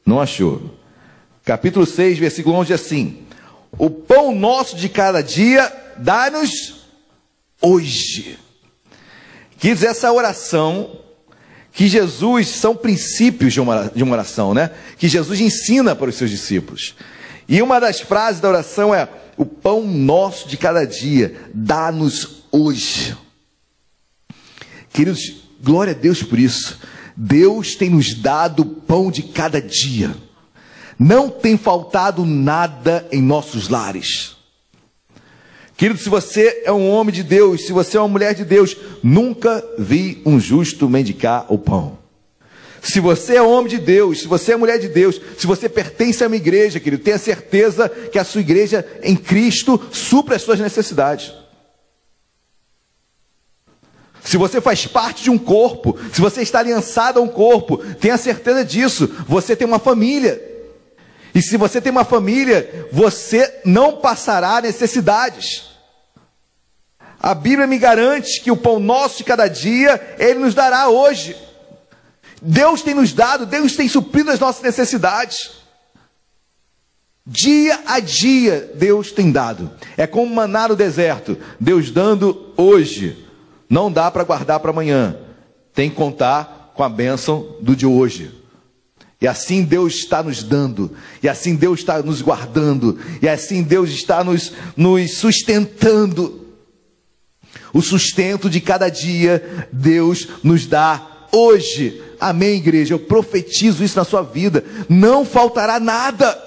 não 0.05 0.19
achou. 0.19 0.75
Capítulo 1.43 1.85
6, 1.85 2.17
versículo 2.19 2.55
11 2.57 2.73
assim: 2.73 3.25
O 3.77 3.89
pão 3.89 4.35
nosso 4.35 4.75
de 4.75 4.89
cada 4.89 5.21
dia 5.21 5.71
dá-nos 5.97 6.87
hoje. 7.61 8.37
Quis 9.57 9.81
essa 9.81 10.11
oração 10.11 10.99
que 11.75 11.89
Jesus 11.89 12.47
são 12.47 12.73
princípios 12.73 13.51
de 13.51 13.59
uma, 13.59 13.91
de 13.93 14.01
uma 14.01 14.13
oração, 14.13 14.53
né? 14.53 14.71
Que 14.97 15.09
Jesus 15.09 15.41
ensina 15.41 15.93
para 15.93 16.09
os 16.09 16.15
seus 16.15 16.31
discípulos. 16.31 16.95
E 17.49 17.61
uma 17.61 17.79
das 17.79 17.99
frases 17.99 18.39
da 18.39 18.47
oração 18.47 18.95
é: 18.95 19.09
O 19.35 19.45
pão 19.45 19.85
nosso 19.85 20.47
de 20.47 20.55
cada 20.55 20.85
dia, 20.85 21.35
dá-nos 21.53 22.45
hoje. 22.49 23.15
Queridos, 24.93 25.43
glória 25.61 25.91
a 25.91 25.95
Deus 25.95 26.23
por 26.23 26.39
isso. 26.39 26.79
Deus 27.15 27.75
tem 27.75 27.89
nos 27.89 28.13
dado 28.13 28.61
o 28.61 28.65
pão 28.65 29.11
de 29.11 29.23
cada 29.23 29.61
dia. 29.61 30.15
Não 30.97 31.29
tem 31.29 31.57
faltado 31.57 32.25
nada 32.25 33.05
em 33.11 33.21
nossos 33.21 33.67
lares. 33.67 34.34
Querido, 35.77 35.99
se 35.99 36.07
você 36.07 36.61
é 36.63 36.71
um 36.71 36.89
homem 36.89 37.13
de 37.13 37.21
Deus, 37.21 37.65
se 37.65 37.73
você 37.73 37.97
é 37.97 37.99
uma 37.99 38.07
mulher 38.07 38.33
de 38.33 38.45
Deus, 38.45 38.77
nunca 39.03 39.63
vi 39.77 40.21
um 40.25 40.39
justo 40.39 40.89
mendicar 40.89 41.45
o 41.51 41.57
pão. 41.57 41.97
Se 42.81 42.99
você 42.99 43.35
é 43.35 43.41
homem 43.41 43.69
de 43.69 43.79
Deus, 43.79 44.21
se 44.21 44.27
você 44.27 44.53
é 44.53 44.55
mulher 44.55 44.79
de 44.79 44.87
Deus, 44.87 45.19
se 45.37 45.45
você 45.45 45.67
pertence 45.67 46.23
a 46.23 46.27
uma 46.27 46.35
igreja, 46.35 46.79
querido, 46.79 47.03
tenha 47.03 47.17
certeza 47.17 47.89
que 47.89 48.19
a 48.19 48.23
sua 48.23 48.41
igreja 48.41 48.87
em 49.01 49.15
Cristo 49.15 49.81
supra 49.91 50.35
as 50.35 50.43
suas 50.43 50.59
necessidades. 50.59 51.33
Se 54.23 54.37
você 54.37 54.61
faz 54.61 54.87
parte 54.87 55.23
de 55.23 55.29
um 55.29 55.37
corpo, 55.37 55.97
se 56.13 56.21
você 56.21 56.41
está 56.41 56.59
aliançado 56.59 57.19
a 57.19 57.21
um 57.21 57.27
corpo, 57.27 57.77
tenha 57.95 58.17
certeza 58.17 58.63
disso. 58.63 59.07
Você 59.27 59.55
tem 59.55 59.67
uma 59.67 59.79
família. 59.79 60.54
E 61.35 61.41
se 61.41 61.57
você 61.57 61.81
tem 61.81 61.91
uma 61.91 62.05
família, 62.05 62.87
você 62.93 63.59
não 63.65 63.97
passará 63.97 64.61
necessidades. 64.61 65.65
A 67.19 67.35
Bíblia 67.35 67.67
me 67.67 67.77
garante 67.77 68.39
que 68.39 68.49
o 68.49 68.55
pão 68.55 68.79
nosso 68.79 69.17
de 69.17 69.25
cada 69.25 69.49
dia, 69.49 70.15
Ele 70.17 70.39
nos 70.39 70.55
dará 70.55 70.87
hoje. 70.87 71.35
Deus 72.41 72.81
tem 72.81 72.93
nos 72.93 73.11
dado, 73.11 73.45
Deus 73.45 73.75
tem 73.75 73.89
suprido 73.89 74.31
as 74.31 74.39
nossas 74.39 74.61
necessidades. 74.61 75.51
Dia 77.27 77.81
a 77.85 77.99
dia, 77.99 78.71
Deus 78.75 79.11
tem 79.11 79.29
dado. 79.29 79.71
É 79.97 80.07
como 80.07 80.33
maná 80.33 80.69
no 80.69 80.75
deserto. 80.75 81.37
Deus 81.59 81.91
dando 81.91 82.53
hoje. 82.55 83.27
Não 83.69 83.91
dá 83.91 84.09
para 84.09 84.23
guardar 84.23 84.61
para 84.61 84.71
amanhã. 84.71 85.17
Tem 85.73 85.89
que 85.89 85.95
contar 85.97 86.71
com 86.73 86.83
a 86.83 86.87
bênção 86.87 87.57
do 87.59 87.75
de 87.75 87.85
hoje. 87.85 88.44
E 89.21 89.27
assim 89.27 89.63
Deus 89.63 89.95
está 89.95 90.21
nos 90.21 90.43
dando, 90.43 90.91
e 91.23 91.29
assim 91.29 91.55
Deus 91.55 91.79
está 91.79 92.01
nos 92.01 92.21
guardando, 92.21 92.99
e 93.21 93.29
assim 93.29 93.63
Deus 93.63 93.89
está 93.89 94.23
nos, 94.23 94.51
nos 94.75 95.17
sustentando. 95.17 96.45
O 97.73 97.81
sustento 97.81 98.49
de 98.49 98.61
cada 98.61 98.89
dia 98.89 99.67
Deus 99.71 100.27
nos 100.43 100.65
dá 100.65 101.27
hoje. 101.31 102.01
Amém, 102.19 102.55
igreja? 102.57 102.93
Eu 102.93 102.99
profetizo 102.99 103.83
isso 103.83 103.97
na 103.97 104.05
sua 104.05 104.21
vida. 104.21 104.63
Não 104.87 105.25
faltará 105.25 105.79
nada. 105.79 106.41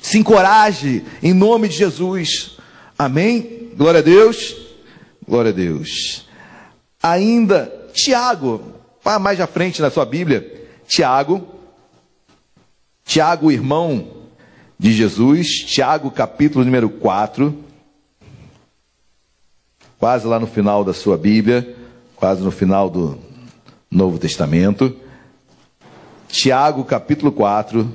Se 0.00 0.18
encoraje 0.18 1.02
em 1.22 1.32
nome 1.32 1.68
de 1.68 1.76
Jesus. 1.76 2.56
Amém? 2.98 3.70
Glória 3.76 3.98
a 3.98 4.02
Deus. 4.02 4.56
Glória 5.26 5.50
a 5.50 5.54
Deus. 5.54 6.26
Ainda, 7.02 7.72
Tiago, 7.92 8.62
mais 9.20 9.40
à 9.40 9.46
frente 9.46 9.82
na 9.82 9.90
sua 9.90 10.04
Bíblia. 10.04 10.63
Tiago, 10.86 11.46
Tiago, 13.04 13.50
irmão 13.50 14.24
de 14.78 14.92
Jesus, 14.92 15.48
Tiago, 15.66 16.10
capítulo 16.10 16.64
número 16.64 16.88
4, 16.88 17.56
quase 19.98 20.26
lá 20.26 20.38
no 20.38 20.46
final 20.46 20.84
da 20.84 20.92
sua 20.92 21.16
Bíblia, 21.16 21.76
quase 22.16 22.42
no 22.42 22.50
final 22.50 22.90
do 22.90 23.18
Novo 23.90 24.18
Testamento. 24.18 24.96
Tiago, 26.28 26.84
capítulo 26.84 27.30
4, 27.30 27.88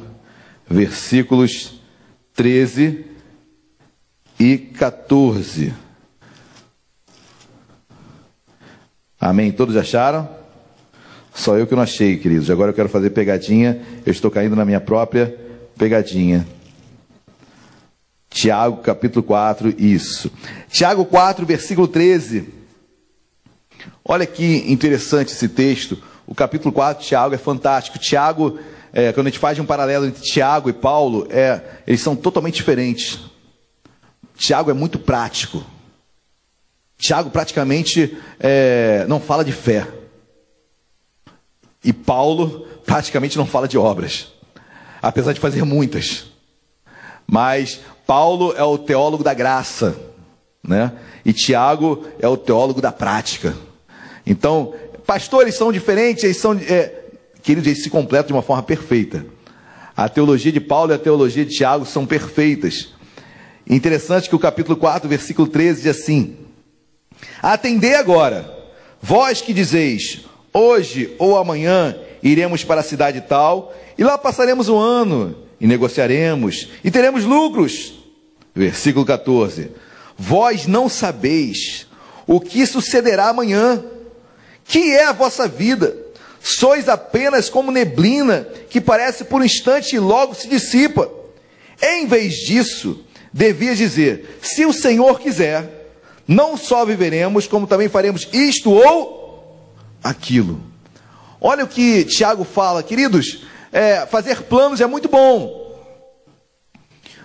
versículos 0.67 1.81
13 2.33 3.05
e 4.39 4.57
14. 4.57 5.73
Amém? 9.19 9.51
Todos 9.51 9.75
acharam? 9.75 10.38
Só 11.33 11.57
eu 11.57 11.67
que 11.67 11.75
não 11.75 11.83
achei, 11.83 12.17
queridos. 12.17 12.49
Agora 12.49 12.71
eu 12.71 12.75
quero 12.75 12.89
fazer 12.89 13.11
pegadinha. 13.11 13.81
Eu 14.05 14.11
estou 14.11 14.29
caindo 14.29 14.55
na 14.55 14.65
minha 14.65 14.81
própria 14.81 15.35
pegadinha. 15.77 16.45
Tiago 18.29 18.77
capítulo 18.77 19.23
4, 19.23 19.73
isso. 19.77 20.31
Tiago 20.69 21.03
4, 21.05 21.45
versículo 21.45 21.87
13. 21.87 22.47
Olha 24.05 24.25
que 24.25 24.71
interessante 24.71 25.33
esse 25.33 25.47
texto. 25.47 26.01
O 26.27 26.35
capítulo 26.35 26.71
4 26.71 27.01
de 27.01 27.09
Tiago 27.09 27.33
é 27.33 27.37
fantástico. 27.37 27.97
Tiago, 27.97 28.59
é, 28.93 29.11
quando 29.11 29.27
a 29.27 29.29
gente 29.29 29.39
faz 29.39 29.57
um 29.59 29.65
paralelo 29.65 30.05
entre 30.05 30.21
Tiago 30.21 30.69
e 30.69 30.73
Paulo, 30.73 31.27
é, 31.29 31.61
eles 31.87 32.01
são 32.01 32.15
totalmente 32.15 32.55
diferentes. 32.55 33.19
Tiago 34.37 34.69
é 34.69 34.73
muito 34.73 34.99
prático. 34.99 35.63
Tiago 36.97 37.29
praticamente 37.29 38.17
é, 38.39 39.05
não 39.07 39.19
fala 39.19 39.43
de 39.43 39.51
fé. 39.51 39.87
E 41.83 41.93
Paulo 41.93 42.67
praticamente 42.85 43.37
não 43.37 43.45
fala 43.45 43.67
de 43.67 43.77
obras, 43.77 44.27
apesar 45.01 45.33
de 45.33 45.39
fazer 45.39 45.63
muitas. 45.63 46.25
Mas 47.25 47.79
Paulo 48.05 48.53
é 48.57 48.63
o 48.63 48.77
teólogo 48.77 49.23
da 49.23 49.33
graça, 49.33 49.95
né? 50.63 50.91
E 51.23 51.31
Tiago 51.31 52.05
é 52.19 52.27
o 52.27 52.35
teólogo 52.37 52.81
da 52.81 52.91
prática. 52.91 53.55
Então, 54.25 54.73
pastores 55.05 55.55
são 55.55 55.71
diferentes, 55.71 56.23
eles 56.23 56.37
são, 56.37 56.53
é, 56.53 56.91
queridos, 57.41 57.67
eles 57.67 57.83
se 57.83 57.89
completam 57.89 58.27
de 58.27 58.33
uma 58.33 58.41
forma 58.41 58.63
perfeita. 58.63 59.25
A 59.95 60.07
teologia 60.07 60.51
de 60.51 60.59
Paulo 60.59 60.91
e 60.91 60.95
a 60.95 60.99
teologia 60.99 61.45
de 61.45 61.55
Tiago 61.55 61.85
são 61.85 62.05
perfeitas. 62.05 62.93
Interessante 63.67 64.29
que 64.29 64.35
o 64.35 64.39
capítulo 64.39 64.77
4, 64.77 65.07
versículo 65.07 65.47
13 65.47 65.83
diz 65.83 65.97
assim: 65.99 66.37
Atendei 67.41 67.95
agora, 67.95 68.51
vós 69.01 69.41
que 69.41 69.53
dizeis, 69.53 70.25
Hoje 70.53 71.15
ou 71.19 71.37
amanhã 71.37 71.95
iremos 72.23 72.63
para 72.63 72.81
a 72.81 72.83
cidade 72.83 73.21
tal, 73.21 73.73
e 73.97 74.03
lá 74.03 74.17
passaremos 74.17 74.69
um 74.69 74.77
ano, 74.77 75.35
e 75.59 75.67
negociaremos, 75.67 76.69
e 76.83 76.89
teremos 76.89 77.23
lucros. 77.23 77.93
Versículo 78.55 79.05
14: 79.05 79.71
Vós 80.17 80.65
não 80.65 80.89
sabeis 80.89 81.87
o 82.25 82.39
que 82.39 82.65
sucederá 82.65 83.29
amanhã, 83.29 83.83
que 84.65 84.91
é 84.91 85.05
a 85.05 85.13
vossa 85.13 85.47
vida. 85.47 85.95
Sois 86.41 86.87
apenas 86.87 87.49
como 87.49 87.71
neblina 87.71 88.47
que 88.69 88.79
parece 88.79 89.25
por 89.25 89.41
um 89.41 89.43
instante 89.43 89.95
e 89.95 89.99
logo 89.99 90.33
se 90.33 90.47
dissipa. 90.47 91.09
Em 91.81 92.07
vez 92.07 92.35
disso, 92.35 93.03
devias 93.33 93.77
dizer: 93.77 94.39
se 94.41 94.65
o 94.65 94.73
Senhor 94.73 95.19
quiser, 95.19 95.91
não 96.27 96.55
só 96.55 96.85
viveremos, 96.85 97.47
como 97.47 97.67
também 97.67 97.89
faremos 97.89 98.27
isto 98.31 98.71
ou 98.71 99.18
aquilo. 100.03 100.61
Olha 101.41 101.63
o 101.63 101.67
que 101.67 102.03
Tiago 102.05 102.43
fala, 102.43 102.83
queridos, 102.83 103.43
é, 103.71 104.05
fazer 104.05 104.43
planos 104.43 104.81
é 104.81 104.85
muito 104.85 105.07
bom, 105.07 105.69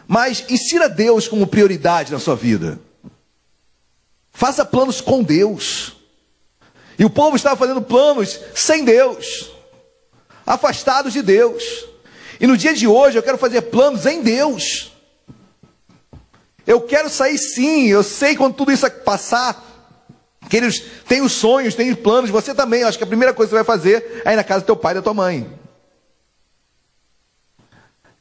mas 0.06 0.44
ensina 0.48 0.88
Deus 0.88 1.26
como 1.26 1.46
prioridade 1.46 2.12
na 2.12 2.18
sua 2.18 2.36
vida. 2.36 2.78
Faça 4.32 4.64
planos 4.64 5.00
com 5.00 5.22
Deus. 5.22 5.96
E 6.98 7.04
o 7.04 7.10
povo 7.10 7.36
estava 7.36 7.56
fazendo 7.56 7.82
planos 7.82 8.38
sem 8.54 8.84
Deus, 8.84 9.50
afastados 10.46 11.12
de 11.12 11.22
Deus. 11.22 11.86
E 12.40 12.46
no 12.46 12.56
dia 12.56 12.74
de 12.74 12.86
hoje 12.86 13.18
eu 13.18 13.22
quero 13.22 13.38
fazer 13.38 13.62
planos 13.62 14.06
em 14.06 14.22
Deus. 14.22 14.92
Eu 16.66 16.80
quero 16.80 17.10
sair 17.10 17.38
sim, 17.38 17.88
eu 17.88 18.02
sei 18.02 18.36
quando 18.36 18.54
tudo 18.54 18.72
isso 18.72 18.88
passar, 18.90 19.73
que 20.48 20.56
eles 20.56 20.80
têm 21.08 21.22
os 21.22 21.32
sonhos, 21.32 21.74
têm 21.74 21.90
os 21.90 21.98
planos, 21.98 22.30
você 22.30 22.54
também. 22.54 22.84
Acho 22.84 22.98
que 22.98 23.04
a 23.04 23.06
primeira 23.06 23.32
coisa 23.32 23.50
que 23.50 23.56
você 23.56 23.64
vai 23.64 23.76
fazer 23.76 24.22
é 24.24 24.32
ir 24.32 24.36
na 24.36 24.44
casa 24.44 24.60
do 24.60 24.66
teu 24.66 24.76
pai 24.76 24.92
e 24.92 24.94
da 24.96 25.02
tua 25.02 25.14
mãe. 25.14 25.50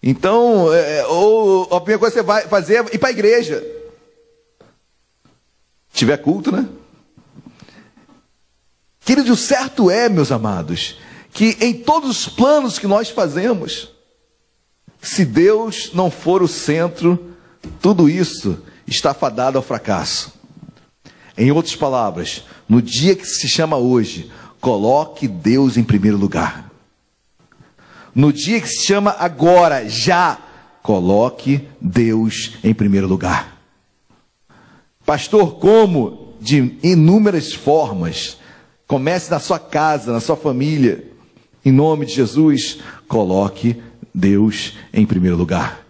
Então, 0.02 0.74
é, 0.74 1.00
é 1.00 1.08
ou 1.08 1.64
a 1.64 1.80
primeira 1.80 2.00
coisa 2.00 2.14
que 2.14 2.20
você 2.20 2.26
vai 2.26 2.48
fazer 2.48 2.76
é 2.76 2.96
ir 2.96 2.98
para 2.98 3.10
a 3.10 3.14
igreja. 3.14 3.64
Se 5.92 6.00
tiver 6.00 6.18
culto, 6.18 6.52
né? 6.52 6.68
Querido, 9.02 9.32
o 9.34 9.38
certo 9.38 9.92
é, 9.92 10.08
meus 10.08 10.32
amados, 10.32 10.98
que 11.32 11.58
em 11.60 11.74
todos 11.74 12.10
os 12.10 12.28
planos 12.28 12.80
que 12.80 12.88
nós 12.88 13.10
fazemos, 13.10 13.92
se 15.02 15.26
Deus 15.26 15.92
não 15.94 16.10
for 16.10 16.42
o 16.42 16.48
centro, 16.48 17.34
tudo 17.82 18.10
isso 18.10 18.62
está 18.88 19.14
fadado 19.14 19.58
ao 19.58 19.64
fracasso. 19.64 20.34
Em 21.38 21.52
outras 21.52 21.76
palavras, 21.76 22.44
no 22.70 22.82
dia 22.82 23.16
que 23.16 23.26
se 23.26 23.48
chama 23.48 23.78
hoje, 23.78 24.32
coloque 24.62 25.28
Deus 25.28 25.78
em 25.78 25.84
primeiro 25.84 26.18
lugar. 26.18 26.72
No 28.14 28.32
dia 28.32 28.62
que 28.62 28.68
se 28.68 28.86
chama 28.86 29.16
agora, 29.18 29.90
já, 29.90 30.38
coloque 30.84 31.68
Deus 31.82 32.54
em 32.64 32.74
primeiro 32.74 33.08
lugar. 33.08 33.58
Pastor, 35.06 35.56
como? 35.56 36.34
De 36.40 36.78
inúmeras 36.84 37.54
formas. 37.54 38.38
Comece 38.86 39.32
na 39.32 39.40
sua 39.40 39.58
casa, 39.58 40.14
na 40.14 40.20
sua 40.20 40.36
família. 40.36 41.12
Em 41.66 41.72
nome 41.72 42.06
de 42.06 42.14
Jesus, 42.14 42.80
coloque 43.08 43.82
Deus 44.14 44.78
em 44.94 45.06
primeiro 45.06 45.36
lugar. 45.36 45.83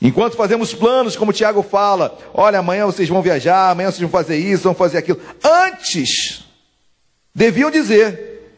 Enquanto 0.00 0.36
fazemos 0.36 0.72
planos, 0.72 1.16
como 1.16 1.32
o 1.32 1.34
Tiago 1.34 1.62
fala, 1.62 2.16
olha, 2.32 2.60
amanhã 2.60 2.86
vocês 2.86 3.08
vão 3.08 3.20
viajar, 3.20 3.70
amanhã 3.70 3.90
vocês 3.90 4.00
vão 4.00 4.10
fazer 4.10 4.36
isso, 4.36 4.62
vão 4.62 4.74
fazer 4.74 4.98
aquilo. 4.98 5.20
Antes, 5.42 6.44
deviam 7.34 7.70
dizer, 7.70 8.52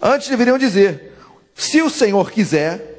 antes 0.00 0.28
deveriam 0.28 0.56
dizer, 0.56 1.12
se 1.54 1.82
o 1.82 1.90
Senhor 1.90 2.30
quiser, 2.30 2.94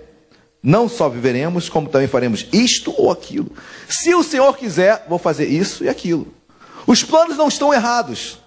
não 0.61 0.89
só 0.89 1.07
viveremos, 1.07 1.69
como 1.69 1.87
também 1.87 2.07
faremos 2.07 2.47
isto 2.51 2.93
ou 2.97 3.11
aquilo. 3.11 3.49
Se 3.87 4.13
o 4.13 4.23
Senhor 4.23 4.57
quiser, 4.57 5.05
vou 5.07 5.19
fazer 5.19 5.45
isso 5.45 5.83
e 5.83 5.89
aquilo. 5.89 6.33
Os 6.85 7.03
planos 7.03 7.37
não 7.37 7.47
estão 7.47 7.73
errados. 7.73 8.39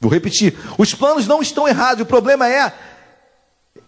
Vou 0.00 0.10
repetir: 0.10 0.56
os 0.78 0.94
planos 0.94 1.26
não 1.26 1.42
estão 1.42 1.68
errados, 1.68 2.02
o 2.02 2.06
problema 2.06 2.48
é 2.48 2.72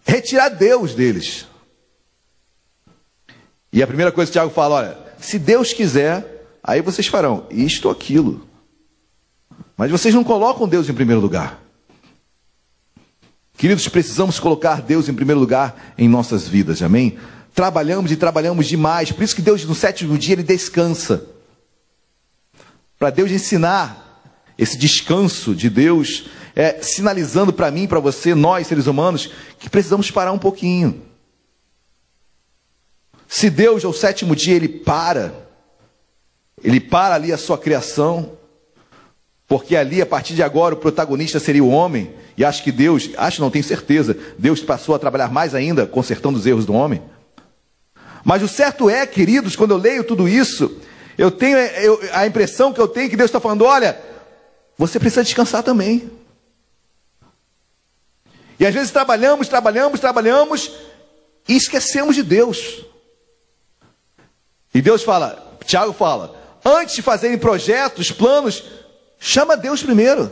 retirar 0.05 0.51
Deus 0.51 0.95
deles. 0.95 1.47
E 3.77 3.83
a 3.83 3.87
primeira 3.87 4.11
coisa 4.11 4.31
que 4.31 4.39
o 4.39 4.41
Tiago 4.41 4.51
fala: 4.51 4.77
olha, 4.77 4.99
se 5.21 5.39
Deus 5.39 5.75
quiser, 5.75 6.47
aí 6.65 6.81
vocês 6.81 7.09
farão 7.09 7.47
isto 7.51 7.85
ou 7.85 7.93
aquilo. 7.93 8.49
Mas 9.77 9.91
vocês 9.91 10.15
não 10.15 10.25
colocam 10.25 10.67
Deus 10.67 10.89
em 10.89 10.95
primeiro 10.95 11.21
lugar. 11.21 11.61
Queridos, 13.55 13.87
precisamos 13.87 14.41
colocar 14.41 14.81
Deus 14.81 15.11
em 15.11 15.15
primeiro 15.15 15.39
lugar 15.39 15.93
em 15.99 16.09
nossas 16.09 16.49
vidas, 16.49 16.81
amém? 16.81 17.19
Trabalhamos 17.55 18.11
e 18.11 18.17
trabalhamos 18.17 18.67
demais, 18.67 19.13
por 19.13 19.23
isso 19.23 19.37
que 19.37 19.43
Deus 19.43 19.63
no 19.67 19.75
sétimo 19.75 20.17
dia 20.17 20.33
ele 20.33 20.43
descansa. 20.43 21.27
Para 22.99 23.11
Deus 23.11 23.31
ensinar 23.31 24.23
esse 24.57 24.79
descanso 24.79 25.55
de 25.55 25.69
Deus, 25.69 26.31
é 26.55 26.81
sinalizando 26.81 27.53
para 27.53 27.71
mim, 27.71 27.87
para 27.87 28.01
você, 28.01 28.35
nós 28.35 28.67
seres 28.67 28.87
humanos, 28.87 29.31
que 29.59 29.69
precisamos 29.69 30.11
parar 30.11 30.33
um 30.33 30.39
pouquinho. 30.39 31.03
Se 33.29 33.51
Deus 33.51 33.85
ao 33.85 33.93
sétimo 33.93 34.37
dia 34.37 34.55
ele 34.55 34.69
para, 34.69 35.35
ele 36.63 36.81
para 36.81 37.15
ali 37.15 37.33
a 37.33 37.39
sua 37.39 37.59
criação, 37.59 38.33
porque 39.49 39.77
ali 39.77 40.01
a 40.03 40.07
partir 40.07 40.35
de 40.35 40.43
agora 40.43 40.75
o 40.75 40.79
protagonista 40.79 41.39
seria 41.39 41.63
o 41.63 41.71
homem, 41.71 42.15
e 42.37 42.45
acho 42.45 42.63
que 42.63 42.73
Deus, 42.73 43.11
acho 43.17 43.41
não 43.41 43.51
tenho 43.51 43.65
certeza, 43.65 44.17
Deus 44.39 44.61
passou 44.61 44.95
a 44.95 44.99
trabalhar 44.99 45.31
mais 45.31 45.55
ainda 45.55 45.87
consertando 45.87 46.39
os 46.39 46.47
erros 46.47 46.67
do 46.67 46.75
homem. 46.75 47.03
Mas 48.25 48.43
o 48.43 48.49
certo 48.49 48.91
é, 48.91 49.07
queridos, 49.07 49.55
quando 49.55 49.71
eu 49.71 49.77
leio 49.77 50.05
tudo 50.05 50.29
isso, 50.29 50.81
eu 51.17 51.31
tenho 51.31 51.57
eu, 51.57 52.01
a 52.13 52.27
impressão 52.27 52.73
que 52.73 52.81
eu 52.81 52.89
tenho 52.89 53.09
que 53.09 53.17
Deus 53.17 53.29
está 53.29 53.41
falando: 53.41 53.65
olha, 53.65 53.99
você 54.77 54.99
precisa 54.99 55.23
descansar 55.23 55.63
também. 55.63 56.11
E 58.59 58.67
às 58.67 58.75
vezes 58.75 58.91
trabalhamos, 58.91 59.49
trabalhamos, 59.49 60.01
trabalhamos 60.01 60.73
e 61.49 61.55
esquecemos 61.55 62.17
de 62.17 62.23
Deus. 62.23 62.85
E 64.77 64.83
Deus 64.83 65.03
fala, 65.03 65.57
Tiago 65.65 65.95
fala, 65.95 66.39
antes 66.63 66.97
de 66.97 67.01
fazerem 67.01 67.39
projetos, 67.39 68.13
planos, 68.13 68.63
chama 69.19 69.57
Deus 69.57 69.83
primeiro. 69.83 70.31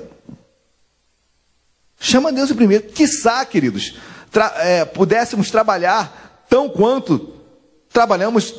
Chama 1.99 2.31
Deus 2.31 2.53
primeiro. 2.53 2.85
Quiçá, 2.89 3.43
queridos, 3.47 3.95
tra 4.31 4.53
é, 4.59 4.85
pudéssemos 4.85 5.51
trabalhar 5.51 6.45
tão 6.47 6.69
quanto 6.69 7.41
trabalhamos 7.89 8.55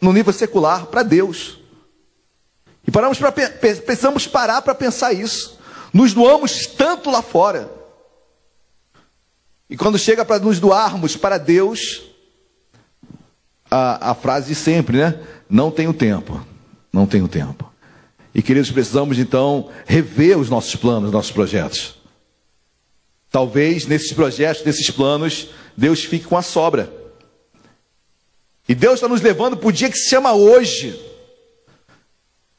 no 0.00 0.10
nível 0.10 0.32
secular 0.32 0.86
para 0.86 1.02
Deus. 1.02 1.58
E 2.88 2.90
paramos 2.90 3.18
pra, 3.18 3.30
precisamos 3.30 4.26
parar 4.26 4.62
para 4.62 4.74
pensar 4.74 5.12
isso. 5.12 5.58
Nos 5.92 6.14
doamos 6.14 6.66
tanto 6.66 7.10
lá 7.10 7.20
fora. 7.20 7.70
E 9.68 9.76
quando 9.76 9.98
chega 9.98 10.24
para 10.24 10.38
nos 10.38 10.58
doarmos 10.58 11.14
para 11.14 11.36
Deus, 11.36 12.15
a, 13.70 14.10
a 14.10 14.14
frase 14.14 14.48
de 14.48 14.54
sempre, 14.54 14.98
né? 14.98 15.18
Não 15.48 15.70
tenho 15.70 15.92
tempo. 15.92 16.44
Não 16.92 17.06
tenho 17.06 17.28
tempo. 17.28 17.70
E 18.34 18.42
queridos, 18.42 18.70
precisamos 18.70 19.18
então 19.18 19.70
rever 19.86 20.38
os 20.38 20.50
nossos 20.50 20.76
planos, 20.76 21.10
nossos 21.10 21.32
projetos. 21.32 21.96
Talvez 23.30 23.86
nesses 23.86 24.12
projetos, 24.12 24.64
nesses 24.64 24.90
planos, 24.90 25.48
Deus 25.76 26.04
fique 26.04 26.26
com 26.26 26.36
a 26.36 26.42
sobra. 26.42 26.92
E 28.68 28.74
Deus 28.74 28.94
está 28.94 29.08
nos 29.08 29.20
levando 29.20 29.56
para 29.56 29.68
o 29.68 29.72
dia 29.72 29.90
que 29.90 29.96
se 29.98 30.08
chama 30.08 30.32
hoje. 30.32 31.00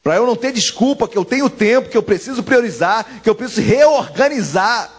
Para 0.02 0.16
eu 0.16 0.26
não 0.26 0.36
ter 0.36 0.52
desculpa, 0.52 1.06
que 1.06 1.18
eu 1.18 1.24
tenho 1.24 1.50
tempo, 1.50 1.90
que 1.90 1.96
eu 1.96 2.02
preciso 2.02 2.42
priorizar, 2.42 3.20
que 3.22 3.28
eu 3.28 3.34
preciso 3.34 3.60
reorganizar 3.60 4.90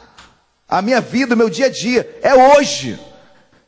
a 0.67 0.81
minha 0.81 1.01
vida, 1.01 1.33
o 1.33 1.37
meu 1.37 1.49
dia 1.49 1.65
a 1.65 1.69
dia. 1.69 2.19
É 2.21 2.35
hoje. 2.35 2.99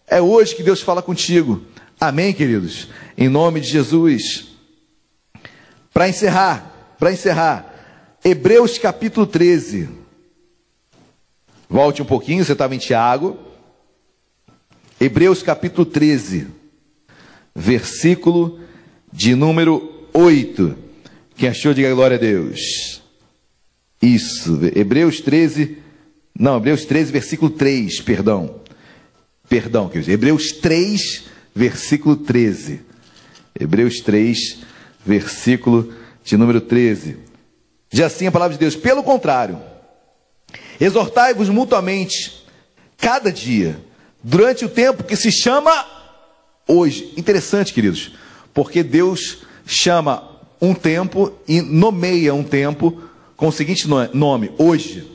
É 0.06 0.22
hoje 0.22 0.56
que 0.56 0.64
Deus 0.64 0.82
fala 0.82 1.02
contigo. 1.02 1.66
Amém, 2.04 2.34
queridos? 2.34 2.88
Em 3.16 3.30
nome 3.30 3.62
de 3.62 3.68
Jesus. 3.68 4.48
Para 5.94 6.10
encerrar, 6.10 6.96
para 6.98 7.14
encerrar, 7.14 8.18
Hebreus 8.26 8.80
capítulo 8.80 9.28
13. 9.28 9.88
Volte 11.70 12.02
um 12.02 12.06
pouquinho, 12.06 12.44
você 12.44 12.54
estava 12.54 12.74
em 12.74 12.80
Tiago. 12.80 13.38
Hebreus 15.00 15.44
capítulo 15.44 15.86
13, 15.86 16.48
versículo 17.54 18.60
de 19.14 19.36
número 19.36 20.08
8. 20.12 20.76
Quem 21.36 21.50
achou, 21.50 21.72
diga 21.72 21.94
glória 21.94 22.18
a 22.18 22.20
Deus. 22.20 23.04
Isso, 24.02 24.60
Hebreus 24.76 25.22
13, 25.22 25.78
não, 26.36 26.58
Hebreus 26.58 26.84
13, 26.84 27.12
versículo 27.12 27.52
3, 27.52 28.02
perdão. 28.02 28.60
Perdão, 29.48 29.88
quer 29.88 30.00
dizer, 30.00 30.14
Hebreus 30.14 30.52
3, 30.54 31.30
versículo 31.54 32.16
13. 32.16 32.82
Hebreus 33.60 34.00
3, 34.02 34.60
versículo 35.06 35.94
de 36.24 36.38
número 36.38 36.62
13. 36.62 37.18
Diz 37.92 38.02
assim 38.02 38.28
a 38.28 38.32
palavra 38.32 38.54
de 38.54 38.60
Deus: 38.60 38.76
pelo 38.76 39.04
contrário 39.04 39.72
Exortai-vos 40.82 41.48
mutuamente, 41.48 42.44
cada 42.98 43.32
dia, 43.32 43.80
durante 44.24 44.66
o 44.66 44.70
tempo 44.70 45.04
que 45.04 45.16
se 45.16 45.32
chama 45.32 45.72
hoje. 46.68 47.14
Interessante, 47.16 47.72
queridos, 47.72 48.14
porque 48.52 48.82
Deus 48.82 49.44
chama 49.64 50.28
um 50.60 50.74
tempo 50.74 51.34
e 51.48 51.62
nomeia 51.62 52.34
um 52.34 52.44
tempo 52.44 53.00
com 53.38 53.48
o 53.48 53.52
seguinte 53.52 53.88
nome: 53.88 54.52
hoje. 54.58 55.08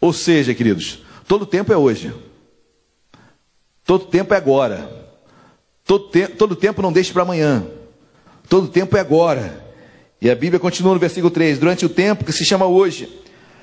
Ou 0.00 0.14
seja, 0.14 0.54
queridos, 0.54 1.00
todo 1.28 1.44
tempo 1.44 1.70
é 1.70 1.76
hoje. 1.76 2.10
Todo 3.84 4.06
tempo 4.06 4.34
é 4.34 4.36
agora. 4.36 4.90
Todo, 5.84 6.08
te 6.08 6.26
todo 6.26 6.56
tempo 6.56 6.80
não 6.80 6.92
deixe 6.92 7.12
para 7.12 7.22
amanhã. 7.22 7.66
Todo 8.48 8.68
tempo 8.68 8.96
é 8.96 9.00
agora. 9.00 9.64
E 10.20 10.30
a 10.30 10.34
Bíblia 10.34 10.58
continua 10.58 10.94
no 10.94 11.00
versículo 11.00 11.30
3: 11.30 11.58
durante 11.58 11.84
o 11.84 11.88
tempo 11.88 12.24
que 12.24 12.32
se 12.32 12.44
chama 12.44 12.66
hoje 12.66 13.20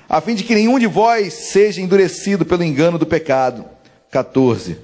a 0.07 0.19
fim 0.19 0.35
de 0.35 0.43
que 0.43 0.53
nenhum 0.53 0.77
de 0.77 0.87
vós 0.87 1.33
seja 1.33 1.81
endurecido 1.81 2.45
pelo 2.45 2.63
engano 2.63 2.97
do 2.97 3.05
pecado. 3.05 3.65
14. 4.11 4.77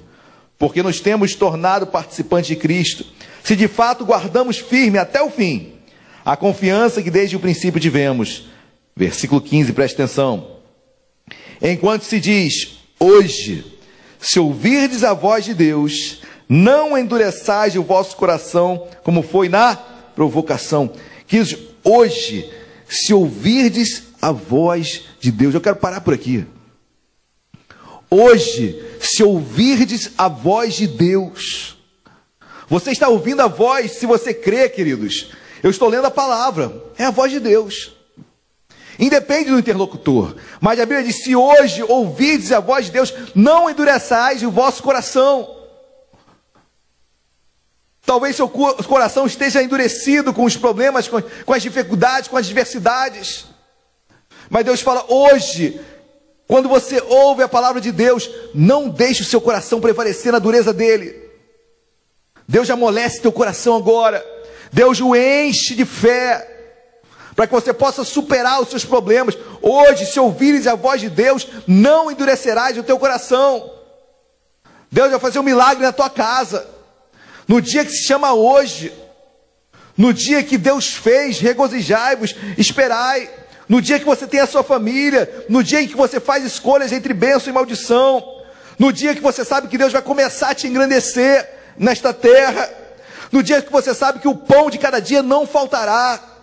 Porque 0.58 0.82
nos 0.82 1.00
temos 1.00 1.34
tornado 1.34 1.86
participantes 1.86 2.48
de 2.48 2.56
Cristo, 2.56 3.04
se 3.44 3.54
de 3.54 3.68
fato 3.68 4.06
guardamos 4.06 4.58
firme 4.58 4.98
até 4.98 5.22
o 5.22 5.30
fim 5.30 5.78
a 6.28 6.36
confiança 6.36 7.02
que 7.02 7.10
desde 7.10 7.36
o 7.36 7.40
princípio 7.40 7.80
tivemos. 7.80 8.48
Versículo 8.94 9.40
15, 9.40 9.72
preste 9.72 9.94
atenção. 9.94 10.58
Enquanto 11.62 12.02
se 12.02 12.20
diz, 12.20 12.80
hoje, 13.00 13.64
se 14.18 14.38
ouvirdes 14.38 15.04
a 15.04 15.14
voz 15.14 15.44
de 15.44 15.54
Deus, 15.54 16.22
não 16.48 16.96
endureçais 16.96 17.76
o 17.76 17.82
vosso 17.82 18.16
coração, 18.16 18.88
como 19.02 19.22
foi 19.22 19.48
na 19.48 19.76
provocação. 20.14 20.92
Que 21.26 21.40
hoje, 21.84 22.50
se 22.88 23.12
ouvirdes 23.12 24.08
a 24.20 24.32
voz 24.32 25.04
de 25.20 25.30
Deus. 25.30 25.54
Eu 25.54 25.60
quero 25.60 25.76
parar 25.76 26.00
por 26.00 26.14
aqui. 26.14 26.46
Hoje, 28.10 28.82
se 29.00 29.22
ouvirdes 29.22 30.12
a 30.16 30.28
voz 30.28 30.74
de 30.74 30.86
Deus, 30.86 31.76
você 32.68 32.90
está 32.90 33.08
ouvindo 33.08 33.40
a 33.40 33.46
voz, 33.46 33.92
se 33.92 34.06
você 34.06 34.32
crê, 34.32 34.68
queridos. 34.68 35.30
Eu 35.62 35.70
estou 35.70 35.88
lendo 35.88 36.06
a 36.06 36.10
palavra, 36.10 36.72
é 36.96 37.04
a 37.04 37.10
voz 37.10 37.30
de 37.30 37.40
Deus. 37.40 37.92
Independe 38.98 39.50
do 39.50 39.58
interlocutor. 39.58 40.34
Mas 40.60 40.80
a 40.80 40.84
Bíblia 40.84 41.04
diz: 41.04 41.22
se 41.22 41.36
hoje 41.36 41.82
ouvirdes 41.84 42.50
a 42.50 42.58
voz 42.58 42.86
de 42.86 42.92
Deus, 42.92 43.14
não 43.34 43.70
endureçais 43.70 44.42
o 44.42 44.50
vosso 44.50 44.82
coração. 44.82 45.56
Talvez 48.04 48.34
seu 48.34 48.48
coração 48.48 49.26
esteja 49.26 49.62
endurecido 49.62 50.32
com 50.32 50.44
os 50.44 50.56
problemas, 50.56 51.06
com, 51.06 51.52
as 51.52 51.62
dificuldades, 51.62 52.28
com 52.28 52.36
as 52.36 52.46
diversidades. 52.46 53.46
Mas 54.50 54.64
Deus 54.64 54.80
fala: 54.80 55.04
hoje, 55.08 55.80
quando 56.48 56.68
você 56.68 57.00
ouve 57.00 57.42
a 57.42 57.48
palavra 57.48 57.80
de 57.80 57.92
Deus, 57.92 58.28
não 58.52 58.88
deixe 58.88 59.22
o 59.22 59.26
seu 59.26 59.40
coração 59.40 59.80
prevalecer 59.80 60.32
na 60.32 60.40
dureza 60.40 60.72
dele. 60.72 61.14
Deus 62.48 62.68
amolece 62.68 63.20
teu 63.20 63.30
coração 63.30 63.76
agora. 63.76 64.24
Deus 64.72 65.00
o 65.00 65.14
enche 65.14 65.76
de 65.76 65.84
fé 65.84 66.57
para 67.38 67.46
que 67.46 67.52
você 67.54 67.72
possa 67.72 68.02
superar 68.02 68.60
os 68.60 68.68
seus 68.68 68.84
problemas. 68.84 69.38
Hoje, 69.62 70.06
se 70.06 70.18
ouvires 70.18 70.66
a 70.66 70.74
voz 70.74 71.00
de 71.00 71.08
Deus, 71.08 71.46
não 71.68 72.10
endurecerás 72.10 72.76
o 72.76 72.82
teu 72.82 72.98
coração. 72.98 73.70
Deus 74.90 75.12
vai 75.12 75.20
fazer 75.20 75.38
um 75.38 75.44
milagre 75.44 75.84
na 75.84 75.92
tua 75.92 76.10
casa. 76.10 76.66
No 77.46 77.62
dia 77.62 77.84
que 77.84 77.92
se 77.92 78.04
chama 78.04 78.34
hoje, 78.34 78.92
no 79.96 80.12
dia 80.12 80.42
que 80.42 80.58
Deus 80.58 80.92
fez, 80.92 81.38
regozijai-vos, 81.38 82.34
esperai. 82.56 83.30
No 83.68 83.80
dia 83.80 84.00
que 84.00 84.04
você 84.04 84.26
tem 84.26 84.40
a 84.40 84.46
sua 84.48 84.64
família, 84.64 85.46
no 85.48 85.62
dia 85.62 85.80
em 85.80 85.86
que 85.86 85.96
você 85.96 86.18
faz 86.18 86.44
escolhas 86.44 86.90
entre 86.90 87.14
bênção 87.14 87.50
e 87.50 87.52
maldição, 87.52 88.42
no 88.76 88.92
dia 88.92 89.14
que 89.14 89.20
você 89.20 89.44
sabe 89.44 89.68
que 89.68 89.78
Deus 89.78 89.92
vai 89.92 90.02
começar 90.02 90.50
a 90.50 90.54
te 90.56 90.66
engrandecer 90.66 91.48
nesta 91.78 92.12
terra, 92.12 92.68
no 93.30 93.44
dia 93.44 93.62
que 93.62 93.70
você 93.70 93.94
sabe 93.94 94.18
que 94.18 94.26
o 94.26 94.34
pão 94.34 94.68
de 94.68 94.78
cada 94.78 94.98
dia 94.98 95.22
não 95.22 95.46
faltará, 95.46 96.37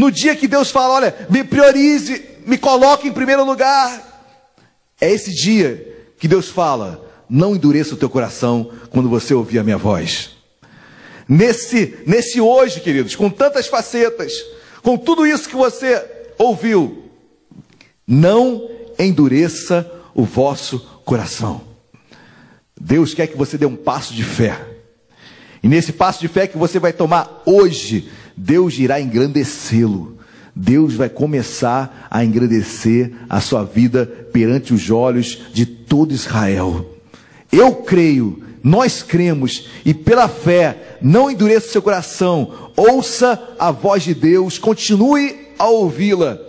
no 0.00 0.10
dia 0.10 0.34
que 0.34 0.48
Deus 0.48 0.70
fala, 0.70 0.94
olha, 0.94 1.26
me 1.28 1.44
priorize, 1.44 2.24
me 2.46 2.56
coloque 2.56 3.06
em 3.06 3.12
primeiro 3.12 3.44
lugar, 3.44 4.32
é 4.98 5.12
esse 5.12 5.30
dia 5.30 6.10
que 6.18 6.26
Deus 6.26 6.48
fala, 6.48 7.06
não 7.28 7.54
endureça 7.54 7.92
o 7.92 7.98
teu 7.98 8.08
coração 8.08 8.72
quando 8.88 9.10
você 9.10 9.34
ouvir 9.34 9.58
a 9.58 9.62
minha 9.62 9.76
voz. 9.76 10.30
Nesse, 11.28 11.98
nesse 12.06 12.40
hoje, 12.40 12.80
queridos, 12.80 13.14
com 13.14 13.28
tantas 13.28 13.66
facetas, 13.66 14.32
com 14.82 14.96
tudo 14.96 15.26
isso 15.26 15.46
que 15.46 15.54
você 15.54 16.02
ouviu, 16.38 17.10
não 18.06 18.70
endureça 18.98 19.86
o 20.14 20.24
vosso 20.24 20.80
coração. 21.04 21.60
Deus 22.80 23.12
quer 23.12 23.26
que 23.26 23.36
você 23.36 23.58
dê 23.58 23.66
um 23.66 23.76
passo 23.76 24.14
de 24.14 24.24
fé. 24.24 24.66
E 25.62 25.68
nesse 25.68 25.92
passo 25.92 26.20
de 26.20 26.28
fé 26.28 26.46
que 26.46 26.56
você 26.56 26.78
vai 26.78 26.94
tomar 26.94 27.42
hoje, 27.44 28.08
Deus 28.42 28.78
irá 28.78 28.98
engrandecê-lo. 28.98 30.16
Deus 30.56 30.94
vai 30.94 31.08
começar 31.10 32.08
a 32.10 32.24
engrandecer 32.24 33.12
a 33.28 33.40
sua 33.40 33.64
vida 33.64 34.06
perante 34.32 34.72
os 34.72 34.90
olhos 34.90 35.42
de 35.52 35.66
todo 35.66 36.14
Israel. 36.14 36.86
Eu 37.52 37.76
creio, 37.76 38.42
nós 38.62 39.02
cremos, 39.02 39.68
e 39.84 39.92
pela 39.92 40.26
fé, 40.26 40.96
não 41.02 41.30
endureça 41.30 41.70
seu 41.70 41.82
coração, 41.82 42.72
ouça 42.76 43.40
a 43.58 43.70
voz 43.70 44.02
de 44.02 44.14
Deus, 44.14 44.58
continue 44.58 45.48
a 45.58 45.66
ouvi-la 45.66 46.40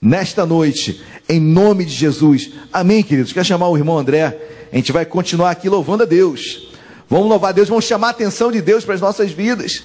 nesta 0.00 0.44
noite, 0.44 1.00
em 1.28 1.40
nome 1.40 1.84
de 1.84 1.92
Jesus. 1.92 2.50
Amém, 2.72 3.02
queridos? 3.02 3.32
Quer 3.32 3.46
chamar 3.46 3.68
o 3.68 3.76
irmão 3.76 3.96
André? 3.96 4.38
A 4.72 4.76
gente 4.76 4.90
vai 4.90 5.06
continuar 5.06 5.52
aqui 5.52 5.68
louvando 5.68 6.02
a 6.02 6.06
Deus. 6.06 6.68
Vamos 7.08 7.28
louvar 7.28 7.50
a 7.50 7.52
Deus, 7.52 7.68
vamos 7.68 7.84
chamar 7.84 8.08
a 8.08 8.10
atenção 8.10 8.50
de 8.50 8.60
Deus 8.60 8.84
para 8.84 8.94
as 8.94 9.00
nossas 9.00 9.30
vidas. 9.30 9.84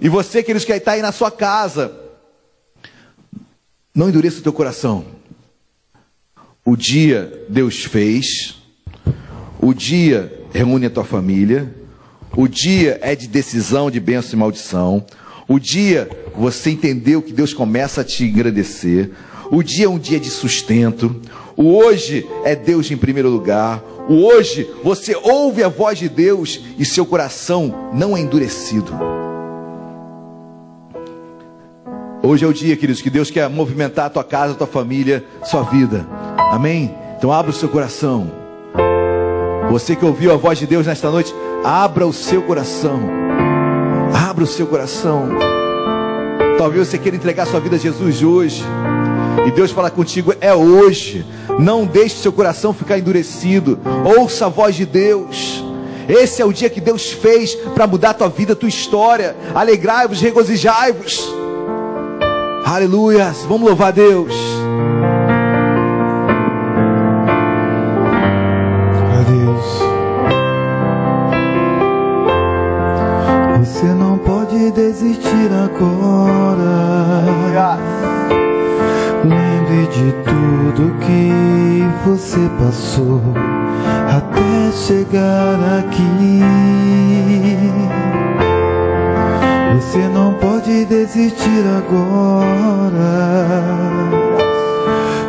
E 0.00 0.08
você, 0.08 0.42
queridos, 0.42 0.64
que 0.64 0.72
está 0.72 0.92
aí 0.92 1.02
na 1.02 1.12
sua 1.12 1.30
casa, 1.30 1.92
não 3.94 4.08
endureça 4.08 4.38
o 4.38 4.42
teu 4.42 4.52
coração. 4.52 5.04
O 6.64 6.74
dia 6.74 7.44
Deus 7.50 7.84
fez, 7.84 8.56
o 9.60 9.74
dia 9.74 10.46
reúne 10.52 10.86
a 10.86 10.90
tua 10.90 11.04
família, 11.04 11.74
o 12.34 12.48
dia 12.48 12.98
é 13.02 13.14
de 13.14 13.28
decisão 13.28 13.90
de 13.90 14.00
bênção 14.00 14.34
e 14.34 14.36
maldição, 14.36 15.04
o 15.46 15.58
dia 15.58 16.08
você 16.34 16.70
entendeu 16.70 17.20
que 17.20 17.32
Deus 17.32 17.52
começa 17.52 18.00
a 18.00 18.04
te 18.04 18.24
engrandecer, 18.24 19.10
o 19.50 19.62
dia 19.62 19.86
é 19.86 19.88
um 19.88 19.98
dia 19.98 20.20
de 20.20 20.30
sustento, 20.30 21.20
o 21.56 21.76
hoje 21.76 22.26
é 22.44 22.54
Deus 22.56 22.90
em 22.90 22.96
primeiro 22.96 23.28
lugar, 23.28 23.82
o 24.08 24.24
hoje 24.24 24.66
você 24.82 25.14
ouve 25.14 25.62
a 25.62 25.68
voz 25.68 25.98
de 25.98 26.08
Deus 26.08 26.60
e 26.78 26.86
seu 26.86 27.04
coração 27.04 27.90
não 27.92 28.16
é 28.16 28.20
endurecido. 28.20 29.29
Hoje 32.22 32.44
é 32.44 32.48
o 32.48 32.52
dia, 32.52 32.76
queridos, 32.76 33.00
que 33.00 33.08
Deus 33.08 33.30
quer 33.30 33.48
movimentar 33.48 34.04
a 34.04 34.10
tua 34.10 34.22
casa, 34.22 34.52
a 34.52 34.56
tua 34.56 34.66
família, 34.66 35.24
sua 35.42 35.62
vida. 35.62 36.06
Amém? 36.36 36.94
Então 37.16 37.32
abra 37.32 37.50
o 37.50 37.54
seu 37.54 37.66
coração. 37.66 38.30
Você 39.70 39.96
que 39.96 40.04
ouviu 40.04 40.30
a 40.30 40.36
voz 40.36 40.58
de 40.58 40.66
Deus 40.66 40.86
nesta 40.86 41.10
noite, 41.10 41.34
abra 41.64 42.06
o 42.06 42.12
seu 42.12 42.42
coração. 42.42 43.00
Abra 44.14 44.44
o 44.44 44.46
seu 44.46 44.66
coração. 44.66 45.30
Talvez 46.58 46.88
você 46.88 46.98
queira 46.98 47.16
entregar 47.16 47.46
sua 47.46 47.58
vida 47.58 47.76
a 47.76 47.78
Jesus 47.78 48.22
hoje. 48.22 48.62
E 49.46 49.50
Deus 49.50 49.70
fala 49.70 49.90
contigo, 49.90 50.34
é 50.42 50.54
hoje. 50.54 51.24
Não 51.58 51.86
deixe 51.86 52.16
seu 52.16 52.32
coração 52.34 52.74
ficar 52.74 52.98
endurecido. 52.98 53.78
Ouça 54.18 54.44
a 54.44 54.50
voz 54.50 54.74
de 54.76 54.84
Deus. 54.84 55.64
Esse 56.06 56.42
é 56.42 56.44
o 56.44 56.52
dia 56.52 56.68
que 56.68 56.82
Deus 56.82 57.12
fez 57.12 57.54
para 57.54 57.86
mudar 57.86 58.10
a 58.10 58.14
tua 58.14 58.28
vida, 58.28 58.52
a 58.52 58.56
tua 58.56 58.68
história. 58.68 59.34
Alegrai-vos, 59.54 60.20
regozijai-vos. 60.20 61.39
Aleluias. 62.64 63.44
Vamos 63.48 63.68
louvar 63.68 63.88
a 63.88 63.90
Deus. 63.90 64.34
Deus. 69.30 69.80
Você 73.58 73.86
não 73.86 74.18
pode 74.18 74.70
desistir 74.72 75.50
agora. 75.52 76.70
Lembre 79.22 79.86
de 79.88 80.12
tudo 80.24 80.94
que 81.00 81.84
você 82.04 82.50
passou 82.58 83.20
até 84.08 84.72
chegar 84.72 85.78
aqui. 85.78 87.29
Desistir 91.12 91.64
agora. 91.76 93.02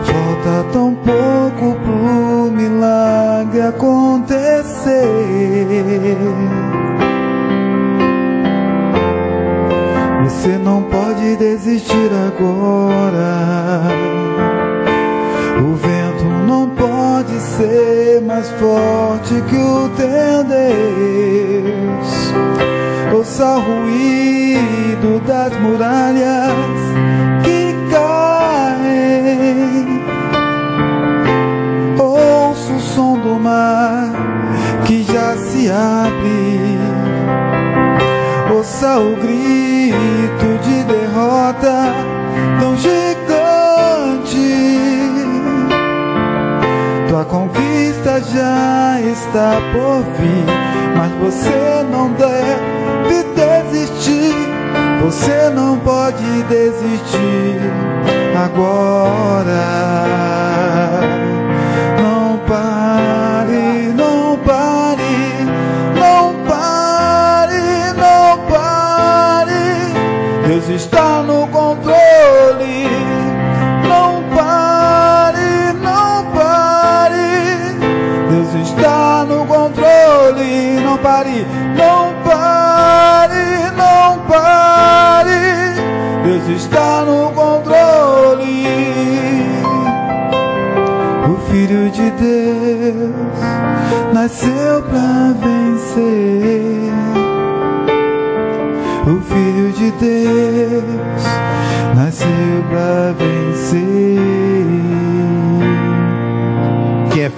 Falta 0.04 0.64
tão 0.72 0.94
pouco 0.94 1.76
pro 1.82 2.52
milagre 2.52 3.62
acontecer. 3.62 4.92
Você 10.24 10.58
não 10.64 10.84
pode 10.84 11.36
desistir 11.38 12.12
agora. 12.28 13.82
O 15.62 15.74
vento 15.76 16.26
não 16.46 16.70
pode 16.70 17.40
ser 17.40 18.22
mais 18.22 18.48
forte 18.52 19.42
que 19.50 19.58
o 19.58 19.90
teu 19.98 20.44
Deus. 20.44 20.72
Ouça 23.14 23.46
o 23.46 23.60
ruído 23.60 25.20
das 25.28 25.52
muralhas 25.60 26.54
que 27.44 27.76
caem. 27.92 30.00
Ouça 32.00 32.72
o 32.72 32.80
som 32.80 33.18
do 33.18 33.38
mar 33.38 34.14
que 34.86 35.04
já 35.04 35.36
se 35.36 35.70
abre. 35.70 36.80
Ouça 38.56 39.00
o 39.00 39.18
grito 39.18 40.58
de 40.64 40.82
derrota 40.86 41.94
tão 42.62 42.78
gigante. 42.78 43.12
Tua 47.10 47.26
conquista 47.26 48.22
já 48.22 49.02
está 49.02 49.60
por 49.74 50.02
vir, 50.18 50.46
mas 50.96 51.12
você 51.20 51.84
não 51.92 52.10
deve. 52.14 52.61
Você 55.04 55.50
não 55.50 55.80
pode 55.80 56.44
desistir 56.44 57.60
agora. 58.38 59.42
Não 62.00 62.38
pare, 62.48 63.92
não 63.96 64.38
pare, 64.38 65.48
não 65.96 66.36
pare, 66.46 67.94
não 67.98 68.38
pare. 68.48 69.92
Deus 70.48 70.70
está 70.70 71.24
no 71.24 71.48
controle. 71.48 72.88
Não 73.90 74.24
pare, 74.36 75.74
não 75.82 76.26
pare. 76.26 77.76
Deus 78.30 78.54
está 78.68 79.26
no 79.28 79.48
controle. 79.48 80.80
Não 80.80 80.96
pare, 81.00 81.48
Deus 86.24 86.48
está 86.50 87.04
no 87.04 87.32
controle. 87.32 88.68
O 91.28 91.52
Filho 91.52 91.90
de 91.90 92.12
Deus 92.12 93.12
nasceu 94.14 94.84
para 94.84 95.34
vencer. 95.42 96.92
O 99.08 99.20
Filho 99.22 99.72
de 99.74 99.92
Deus 99.92 101.24
nasceu 101.96 102.64
para 102.70 103.14
vencer. 103.18 104.11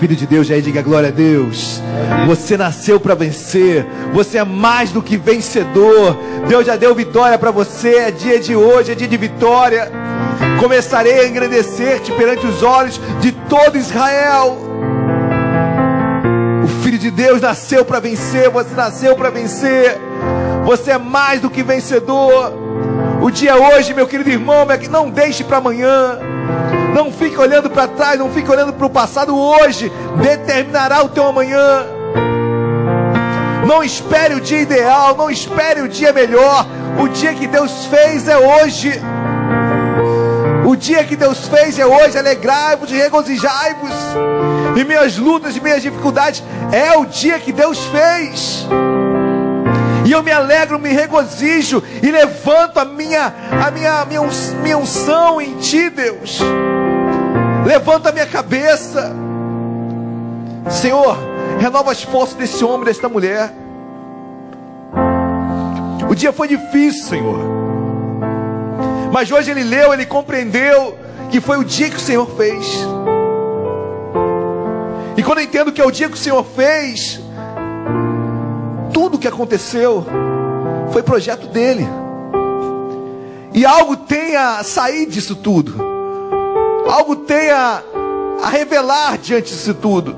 Filho 0.03 0.17
de 0.17 0.27
Deus, 0.27 0.47
já 0.47 0.59
diga 0.59 0.81
glória 0.81 1.07
a 1.07 1.11
Deus. 1.13 1.81
Você 2.27 2.57
nasceu 2.57 2.99
para 2.99 3.15
vencer. 3.15 3.87
Você 4.13 4.37
é 4.37 4.43
mais 4.43 4.91
do 4.91 5.01
que 5.01 5.15
vencedor. 5.15 6.17
Deus 6.45 6.65
já 6.65 6.75
deu 6.75 6.93
vitória 6.93 7.39
para 7.39 7.51
você. 7.51 7.95
É 7.95 8.11
dia 8.11 8.37
de 8.37 8.53
hoje, 8.53 8.91
é 8.91 8.95
dia 8.95 9.07
de 9.07 9.15
vitória. 9.15 9.89
Começarei 10.59 11.21
a 11.21 11.27
engrandecer-te 11.29 12.11
perante 12.11 12.45
os 12.45 12.61
olhos 12.61 12.99
de 13.21 13.31
todo 13.31 13.77
Israel. 13.77 14.57
O 16.65 16.67
Filho 16.83 16.99
de 16.99 17.09
Deus 17.09 17.39
nasceu 17.39 17.85
para 17.85 18.01
vencer. 18.01 18.49
Você 18.49 18.75
nasceu 18.75 19.15
para 19.15 19.29
vencer. 19.29 19.97
Você 20.65 20.91
é 20.91 20.97
mais 20.97 21.39
do 21.39 21.49
que 21.49 21.63
vencedor. 21.63 22.51
O 23.21 23.31
dia 23.31 23.55
hoje, 23.55 23.93
meu 23.93 24.05
querido 24.05 24.29
irmão, 24.29 24.67
não 24.91 25.09
deixe 25.09 25.45
para 25.45 25.59
amanhã. 25.59 26.19
Não 26.93 27.11
fique 27.11 27.37
olhando 27.37 27.69
para 27.69 27.87
trás, 27.87 28.19
não 28.19 28.29
fique 28.31 28.49
olhando 28.49 28.73
para 28.73 28.85
o 28.85 28.89
passado. 28.89 29.35
Hoje 29.35 29.91
determinará 30.21 31.03
o 31.03 31.09
teu 31.09 31.25
amanhã. 31.25 31.85
Não 33.67 33.83
espere 33.83 34.35
o 34.35 34.41
dia 34.41 34.61
ideal, 34.61 35.15
não 35.15 35.29
espere 35.29 35.81
o 35.81 35.87
dia 35.87 36.13
melhor. 36.13 36.67
O 36.99 37.07
dia 37.07 37.33
que 37.33 37.47
Deus 37.47 37.85
fez 37.85 38.27
é 38.27 38.37
hoje. 38.37 39.01
O 40.65 40.75
dia 40.75 41.03
que 41.03 41.15
Deus 41.15 41.47
fez 41.47 41.79
é 41.79 41.85
hoje. 41.85 42.17
Alegrai-vos 42.17 42.91
e 42.91 42.95
regozijai-vos. 42.95 43.93
E 44.75 44.83
minhas 44.83 45.17
lutas 45.17 45.57
minhas 45.57 45.81
dificuldades 45.81 46.43
é 46.71 46.97
o 46.97 47.05
dia 47.05 47.39
que 47.39 47.51
Deus 47.51 47.79
fez. 47.85 48.67
E 50.05 50.11
eu 50.11 50.21
me 50.21 50.31
alegro, 50.31 50.77
me 50.77 50.89
regozijo 50.89 51.81
e 52.01 52.11
levanto 52.11 52.77
a 52.77 52.85
minha, 52.85 53.33
a 53.65 53.71
minha, 53.71 54.05
minha, 54.05 54.21
minha 54.61 54.77
unção 54.77 55.41
em 55.41 55.55
Ti, 55.57 55.89
Deus. 55.89 56.39
Levanta 57.65 58.09
a 58.09 58.11
minha 58.11 58.27
cabeça, 58.27 59.13
Senhor. 60.69 61.17
Renova 61.59 61.91
as 61.91 62.03
forças 62.03 62.35
desse 62.35 62.63
homem, 62.63 62.85
desta 62.85 63.07
mulher. 63.07 63.53
O 66.09 66.15
dia 66.15 66.33
foi 66.33 66.47
difícil, 66.47 67.05
Senhor. 67.05 67.39
Mas 69.11 69.31
hoje 69.31 69.51
ele 69.51 69.63
leu, 69.63 69.93
ele 69.93 70.05
compreendeu 70.05 70.97
que 71.29 71.39
foi 71.39 71.57
o 71.57 71.63
dia 71.63 71.89
que 71.89 71.95
o 71.95 71.99
Senhor 71.99 72.27
fez. 72.35 72.85
E 75.15 75.23
quando 75.23 75.37
eu 75.37 75.43
entendo 75.45 75.71
que 75.71 75.81
é 75.81 75.85
o 75.85 75.91
dia 75.91 76.09
que 76.09 76.15
o 76.15 76.19
Senhor 76.19 76.43
fez, 76.43 77.19
tudo 78.93 79.17
que 79.17 79.27
aconteceu 79.27 80.05
foi 80.91 81.01
projeto 81.01 81.47
dele. 81.47 81.87
E 83.53 83.65
algo 83.65 83.95
tenha 83.95 84.57
a 84.57 84.63
sair 84.63 85.05
disso 85.05 85.35
tudo. 85.35 85.92
Algo 86.93 87.15
tenha 87.15 87.83
a 88.43 88.49
revelar 88.49 89.17
diante 89.17 89.51
disso 89.51 89.73
tudo. 89.73 90.15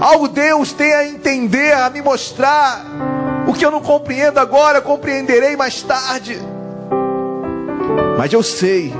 Algo 0.00 0.28
Deus 0.28 0.72
tenha 0.72 0.98
a 0.98 1.08
entender, 1.08 1.72
a 1.72 1.90
me 1.90 2.00
mostrar. 2.00 2.86
O 3.48 3.52
que 3.52 3.66
eu 3.66 3.72
não 3.72 3.80
compreendo 3.80 4.38
agora, 4.38 4.80
compreenderei 4.80 5.56
mais 5.56 5.82
tarde. 5.82 6.38
Mas 8.16 8.32
eu 8.32 8.40
sei 8.40 8.94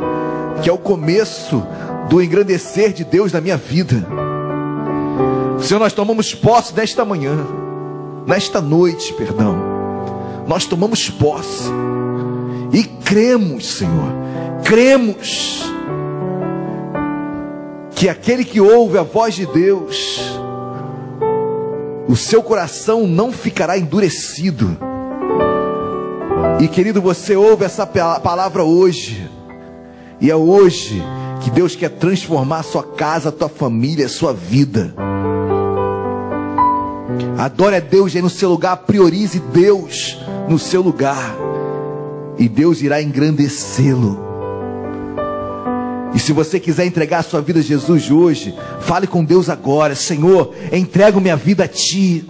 que 0.64 0.68
é 0.68 0.72
o 0.72 0.78
começo 0.78 1.64
do 2.08 2.20
engrandecer 2.20 2.92
de 2.92 3.04
Deus 3.04 3.32
na 3.32 3.40
minha 3.40 3.56
vida. 3.56 4.04
Senhor, 5.60 5.78
nós 5.78 5.92
tomamos 5.92 6.34
posse 6.34 6.74
nesta 6.74 7.04
manhã 7.04 7.36
nesta 8.26 8.60
noite, 8.60 9.12
perdão, 9.12 9.56
nós 10.48 10.64
tomamos 10.64 11.08
posse 11.08 11.70
e 12.72 12.82
cremos, 12.82 13.76
Senhor, 13.76 14.12
cremos 14.64 15.75
que 17.96 18.10
aquele 18.10 18.44
que 18.44 18.60
ouve 18.60 18.98
a 18.98 19.02
voz 19.02 19.34
de 19.34 19.46
Deus, 19.46 20.20
o 22.06 22.14
seu 22.14 22.42
coração 22.42 23.06
não 23.06 23.32
ficará 23.32 23.78
endurecido. 23.78 24.76
E 26.60 26.68
querido, 26.68 27.00
você 27.00 27.34
ouve 27.34 27.64
essa 27.64 27.86
palavra 27.86 28.62
hoje, 28.62 29.26
e 30.20 30.30
é 30.30 30.36
hoje 30.36 31.02
que 31.42 31.50
Deus 31.50 31.74
quer 31.74 31.88
transformar 31.88 32.58
a 32.58 32.62
sua 32.62 32.82
casa, 32.82 33.30
a 33.30 33.32
tua 33.32 33.48
família, 33.48 34.04
a 34.04 34.10
sua 34.10 34.34
vida. 34.34 34.94
Adore 37.38 37.76
a 37.76 37.80
Deus 37.80 38.14
aí 38.14 38.20
no 38.20 38.28
seu 38.28 38.50
lugar, 38.50 38.76
priorize 38.78 39.40
Deus 39.40 40.18
no 40.50 40.58
seu 40.58 40.82
lugar, 40.82 41.34
e 42.36 42.46
Deus 42.46 42.82
irá 42.82 43.00
engrandecê-lo. 43.00 44.35
E 46.14 46.18
se 46.18 46.32
você 46.32 46.58
quiser 46.58 46.86
entregar 46.86 47.18
a 47.18 47.22
sua 47.22 47.40
vida 47.40 47.60
a 47.60 47.62
Jesus 47.62 48.10
hoje, 48.10 48.54
fale 48.80 49.06
com 49.06 49.24
Deus 49.24 49.48
agora: 49.48 49.94
Senhor, 49.94 50.54
entrego 50.72 51.20
minha 51.20 51.36
vida 51.36 51.64
a 51.64 51.68
Ti. 51.68 52.24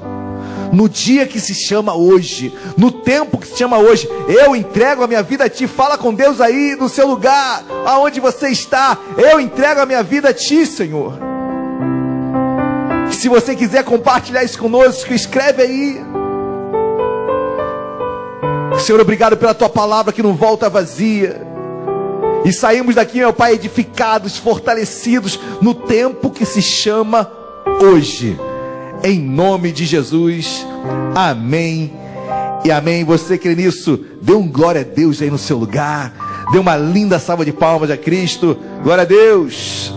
No 0.73 0.89
dia 0.89 1.27
que 1.27 1.39
se 1.39 1.55
chama 1.55 1.95
hoje, 1.95 2.53
no 2.77 2.91
tempo 2.91 3.39
que 3.39 3.47
se 3.47 3.57
chama 3.57 3.79
hoje, 3.79 4.09
eu 4.29 4.57
entrego 4.57 5.05
a 5.05 5.07
minha 5.07 5.23
vida 5.23 5.45
a 5.45 5.49
Ti. 5.49 5.67
Fala 5.67 5.97
com 5.97 6.13
Deus 6.13 6.41
aí 6.41 6.77
no 6.79 6.89
seu 6.89 7.07
lugar, 7.07 7.65
aonde 7.85 8.19
você 8.19 8.49
está. 8.49 8.99
Eu 9.17 9.41
entrego 9.41 9.81
a 9.81 9.87
minha 9.87 10.03
vida 10.03 10.31
a 10.31 10.35
Ti, 10.35 10.67
Senhor. 10.67 11.19
Se 13.13 13.29
você 13.29 13.55
quiser 13.55 13.85
compartilhar 13.85 14.45
isso 14.45 14.59
conosco, 14.59 15.15
escreve 15.15 15.63
aí. 15.63 16.01
Senhor, 18.81 19.01
obrigado 19.01 19.37
pela 19.37 19.55
tua 19.55 19.69
palavra 19.69 20.13
que 20.13 20.23
não 20.23 20.35
volta 20.35 20.69
vazia. 20.69 21.56
E 22.47 22.53
saímos 22.53 22.95
daqui, 22.95 23.19
meu 23.19 23.33
Pai, 23.33 23.55
edificados, 23.55 24.39
fortalecidos 24.39 25.37
no 25.61 25.75
tempo 25.75 26.31
que 26.31 26.47
se 26.47 26.63
chama 26.63 27.29
hoje. 27.83 28.39
Em 29.03 29.21
nome 29.21 29.73
de 29.73 29.85
Jesus. 29.85 30.65
Amém. 31.13 31.93
E 32.65 32.71
amém. 32.71 33.03
Você 33.03 33.37
crê 33.37 33.57
nisso? 33.57 33.99
Dê 34.23 34.33
um 34.33 34.47
glória 34.47 34.83
a 34.83 34.85
Deus 34.85 35.21
aí 35.21 35.29
no 35.29 35.37
seu 35.37 35.59
lugar. 35.59 36.47
Dê 36.53 36.59
uma 36.59 36.77
linda 36.77 37.19
salva 37.19 37.45
de 37.45 37.53
palmas 37.53 37.91
a 37.91 37.97
Cristo. 37.97 38.57
Glória 38.81 39.03
a 39.03 39.07
Deus. 39.07 39.93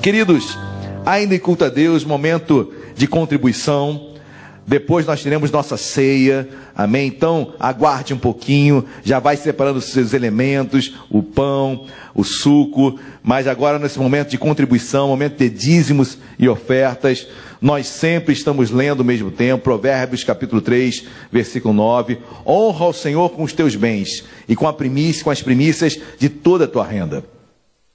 Queridos, 0.00 0.56
ainda 1.04 1.34
em 1.34 1.38
culto 1.38 1.66
a 1.66 1.68
Deus, 1.68 2.04
momento 2.06 2.72
de 2.94 3.06
contribuição. 3.06 4.09
Depois 4.70 5.04
nós 5.04 5.20
teremos 5.20 5.50
nossa 5.50 5.76
ceia, 5.76 6.48
amém? 6.76 7.08
Então 7.08 7.54
aguarde 7.58 8.14
um 8.14 8.18
pouquinho, 8.18 8.84
já 9.02 9.18
vai 9.18 9.36
separando 9.36 9.80
os 9.80 9.86
seus 9.86 10.14
elementos, 10.14 10.94
o 11.10 11.24
pão, 11.24 11.86
o 12.14 12.22
suco, 12.22 12.96
mas 13.20 13.48
agora 13.48 13.80
nesse 13.80 13.98
momento 13.98 14.30
de 14.30 14.38
contribuição, 14.38 15.08
momento 15.08 15.38
de 15.38 15.50
dízimos 15.50 16.18
e 16.38 16.48
ofertas, 16.48 17.26
nós 17.60 17.88
sempre 17.88 18.32
estamos 18.32 18.70
lendo 18.70 19.00
ao 19.00 19.04
mesmo 19.04 19.32
tempo, 19.32 19.64
Provérbios 19.64 20.22
capítulo 20.22 20.62
3, 20.62 21.04
versículo 21.32 21.74
9: 21.74 22.18
honra 22.46 22.84
ao 22.84 22.92
Senhor 22.92 23.30
com 23.30 23.42
os 23.42 23.52
teus 23.52 23.74
bens 23.74 24.22
e 24.48 24.54
com 24.54 24.68
a 24.68 24.72
primícia, 24.72 25.24
com 25.24 25.30
as 25.30 25.42
primícias 25.42 25.98
de 26.16 26.28
toda 26.28 26.66
a 26.66 26.68
tua 26.68 26.84
renda. 26.84 27.24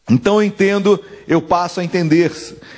Então 0.10 0.41
eu 0.41 0.43
entendo, 0.43 1.02
eu 1.26 1.41
passo 1.41 1.80
a 1.80 1.85
entender 1.85 2.34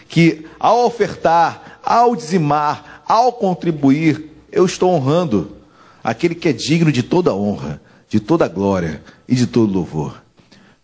que 0.08 0.46
ao 0.60 0.86
ofertar, 0.86 1.80
ao 1.84 2.16
dizimar, 2.16 2.97
ao 3.08 3.32
contribuir, 3.32 4.32
eu 4.52 4.66
estou 4.66 4.92
honrando 4.92 5.56
aquele 6.04 6.36
que 6.36 6.50
é 6.50 6.54
digno 6.54 6.92
de 6.92 7.04
toda 7.04 7.34
honra, 7.34 7.82
de 8.10 8.20
toda 8.20 8.48
glória 8.48 9.02
e 9.28 9.36
de 9.36 9.48
todo 9.48 9.74
louvor. 9.74 10.22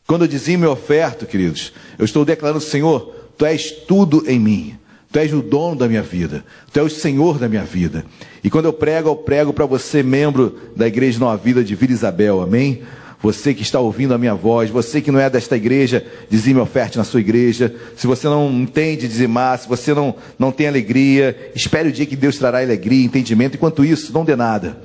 Quando 0.06 0.24
eu 0.24 0.28
dizimo 0.28 0.66
e 0.66 0.68
oferto, 0.68 1.26
queridos, 1.26 1.74
eu 1.98 2.06
estou 2.06 2.26
declarando, 2.26 2.62
Senhor, 2.62 3.14
Tu 3.38 3.46
és 3.46 3.72
tudo 3.72 4.24
em 4.28 4.40
mim. 4.40 4.76
Tu 5.12 5.20
és 5.20 5.34
o 5.34 5.42
dono 5.42 5.76
da 5.76 5.88
minha 5.88 6.02
vida. 6.02 6.44
Tu 6.72 6.80
és 6.80 6.92
o 6.92 6.96
Senhor 6.96 7.38
da 7.38 7.48
minha 7.48 7.64
vida. 7.64 8.06
E 8.44 8.50
quando 8.50 8.66
eu 8.66 8.74
prego, 8.74 9.10
eu 9.10 9.16
prego 9.16 9.54
para 9.54 9.66
você, 9.66 10.02
membro 10.02 10.58
da 10.76 10.88
Igreja 10.88 11.20
Nova 11.20 11.38
Vida 11.38 11.64
de 11.64 11.76
Vila 11.76 11.94
Isabel. 11.94 12.42
Amém? 12.42 12.82
Você 13.24 13.54
que 13.54 13.62
está 13.62 13.80
ouvindo 13.80 14.14
a 14.14 14.18
minha 14.18 14.36
voz, 14.36 14.70
você 14.70 15.00
que 15.00 15.10
não 15.10 15.18
é 15.18 15.30
desta 15.30 15.56
igreja, 15.56 16.06
dizime 16.30 16.60
oferte 16.60 16.98
na 16.98 17.06
sua 17.06 17.22
igreja. 17.22 17.74
Se 17.96 18.06
você 18.06 18.28
não 18.28 18.52
entende 18.52 19.08
dizimar, 19.08 19.58
se 19.58 19.66
você 19.66 19.94
não, 19.94 20.14
não 20.38 20.52
tem 20.52 20.68
alegria, 20.68 21.52
espere 21.56 21.88
o 21.88 21.92
dia 21.94 22.06
que 22.06 22.18
Deus 22.18 22.38
trará 22.38 22.60
alegria, 22.60 23.06
entendimento. 23.06 23.56
Enquanto 23.56 23.86
isso, 23.86 24.12
não 24.12 24.26
dê 24.26 24.36
nada. 24.36 24.78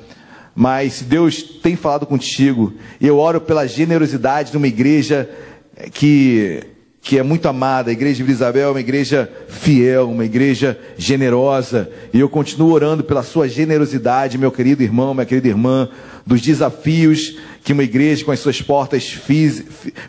Mas 0.54 0.94
se 0.94 1.04
Deus 1.04 1.42
tem 1.42 1.74
falado 1.74 2.06
contigo, 2.06 2.72
eu 3.00 3.18
oro 3.18 3.40
pela 3.40 3.66
generosidade 3.66 4.52
de 4.52 4.56
uma 4.56 4.68
igreja 4.68 5.28
que, 5.92 6.62
que 7.02 7.18
é 7.18 7.24
muito 7.24 7.48
amada. 7.48 7.90
A 7.90 7.92
igreja 7.92 8.22
de 8.22 8.30
Isabel 8.30 8.68
é 8.68 8.70
uma 8.70 8.80
igreja 8.80 9.28
fiel, 9.48 10.10
uma 10.10 10.24
igreja 10.24 10.78
generosa. 10.96 11.90
E 12.14 12.20
eu 12.20 12.28
continuo 12.28 12.70
orando 12.70 13.02
pela 13.02 13.24
sua 13.24 13.48
generosidade, 13.48 14.38
meu 14.38 14.52
querido 14.52 14.84
irmão, 14.84 15.12
minha 15.12 15.26
querida 15.26 15.48
irmã, 15.48 15.88
dos 16.24 16.40
desafios 16.40 17.36
que 17.68 17.72
uma 17.74 17.84
igreja 17.84 18.24
com 18.24 18.32
as 18.32 18.40
suas 18.40 18.62
portas, 18.62 19.20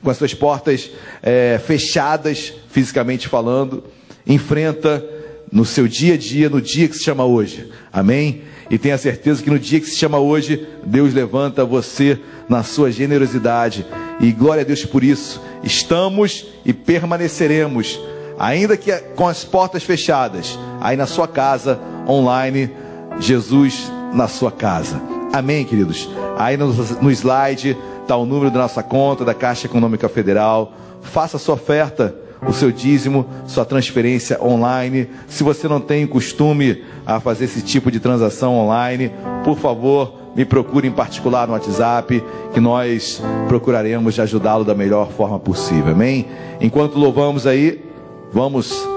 com 0.02 0.10
as 0.10 0.16
suas 0.16 0.34
portas 0.34 0.90
é, 1.22 1.60
fechadas, 1.60 2.54
fisicamente 2.70 3.28
falando, 3.28 3.84
enfrenta 4.26 5.06
no 5.52 5.66
seu 5.66 5.86
dia 5.86 6.14
a 6.14 6.18
dia, 6.18 6.50
no 6.50 6.62
dia 6.62 6.88
que 6.88 6.96
se 6.96 7.04
chama 7.04 7.26
hoje. 7.26 7.70
Amém? 7.92 8.44
E 8.70 8.78
tenha 8.78 8.98
certeza 8.98 9.44
que 9.44 9.50
no 9.50 9.60
dia 9.60 9.78
que 9.78 9.88
se 9.88 9.98
chama 9.98 10.18
hoje, 10.18 10.66
Deus 10.86 11.14
levanta 11.14 11.66
você 11.66 12.18
na 12.48 12.64
sua 12.64 12.94
generosidade. 12.94 13.86
E 14.22 14.32
glória 14.32 14.62
a 14.62 14.66
Deus 14.66 14.86
por 14.86 15.04
isso. 15.04 15.44
Estamos 15.62 16.48
e 16.64 16.72
permaneceremos, 16.72 18.00
ainda 18.40 18.78
que 18.78 18.90
com 19.18 19.28
as 19.28 19.44
portas 19.44 19.84
fechadas, 19.84 20.58
aí 20.80 20.96
na 20.96 21.06
sua 21.06 21.28
casa, 21.28 21.78
online, 22.08 22.72
Jesus 23.20 23.92
na 24.14 24.30
sua 24.30 24.50
casa. 24.50 25.19
Amém, 25.32 25.64
queridos? 25.64 26.10
Aí 26.38 26.58
no, 26.58 26.68
no 26.74 27.12
slide 27.12 27.78
está 28.02 28.16
o 28.18 28.26
número 28.26 28.50
da 28.50 28.62
nossa 28.62 28.82
conta, 28.82 29.24
da 29.24 29.34
Caixa 29.34 29.68
Econômica 29.68 30.10
Federal. 30.10 30.74
Faça 31.02 31.38
sua 31.38 31.56
oferta 31.56 32.16
o 32.48 32.54
seu 32.54 32.72
dízimo, 32.72 33.26
sua 33.46 33.66
transferência 33.66 34.42
online. 34.42 35.10
Se 35.28 35.44
você 35.44 35.68
não 35.68 35.80
tem 35.80 36.08
costume 36.08 36.84
a 37.06 37.20
fazer 37.20 37.46
esse 37.46 37.62
tipo 37.62 37.92
de 37.92 38.00
transação 38.00 38.56
online, 38.56 39.12
por 39.44 39.58
favor, 39.58 40.16
me 40.36 40.46
procure 40.46 40.88
em 40.88 40.92
particular 40.92 41.48
no 41.48 41.54
WhatsApp, 41.54 42.24
que 42.54 42.60
nós 42.60 43.22
procuraremos 43.48 44.20
ajudá-lo 44.20 44.64
da 44.64 44.74
melhor 44.74 45.12
forma 45.12 45.40
possível. 45.40 45.92
Amém? 45.92 46.28
Enquanto 46.62 46.98
louvamos 46.98 47.46
aí, 47.46 47.84
vamos 48.32 48.88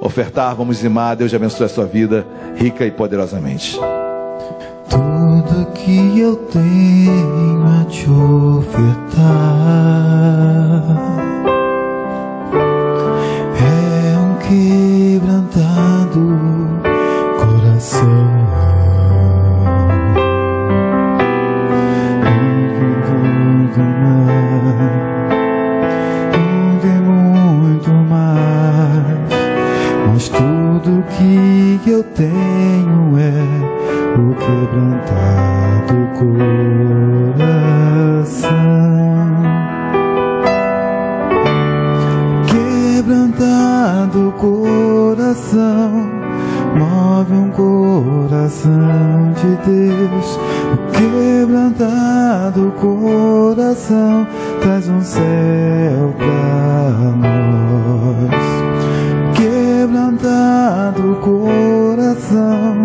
ofertar, 0.00 0.54
vamos 0.54 0.76
dizimar. 0.76 1.16
Deus 1.16 1.32
abençoe 1.32 1.66
a 1.66 1.68
sua 1.68 1.86
vida 1.86 2.26
rica 2.56 2.84
e 2.84 2.90
poderosamente. 2.90 3.78
Que 5.74 6.18
eu 6.18 6.36
tenho 6.36 7.66
a 7.66 7.84
te 7.84 8.08
ofertar 8.08 9.54
quebrantado 14.48 16.24
coração. 17.38 18.44
É 26.82 27.00
muito 27.00 27.90
mais, 27.90 29.32
mas 30.12 30.28
tudo 30.28 31.02
que 31.16 31.90
eu 31.90 32.02
tenho 32.04 33.18
é 33.18 34.20
o 34.20 34.34
quebrantado 34.34 35.53
coração. 36.14 37.74
quebrantado 42.46 44.32
coração 44.38 46.24
move 46.74 47.32
um 47.34 47.50
coração 47.50 49.32
de 49.34 49.56
Deus. 49.70 50.38
Quebrantado 50.92 52.72
coração 52.80 54.26
traz 54.60 54.88
um 54.88 55.00
céu 55.00 56.14
para 56.18 57.12
nós. 57.22 58.44
Quebrantado 59.36 61.16
coração 61.20 62.83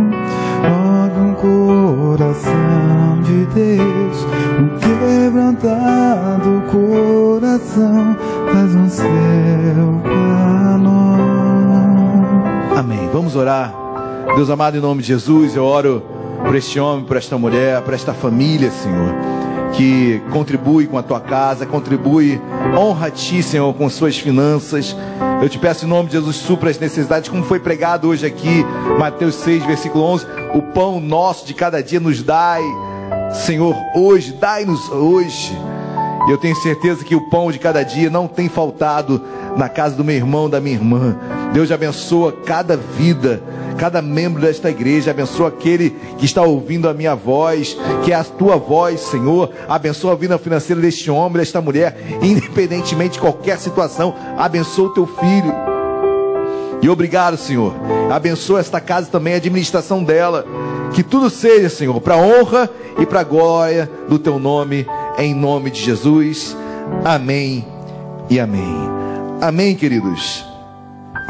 Deus. 3.59 4.25
O 4.57 4.69
quebrantado 4.79 6.63
coração 6.71 8.15
traz 8.49 8.73
um 8.73 8.89
céu 8.89 10.01
para 10.01 10.77
nós. 10.77 11.19
Amém. 12.77 13.09
Vamos 13.11 13.35
orar. 13.35 13.73
Deus 14.35 14.49
amado, 14.49 14.77
em 14.77 14.79
nome 14.81 15.01
de 15.01 15.09
Jesus, 15.09 15.57
eu 15.57 15.65
oro 15.65 16.01
por 16.45 16.55
este 16.55 16.79
homem, 16.79 17.03
por 17.03 17.17
esta 17.17 17.37
mulher, 17.37 17.81
por 17.81 17.93
esta 17.93 18.13
família, 18.13 18.71
Senhor, 18.71 19.13
que 19.73 20.21
contribui 20.31 20.87
com 20.87 20.97
a 20.97 21.03
tua 21.03 21.19
casa, 21.19 21.65
contribui, 21.65 22.41
honra 22.77 23.07
a 23.07 23.11
ti, 23.11 23.43
Senhor, 23.43 23.73
com 23.73 23.89
suas 23.89 24.17
finanças. 24.17 24.95
Eu 25.41 25.49
te 25.49 25.59
peço 25.59 25.85
em 25.85 25.89
nome 25.89 26.07
de 26.07 26.13
Jesus, 26.13 26.37
supra 26.37 26.69
as 26.69 26.79
necessidades, 26.79 27.27
como 27.27 27.43
foi 27.43 27.59
pregado 27.59 28.07
hoje 28.07 28.25
aqui, 28.25 28.65
Mateus 28.97 29.35
6, 29.35 29.65
versículo 29.65 30.05
11: 30.05 30.25
o 30.53 30.61
pão 30.61 31.01
nosso 31.01 31.45
de 31.45 31.53
cada 31.53 31.83
dia 31.83 31.99
nos 31.99 32.23
dai, 32.23 32.63
Senhor, 33.33 33.75
hoje, 33.95 34.33
dai-nos 34.33 34.89
hoje. 34.89 35.57
Eu 36.29 36.37
tenho 36.37 36.55
certeza 36.55 37.03
que 37.03 37.15
o 37.15 37.29
pão 37.29 37.51
de 37.51 37.59
cada 37.59 37.83
dia 37.83 38.09
não 38.09 38.27
tem 38.27 38.49
faltado 38.49 39.21
na 39.55 39.69
casa 39.69 39.95
do 39.95 40.03
meu 40.03 40.15
irmão, 40.15 40.49
da 40.49 40.59
minha 40.59 40.75
irmã. 40.75 41.17
Deus 41.53 41.71
abençoa 41.71 42.31
cada 42.31 42.75
vida, 42.77 43.41
cada 43.77 44.01
membro 44.01 44.41
desta 44.41 44.69
igreja. 44.69 45.11
Abençoa 45.11 45.47
aquele 45.49 45.91
que 46.17 46.25
está 46.25 46.43
ouvindo 46.43 46.89
a 46.89 46.93
minha 46.93 47.15
voz, 47.15 47.77
que 48.03 48.11
é 48.11 48.15
a 48.15 48.23
tua 48.23 48.57
voz, 48.57 48.99
Senhor. 48.99 49.51
Abençoa 49.67 50.13
a 50.13 50.15
vida 50.15 50.37
financeira 50.37 50.81
deste 50.81 51.09
homem, 51.09 51.37
desta 51.37 51.61
mulher, 51.61 51.97
independentemente 52.21 53.13
de 53.13 53.19
qualquer 53.19 53.57
situação. 53.57 54.13
Abençoa 54.37 54.87
o 54.87 54.93
teu 54.93 55.07
filho. 55.07 55.68
E 56.81 56.89
obrigado, 56.89 57.37
Senhor. 57.37 57.73
Abençoa 58.11 58.59
esta 58.59 58.79
casa 58.79 59.09
também, 59.11 59.33
a 59.33 59.37
administração 59.37 60.03
dela. 60.03 60.45
Que 60.93 61.03
tudo 61.03 61.29
seja, 61.29 61.69
Senhor, 61.69 61.99
para 62.01 62.17
honra 62.17 62.69
e 62.97 63.05
para 63.05 63.23
glória 63.23 63.89
do 64.07 64.17
teu 64.17 64.39
nome, 64.39 64.87
em 65.17 65.33
nome 65.35 65.69
de 65.69 65.81
Jesus. 65.81 66.55
Amém 67.03 67.65
e 68.29 68.39
amém. 68.39 68.75
Amém, 69.41 69.75
queridos. 69.75 70.45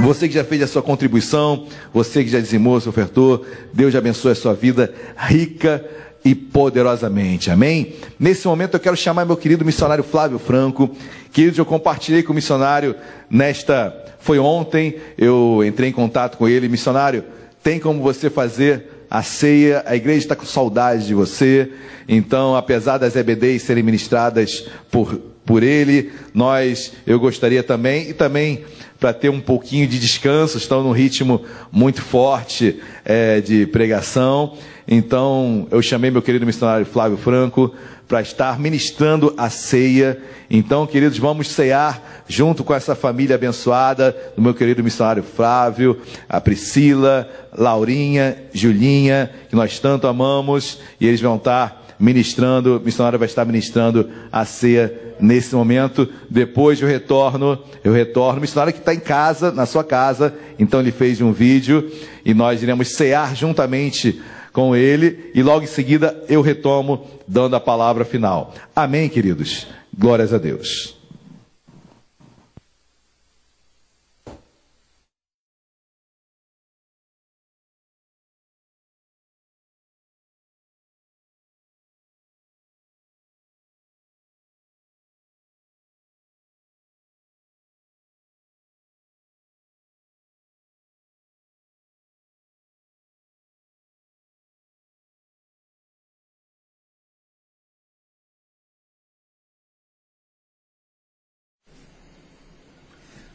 Você 0.01 0.27
que 0.29 0.33
já 0.33 0.43
fez 0.45 0.61
a 0.61 0.67
sua 0.67 0.81
contribuição, 0.81 1.65
você 1.93 2.23
que 2.23 2.29
já 2.29 2.39
dizimou, 2.39 2.79
se 2.79 2.87
ofertou, 2.87 3.43
Deus 3.73 3.93
abençoe 3.95 4.31
a 4.31 4.35
sua 4.35 4.53
vida 4.53 4.93
rica 5.17 5.85
e 6.23 6.35
poderosamente. 6.35 7.49
Amém? 7.49 7.93
Nesse 8.19 8.47
momento 8.47 8.75
eu 8.75 8.79
quero 8.79 8.95
chamar 8.97 9.25
meu 9.25 9.37
querido 9.37 9.63
missionário 9.63 10.03
Flávio 10.03 10.39
Franco. 10.39 10.95
Queridos, 11.31 11.57
eu 11.57 11.65
compartilhei 11.65 12.23
com 12.23 12.31
o 12.31 12.35
missionário 12.35 12.95
nesta. 13.29 13.95
Foi 14.19 14.37
ontem, 14.37 14.95
eu 15.17 15.63
entrei 15.65 15.89
em 15.89 15.93
contato 15.93 16.37
com 16.37 16.47
ele. 16.47 16.67
Missionário, 16.67 17.23
tem 17.63 17.79
como 17.79 18.01
você 18.01 18.29
fazer 18.29 19.05
a 19.09 19.23
ceia? 19.23 19.83
A 19.85 19.95
igreja 19.95 20.19
está 20.19 20.35
com 20.35 20.45
saudade 20.45 21.07
de 21.07 21.13
você. 21.13 21.71
Então, 22.07 22.55
apesar 22.55 22.97
das 22.97 23.15
EBDs 23.15 23.63
serem 23.63 23.83
ministradas 23.83 24.67
por, 24.91 25.15
por 25.45 25.63
ele, 25.63 26.11
nós, 26.33 26.93
eu 27.07 27.19
gostaria 27.19 27.63
também, 27.63 28.09
e 28.09 28.13
também 28.13 28.65
para 28.99 29.13
ter 29.13 29.29
um 29.29 29.39
pouquinho 29.39 29.87
de 29.87 29.97
descanso, 29.97 30.57
estão 30.57 30.83
num 30.83 30.91
ritmo 30.91 31.41
muito 31.71 32.01
forte 32.01 32.79
é, 33.05 33.39
de 33.39 33.65
pregação. 33.67 34.57
Então, 34.91 35.67
eu 35.69 35.83
chamei 35.83 36.09
meu 36.09 36.19
querido 36.19 36.47
missionário 36.47 36.83
Flávio 36.83 37.15
Franco 37.15 37.71
para 38.07 38.23
estar 38.23 38.59
ministrando 38.59 39.31
a 39.37 39.47
ceia. 39.47 40.17
Então, 40.49 40.87
queridos, 40.87 41.19
vamos 41.19 41.49
cear 41.49 42.23
junto 42.27 42.63
com 42.63 42.73
essa 42.73 42.95
família 42.95 43.35
abençoada 43.35 44.17
do 44.35 44.41
meu 44.41 44.51
querido 44.51 44.83
missionário 44.83 45.21
Flávio, 45.21 46.01
a 46.27 46.41
Priscila, 46.41 47.29
Laurinha, 47.55 48.35
Julinha, 48.51 49.29
que 49.47 49.55
nós 49.55 49.77
tanto 49.77 50.07
amamos, 50.07 50.79
e 50.99 51.05
eles 51.05 51.21
vão 51.21 51.35
estar 51.35 51.85
ministrando, 51.99 52.77
o 52.77 52.79
missionário 52.79 53.19
vai 53.19 53.27
estar 53.27 53.45
ministrando 53.45 54.09
a 54.31 54.43
ceia 54.43 54.91
nesse 55.19 55.53
momento. 55.53 56.09
Depois 56.27 56.81
eu 56.81 56.87
retorno, 56.87 57.59
eu 57.83 57.93
retorno. 57.93 58.39
O 58.39 58.41
missionário 58.41 58.73
que 58.73 58.79
está 58.79 58.95
em 58.95 58.99
casa, 58.99 59.51
na 59.51 59.67
sua 59.67 59.83
casa, 59.83 60.33
então 60.57 60.79
ele 60.79 60.91
fez 60.91 61.21
um 61.21 61.31
vídeo 61.31 61.91
e 62.25 62.33
nós 62.33 62.63
iremos 62.63 62.95
cear 62.95 63.35
juntamente 63.35 64.19
com 64.51 64.75
ele 64.75 65.31
e 65.33 65.41
logo 65.41 65.63
em 65.63 65.67
seguida 65.67 66.23
eu 66.27 66.41
retomo 66.41 67.07
dando 67.27 67.55
a 67.55 67.59
palavra 67.59 68.03
final. 68.03 68.53
Amém, 68.75 69.09
queridos. 69.09 69.67
Glórias 69.97 70.33
a 70.33 70.37
Deus. 70.37 70.98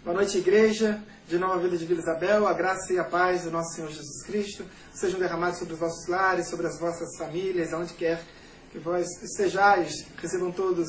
Boa 0.05 0.17
noite, 0.17 0.37
igreja 0.37 1.03
de 1.27 1.39
Nova 1.39 1.59
Vida 1.61 1.79
de 1.79 1.87
Vila 1.87 1.99
Isabel. 1.99 2.47
A 2.47 2.53
graça 2.53 2.93
e 2.93 2.99
a 2.99 3.05
paz 3.05 3.45
do 3.45 3.51
nosso 3.51 3.75
Senhor 3.75 3.91
Jesus 3.91 4.23
Cristo 4.27 4.63
sejam 4.93 5.19
derramados 5.19 5.59
sobre 5.59 5.73
os 5.73 5.81
vossos 5.81 6.07
lares, 6.07 6.51
sobre 6.51 6.67
as 6.67 6.79
vossas 6.79 7.17
famílias, 7.17 7.73
aonde 7.73 7.95
quer 7.95 8.23
que 8.71 8.79
vós 8.79 9.07
estejais. 9.23 10.05
Recebam 10.19 10.53
todos 10.53 10.87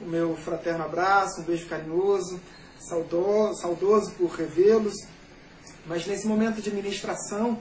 o 0.00 0.04
meu 0.04 0.36
fraterno 0.36 0.84
abraço, 0.84 1.40
um 1.40 1.44
beijo 1.44 1.66
carinhoso, 1.66 2.40
saudoso, 2.78 3.60
saudoso 3.60 4.12
por 4.12 4.30
revê-los. 4.30 4.94
Mas 5.84 6.06
nesse 6.06 6.28
momento 6.28 6.62
de 6.62 6.70
ministração 6.70 7.58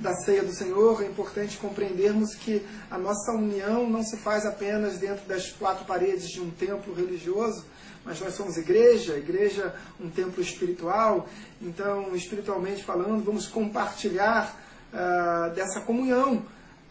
da 0.00 0.14
ceia 0.14 0.42
do 0.42 0.52
Senhor, 0.52 1.00
é 1.00 1.06
importante 1.06 1.58
compreendermos 1.58 2.34
que 2.34 2.66
a 2.90 2.98
nossa 2.98 3.30
união 3.32 3.88
não 3.88 4.02
se 4.02 4.16
faz 4.16 4.44
apenas 4.44 4.98
dentro 4.98 5.28
das 5.28 5.52
quatro 5.52 5.84
paredes 5.84 6.28
de 6.28 6.40
um 6.40 6.50
templo 6.50 6.92
religioso, 6.92 7.64
mas 8.04 8.20
nós 8.20 8.34
somos 8.34 8.56
igreja, 8.56 9.16
igreja 9.16 9.74
um 10.00 10.08
templo 10.08 10.42
espiritual, 10.42 11.28
então, 11.60 12.14
espiritualmente 12.14 12.82
falando, 12.82 13.24
vamos 13.24 13.46
compartilhar 13.46 14.58
uh, 14.92 15.54
dessa 15.54 15.80
comunhão 15.82 16.36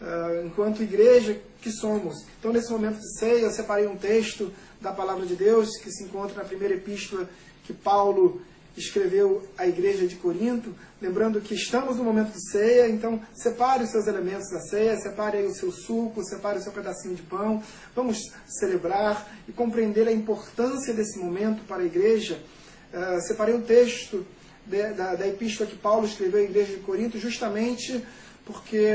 uh, 0.00 0.46
enquanto 0.46 0.82
igreja 0.82 1.40
que 1.60 1.70
somos. 1.70 2.24
Então, 2.38 2.52
nesse 2.52 2.70
momento 2.70 2.98
de 2.98 3.18
ceia, 3.18 3.42
eu 3.42 3.50
separei 3.50 3.86
um 3.86 3.96
texto 3.96 4.52
da 4.80 4.92
palavra 4.92 5.26
de 5.26 5.34
Deus 5.34 5.76
que 5.78 5.90
se 5.90 6.04
encontra 6.04 6.36
na 6.36 6.48
primeira 6.48 6.74
epístola 6.74 7.28
que 7.64 7.72
Paulo 7.72 8.40
escreveu 8.76 9.42
à 9.56 9.66
igreja 9.66 10.06
de 10.06 10.16
Corinto, 10.16 10.74
lembrando 11.00 11.40
que 11.40 11.54
estamos 11.54 11.96
no 11.96 12.04
momento 12.04 12.32
de 12.32 12.50
ceia, 12.50 12.88
então 12.88 13.20
separe 13.34 13.84
os 13.84 13.90
seus 13.90 14.06
elementos 14.06 14.50
da 14.50 14.60
ceia, 14.60 14.96
separe 14.98 15.42
o 15.42 15.54
seu 15.54 15.72
suco, 15.72 16.22
separe 16.24 16.58
o 16.58 16.62
seu 16.62 16.72
pedacinho 16.72 17.14
de 17.14 17.22
pão, 17.22 17.62
vamos 17.94 18.18
celebrar 18.46 19.28
e 19.48 19.52
compreender 19.52 20.06
a 20.08 20.12
importância 20.12 20.94
desse 20.94 21.18
momento 21.18 21.64
para 21.66 21.82
a 21.82 21.86
igreja. 21.86 22.40
Uh, 22.92 23.20
separei 23.22 23.54
um 23.54 23.62
texto 23.62 24.26
de, 24.66 24.92
da, 24.92 25.14
da 25.14 25.26
epístola 25.26 25.68
que 25.68 25.76
Paulo 25.76 26.06
escreveu 26.06 26.40
à 26.40 26.44
igreja 26.44 26.72
de 26.72 26.80
Corinto, 26.80 27.18
justamente 27.18 28.04
porque 28.44 28.88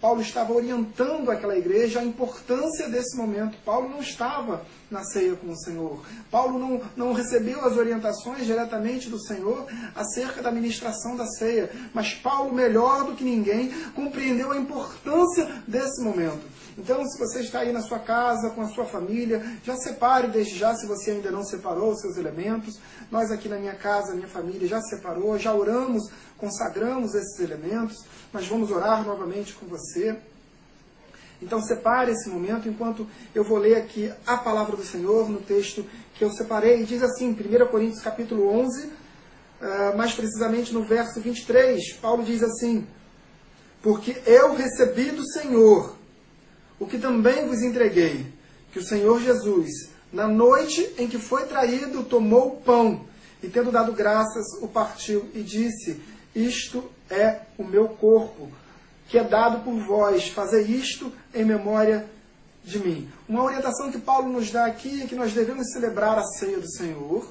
Paulo 0.00 0.22
estava 0.22 0.52
orientando 0.52 1.30
aquela 1.30 1.56
igreja 1.56 2.00
a 2.00 2.04
importância 2.04 2.88
desse 2.88 3.16
momento. 3.16 3.58
Paulo 3.64 3.88
não 3.88 4.00
estava 4.00 4.64
na 4.90 5.04
ceia 5.04 5.36
com 5.36 5.50
o 5.50 5.56
Senhor. 5.56 6.02
Paulo 6.30 6.58
não, 6.58 6.80
não 6.96 7.12
recebeu 7.12 7.64
as 7.64 7.76
orientações 7.76 8.44
diretamente 8.44 9.08
do 9.08 9.20
Senhor 9.20 9.66
acerca 9.94 10.42
da 10.42 10.50
ministração 10.50 11.16
da 11.16 11.26
ceia. 11.26 11.70
Mas 11.94 12.14
Paulo, 12.14 12.52
melhor 12.52 13.04
do 13.04 13.14
que 13.14 13.24
ninguém, 13.24 13.70
compreendeu 13.94 14.50
a 14.50 14.56
importância 14.56 15.62
desse 15.66 16.02
momento. 16.02 16.60
Então, 16.78 17.04
se 17.04 17.18
você 17.18 17.40
está 17.40 17.60
aí 17.60 17.72
na 17.72 17.82
sua 17.82 17.98
casa, 17.98 18.50
com 18.50 18.62
a 18.62 18.68
sua 18.68 18.86
família, 18.86 19.44
já 19.62 19.76
separe 19.76 20.28
desde 20.28 20.56
já, 20.56 20.74
se 20.74 20.86
você 20.86 21.10
ainda 21.10 21.30
não 21.30 21.44
separou 21.44 21.92
os 21.92 22.00
seus 22.00 22.16
elementos. 22.16 22.78
Nós 23.10 23.30
aqui 23.30 23.48
na 23.48 23.58
minha 23.58 23.74
casa, 23.74 24.14
minha 24.14 24.28
família, 24.28 24.66
já 24.66 24.80
separou, 24.80 25.38
já 25.38 25.52
oramos, 25.52 26.10
consagramos 26.38 27.14
esses 27.14 27.38
elementos, 27.38 28.04
mas 28.32 28.46
vamos 28.46 28.70
orar 28.70 29.04
novamente 29.04 29.52
com 29.54 29.66
você. 29.66 30.16
Então 31.42 31.60
separe 31.62 32.12
esse 32.12 32.28
momento 32.28 32.68
enquanto 32.68 33.06
eu 33.34 33.42
vou 33.42 33.58
ler 33.58 33.76
aqui 33.76 34.12
a 34.26 34.36
palavra 34.36 34.76
do 34.76 34.84
Senhor 34.84 35.28
no 35.28 35.40
texto 35.40 35.84
que 36.14 36.22
eu 36.22 36.30
separei. 36.30 36.84
Diz 36.84 37.02
assim, 37.02 37.30
1 37.30 37.66
Coríntios 37.68 38.02
capítulo 38.02 38.48
11, 38.48 38.90
ah, 39.60 39.94
mais 39.96 40.12
precisamente 40.12 40.72
no 40.72 40.82
verso 40.82 41.20
23, 41.20 41.94
Paulo 41.94 42.22
diz 42.22 42.42
assim, 42.42 42.86
Porque 43.82 44.20
eu 44.26 44.54
recebi 44.54 45.10
do 45.10 45.26
Senhor 45.32 45.96
o 46.78 46.86
que 46.86 46.98
também 46.98 47.46
vos 47.46 47.62
entreguei, 47.62 48.26
que 48.72 48.78
o 48.78 48.84
Senhor 48.84 49.20
Jesus, 49.20 49.90
na 50.12 50.26
noite 50.26 50.94
em 50.96 51.06
que 51.06 51.18
foi 51.18 51.44
traído, 51.46 52.04
tomou 52.04 52.48
o 52.48 52.56
pão 52.56 53.04
e, 53.42 53.48
tendo 53.48 53.70
dado 53.70 53.92
graças, 53.92 54.46
o 54.60 54.68
partiu 54.68 55.28
e 55.34 55.42
disse: 55.42 56.00
Isto 56.34 56.90
é 57.10 57.40
o 57.58 57.64
meu 57.64 57.88
corpo, 57.88 58.50
que 59.10 59.18
é 59.18 59.24
dado 59.24 59.62
por 59.64 59.74
vós. 59.80 60.28
Fazer 60.28 60.62
isto 60.70 61.12
em 61.34 61.44
memória 61.44 62.06
de 62.64 62.78
mim. 62.78 63.08
Uma 63.28 63.42
orientação 63.42 63.90
que 63.90 63.98
Paulo 63.98 64.32
nos 64.32 64.50
dá 64.50 64.66
aqui 64.66 65.02
é 65.02 65.06
que 65.06 65.14
nós 65.14 65.32
devemos 65.32 65.72
celebrar 65.72 66.18
a 66.18 66.22
ceia 66.22 66.58
do 66.58 66.70
Senhor 66.70 67.26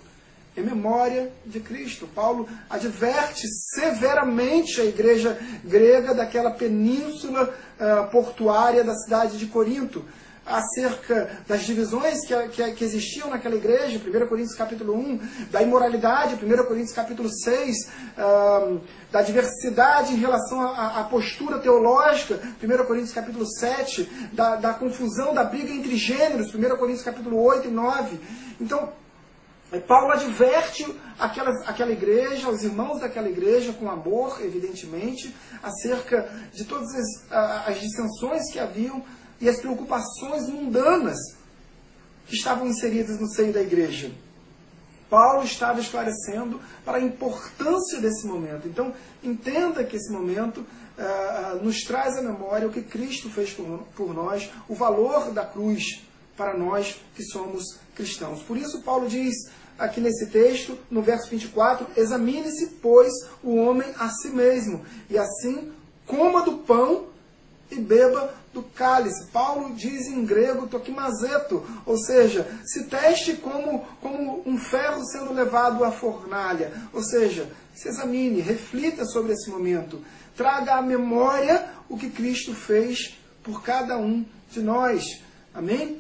em 0.57 0.61
memória 0.61 1.31
de 1.45 1.59
Cristo. 1.59 2.07
Paulo 2.13 2.47
adverte 2.69 3.47
severamente 3.75 4.81
a 4.81 4.85
igreja 4.85 5.39
grega 5.63 6.13
daquela 6.13 6.51
península 6.51 7.55
uh, 7.79 8.11
portuária 8.11 8.83
da 8.83 8.95
cidade 8.95 9.37
de 9.37 9.45
Corinto 9.45 10.03
acerca 10.49 11.43
das 11.47 11.63
divisões 11.63 12.25
que, 12.25 12.35
que, 12.49 12.71
que, 12.71 12.83
existiam 12.83 13.29
naquela 13.29 13.55
igreja, 13.55 13.99
1 13.99 14.27
Coríntios 14.27 14.55
capítulo 14.55 14.95
1, 14.95 15.19
da 15.51 15.61
imoralidade, 15.61 16.33
1 16.35 16.65
Coríntios 16.65 16.93
capítulo 16.93 17.29
6, 17.29 17.77
uh, 18.17 18.81
da 19.11 19.21
diversidade 19.21 20.13
em 20.13 20.17
relação 20.17 20.61
à, 20.61 21.03
postura 21.03 21.59
teológica, 21.59 22.39
1 22.61 22.85
Coríntios 22.85 23.13
capítulo 23.13 23.45
7, 23.45 24.29
da, 24.33 24.55
da 24.55 24.73
confusão, 24.73 25.33
da 25.33 25.43
briga 25.43 25.71
entre 25.71 25.95
gêneros, 25.95 26.53
1 26.53 26.75
Coríntios 26.77 27.03
capítulo 27.03 27.41
8 27.41 27.67
e 27.67 27.71
9. 27.71 28.19
Então, 28.59 28.91
Paulo 29.87 30.11
adverte 30.11 30.83
aquela, 31.19 31.51
aquela 31.67 31.91
igreja, 31.91 32.49
os 32.49 32.63
irmãos 32.63 32.99
daquela 32.99 33.29
igreja, 33.29 33.71
com 33.73 33.89
amor, 33.89 34.39
evidentemente, 34.41 35.35
acerca 35.61 36.27
de 36.51 36.65
todas 36.65 36.89
as, 36.95 37.67
as 37.67 37.79
dissensões 37.79 38.51
que 38.51 38.57
haviam 38.57 39.03
e 39.39 39.47
as 39.47 39.59
preocupações 39.59 40.47
mundanas 40.47 41.17
que 42.27 42.35
estavam 42.35 42.67
inseridas 42.67 43.19
no 43.19 43.27
seio 43.27 43.53
da 43.53 43.61
igreja. 43.61 44.11
Paulo 45.09 45.43
estava 45.43 45.79
esclarecendo 45.79 46.61
para 46.85 46.97
a 46.97 47.01
importância 47.01 47.99
desse 47.99 48.27
momento. 48.27 48.67
Então, 48.67 48.93
entenda 49.23 49.83
que 49.83 49.95
esse 49.95 50.11
momento 50.11 50.59
uh, 50.59 51.63
nos 51.63 51.81
traz 51.83 52.15
à 52.17 52.21
memória 52.21 52.67
o 52.67 52.71
que 52.71 52.83
Cristo 52.83 53.29
fez 53.29 53.51
por, 53.51 53.79
por 53.95 54.13
nós, 54.13 54.51
o 54.67 54.75
valor 54.75 55.31
da 55.31 55.43
cruz 55.43 56.03
para 56.37 56.55
nós 56.55 56.95
que 57.15 57.23
somos 57.23 57.79
cristãos. 57.95 58.43
Por 58.43 58.55
isso, 58.55 58.83
Paulo 58.83 59.09
diz 59.09 59.35
aqui 59.79 59.99
nesse 59.99 60.27
texto, 60.27 60.77
no 60.91 61.01
verso 61.01 61.27
24: 61.29 61.87
Examine-se, 61.97 62.67
pois, 62.81 63.11
o 63.43 63.55
homem 63.55 63.89
a 63.97 64.09
si 64.09 64.29
mesmo, 64.29 64.85
e 65.09 65.17
assim 65.17 65.71
coma 66.05 66.43
do 66.43 66.59
pão 66.59 67.07
e 67.71 67.75
beba 67.75 68.33
do 68.53 68.63
cálice. 68.63 69.27
Paulo 69.31 69.73
diz 69.75 70.07
em 70.07 70.25
grego 70.25 70.67
toquimazeto, 70.67 71.65
ou 71.85 71.97
seja, 71.97 72.47
se 72.65 72.85
teste 72.85 73.33
como, 73.33 73.85
como 74.01 74.43
um 74.45 74.57
ferro 74.57 75.03
sendo 75.05 75.33
levado 75.33 75.83
à 75.83 75.91
fornalha. 75.91 76.71
Ou 76.93 77.03
seja, 77.03 77.49
se 77.75 77.87
examine, 77.87 78.41
reflita 78.41 79.05
sobre 79.05 79.33
esse 79.33 79.49
momento. 79.49 80.01
Traga 80.35 80.75
à 80.75 80.81
memória 80.81 81.69
o 81.87 81.97
que 81.97 82.09
Cristo 82.09 82.53
fez 82.53 83.17
por 83.43 83.61
cada 83.63 83.97
um 83.97 84.25
de 84.51 84.61
nós. 84.61 85.03
Amém? 85.53 85.99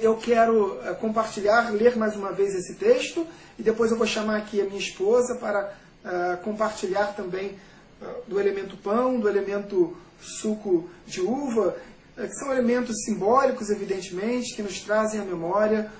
eu 0.00 0.16
quero 0.16 0.80
eh, 0.82 0.94
compartilhar, 0.94 1.72
ler 1.72 1.96
mais 1.96 2.16
uma 2.16 2.32
vez 2.32 2.54
esse 2.54 2.74
texto 2.74 3.26
e 3.58 3.62
depois 3.62 3.90
eu 3.90 3.96
vou 3.96 4.06
chamar 4.06 4.36
aqui 4.36 4.60
a 4.60 4.64
minha 4.64 4.78
esposa 4.78 5.36
para 5.36 5.72
uh, 6.04 6.36
compartilhar 6.42 7.14
também 7.14 7.56
uh, 8.02 8.06
do 8.26 8.40
elemento 8.40 8.76
pão, 8.76 9.20
do 9.20 9.28
elemento 9.28 9.96
suco 10.20 10.88
de 11.06 11.20
uva, 11.20 11.76
uh, 12.16 12.28
que 12.28 12.34
são 12.34 12.52
elementos 12.52 13.04
simbólicos, 13.04 13.70
evidentemente, 13.70 14.54
que 14.54 14.62
nos 14.62 14.80
trazem 14.80 15.20
à 15.20 15.24
memória 15.24 15.90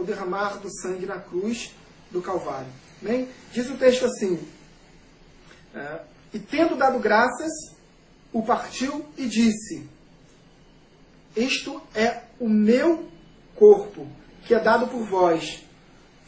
o 0.00 0.04
derramar 0.04 0.60
do 0.60 0.70
sangue 0.70 1.04
na 1.04 1.18
cruz 1.18 1.72
do 2.08 2.22
Calvário. 2.22 2.68
Bem, 3.02 3.28
diz 3.52 3.68
o 3.68 3.76
texto 3.76 4.04
assim: 4.04 4.38
E 6.32 6.38
tendo 6.38 6.76
dado 6.76 7.00
graças, 7.00 7.50
o 8.32 8.40
partiu 8.40 9.04
e 9.18 9.26
disse: 9.26 9.88
isto 11.36 11.82
é 11.94 12.22
o 12.38 12.48
meu 12.48 13.08
corpo, 13.56 14.06
que 14.46 14.54
é 14.54 14.60
dado 14.60 14.86
por 14.86 15.04
vós. 15.04 15.64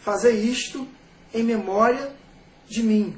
Fazei 0.00 0.40
isto 0.40 0.86
em 1.32 1.44
memória 1.44 2.10
de 2.68 2.82
mim. 2.82 3.16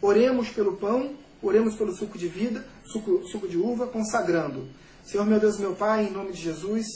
Oremos 0.00 0.48
pelo 0.48 0.76
pão, 0.76 1.14
oremos 1.42 1.74
pelo 1.74 1.94
suco 1.94 2.16
de 2.16 2.26
vida, 2.26 2.66
suco, 2.90 3.26
suco 3.28 3.48
de 3.48 3.56
uva, 3.56 3.86
consagrando. 3.86 4.66
Senhor 5.04 5.24
meu 5.26 5.38
Deus, 5.38 5.58
meu 5.58 5.74
Pai, 5.74 6.06
em 6.06 6.10
nome 6.10 6.32
de 6.32 6.40
Jesus, 6.42 6.86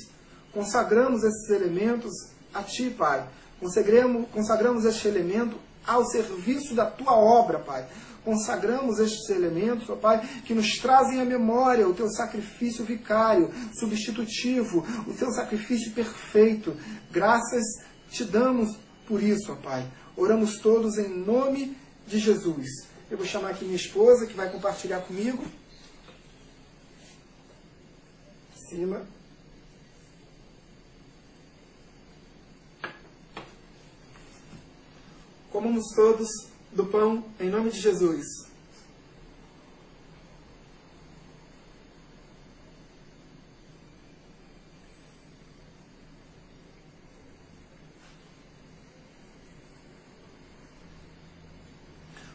consagramos 0.53 1.23
esses 1.23 1.49
elementos 1.51 2.13
a 2.53 2.63
Ti, 2.63 2.91
Pai. 2.91 3.27
Consagramos, 3.59 4.29
consagramos 4.31 4.85
este 4.85 5.07
elemento 5.07 5.57
ao 5.87 6.05
serviço 6.05 6.75
da 6.75 6.87
Tua 6.87 7.15
obra, 7.15 7.59
Pai 7.59 7.87
consagramos 8.25 8.99
estes 8.99 9.29
elementos, 9.31 9.89
ó 9.89 9.97
Pai, 9.97 10.21
que 10.45 10.55
nos 10.55 10.79
trazem 10.79 11.21
à 11.21 11.25
memória 11.25 11.89
o 11.89 11.95
teu 11.95 12.09
sacrifício 12.11 12.85
vicário, 12.85 13.51
substitutivo, 13.79 14.87
o 15.07 15.13
teu 15.15 15.31
sacrifício 15.33 15.93
perfeito. 15.93 16.77
Graças 17.11 17.65
te 18.11 18.25
damos 18.25 18.77
por 19.07 19.23
isso, 19.23 19.53
ó 19.53 19.57
Pai. 19.57 19.87
Oramos 20.17 20.59
todos 20.59 20.99
em 20.99 21.09
nome 21.09 21.77
de 22.07 22.19
Jesus. 22.19 22.69
Eu 23.11 23.17
vou 23.17 23.27
chamar 23.27 23.51
aqui 23.51 23.65
minha 23.65 23.77
esposa, 23.77 24.27
que 24.27 24.35
vai 24.35 24.51
compartilhar 24.51 25.01
comigo. 25.01 25.45
Cima. 28.71 29.05
Comamos 35.51 35.93
todos 35.97 36.29
do 36.71 36.87
pão 36.87 37.25
em 37.41 37.51
nome 37.51 37.71
de 37.71 37.81
Jesus. 37.81 38.25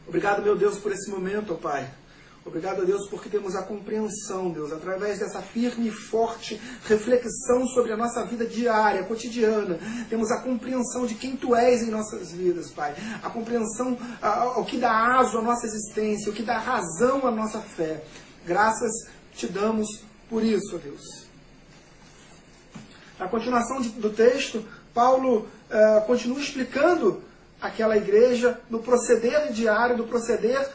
Obrigado, 0.06 0.44
meu 0.44 0.58
Deus, 0.58 0.78
por 0.80 0.92
esse 0.92 1.10
momento, 1.10 1.54
ó 1.54 1.56
Pai. 1.56 2.05
Obrigado 2.46 2.84
a 2.84 2.86
Deus 2.86 3.10
porque 3.10 3.28
temos 3.28 3.56
a 3.56 3.64
compreensão, 3.64 4.52
Deus, 4.52 4.72
através 4.72 5.18
dessa 5.18 5.42
firme 5.42 5.88
e 5.88 5.92
forte 5.92 6.62
reflexão 6.84 7.66
sobre 7.66 7.92
a 7.92 7.98
nossa 7.98 8.24
vida 8.24 8.46
diária, 8.46 9.04
cotidiana. 9.04 9.80
Temos 10.12 10.30
a 10.30 10.42
compreensão 10.42 11.08
de 11.08 11.16
quem 11.16 11.36
Tu 11.36 11.56
és 11.56 11.82
em 11.82 11.90
nossas 11.90 12.32
vidas, 12.34 12.70
Pai. 12.70 12.94
A 13.24 13.32
compreensão 13.32 13.98
ao 14.22 14.64
que 14.64 14.78
dá 14.78 15.18
aso 15.18 15.40
à 15.40 15.42
nossa 15.42 15.66
existência, 15.66 16.32
o 16.32 16.36
que 16.36 16.44
dá 16.44 16.60
razão 16.60 17.26
à 17.26 17.32
nossa 17.32 17.60
fé. 17.60 18.04
Graças 18.46 18.92
te 19.34 19.48
damos 19.48 20.04
por 20.30 20.44
isso, 20.44 20.78
Deus. 20.78 21.26
Na 23.18 23.28
continuação 23.28 23.82
do 23.82 24.12
texto, 24.12 24.64
Paulo 24.94 25.40
uh, 25.40 26.06
continua 26.06 26.40
explicando 26.40 27.24
aquela 27.60 27.98
igreja 27.98 28.60
no 28.70 28.80
proceder 28.80 29.52
diário, 29.52 29.98
do 29.98 30.04
proceder 30.04 30.70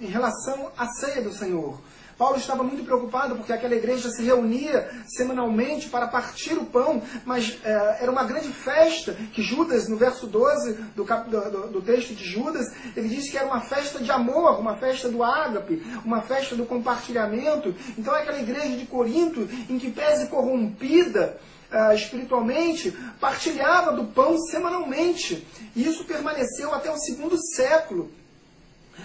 em 0.00 0.06
relação 0.06 0.70
à 0.76 0.86
ceia 0.86 1.22
do 1.22 1.32
Senhor. 1.32 1.78
Paulo 2.18 2.36
estava 2.36 2.64
muito 2.64 2.84
preocupado 2.84 3.36
porque 3.36 3.52
aquela 3.52 3.76
igreja 3.76 4.10
se 4.10 4.24
reunia 4.24 4.90
semanalmente 5.06 5.88
para 5.88 6.08
partir 6.08 6.54
o 6.54 6.66
pão, 6.66 7.00
mas 7.24 7.50
uh, 7.50 7.60
era 8.00 8.10
uma 8.10 8.24
grande 8.24 8.48
festa 8.48 9.12
que 9.32 9.40
Judas, 9.40 9.88
no 9.88 9.96
verso 9.96 10.26
12 10.26 10.72
do, 10.96 11.04
do, 11.04 11.68
do, 11.68 11.80
texto 11.80 12.12
de 12.14 12.24
Judas, 12.24 12.66
ele 12.96 13.08
diz 13.08 13.30
que 13.30 13.38
era 13.38 13.46
uma 13.46 13.60
festa 13.60 14.00
de 14.00 14.10
amor, 14.10 14.58
uma 14.58 14.76
festa 14.78 15.08
do 15.08 15.22
ágape, 15.22 15.80
uma 16.04 16.20
festa 16.20 16.56
do 16.56 16.66
compartilhamento. 16.66 17.72
Então 17.96 18.12
aquela 18.12 18.40
igreja 18.40 18.76
de 18.76 18.86
Corinto, 18.86 19.48
em 19.70 19.78
que 19.78 19.90
pese 19.90 20.26
corrompida, 20.26 21.38
Uh, 21.70 21.92
espiritualmente, 21.92 22.90
partilhava 23.20 23.92
do 23.92 24.04
pão 24.04 24.38
semanalmente. 24.38 25.46
E 25.76 25.86
isso 25.86 26.02
permaneceu 26.04 26.72
até 26.72 26.90
o 26.90 26.96
segundo 26.96 27.36
século. 27.36 28.10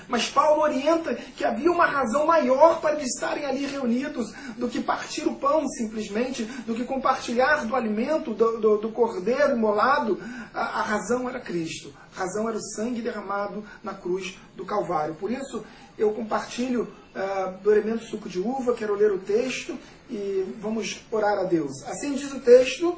Mas 0.08 0.30
Paulo 0.30 0.62
orienta 0.62 1.16
que 1.16 1.44
havia 1.44 1.72
uma 1.72 1.86
razão 1.86 2.26
maior 2.26 2.80
para 2.82 2.96
eles 2.96 3.14
estarem 3.14 3.46
ali 3.46 3.66
reunidos 3.66 4.34
do 4.58 4.68
que 4.68 4.82
partir 4.82 5.28
o 5.28 5.36
pão 5.36 5.68
simplesmente, 5.68 6.44
do 6.66 6.76
que 6.76 6.84
compartilhar 6.84 7.66
do 7.66 7.76
alimento 7.76 8.34
do, 8.34 8.60
do, 8.60 8.78
do 8.78 8.90
cordeiro 8.90 9.54
imolado. 9.54 10.20
A, 10.54 10.62
a, 10.62 10.82
razão 10.82 11.30
era 11.30 11.40
Cristo. 11.40 11.94
A 12.16 12.20
razão 12.20 12.48
era 12.48 12.58
o 12.58 12.62
sangue 12.62 13.02
derramado 13.02 13.64
na 13.84 13.94
cruz 13.94 14.38
do 14.56 14.66
Calvário. 14.66 15.16
Por 15.16 15.32
isso, 15.32 15.64
eu 15.98 16.12
compartilho 16.12 16.84
uh, 17.16 17.58
do 17.64 17.72
elemento 17.72 18.06
suco 18.06 18.30
de 18.30 18.40
uva, 18.40 18.74
quero 18.74 18.96
ler 18.96 19.12
o 19.12 19.20
texto 19.20 19.78
e 20.10 20.46
vamos 20.60 21.04
orar 21.12 21.40
a 21.40 21.44
Deus. 21.44 21.84
Assim 21.88 22.14
diz 22.14 22.32
o 22.34 22.40
texto, 22.40 22.98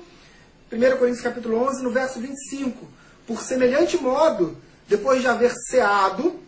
1 0.72 0.98
Coríntios 0.98 1.22
capítulo 1.22 1.58
11, 1.68 1.84
no 1.84 1.92
verso 1.92 2.20
25. 2.20 2.88
Por 3.26 3.42
semelhante 3.42 3.98
modo, 3.98 4.58
depois 4.88 5.22
de 5.22 5.28
haver 5.28 5.54
ceado, 5.70 6.40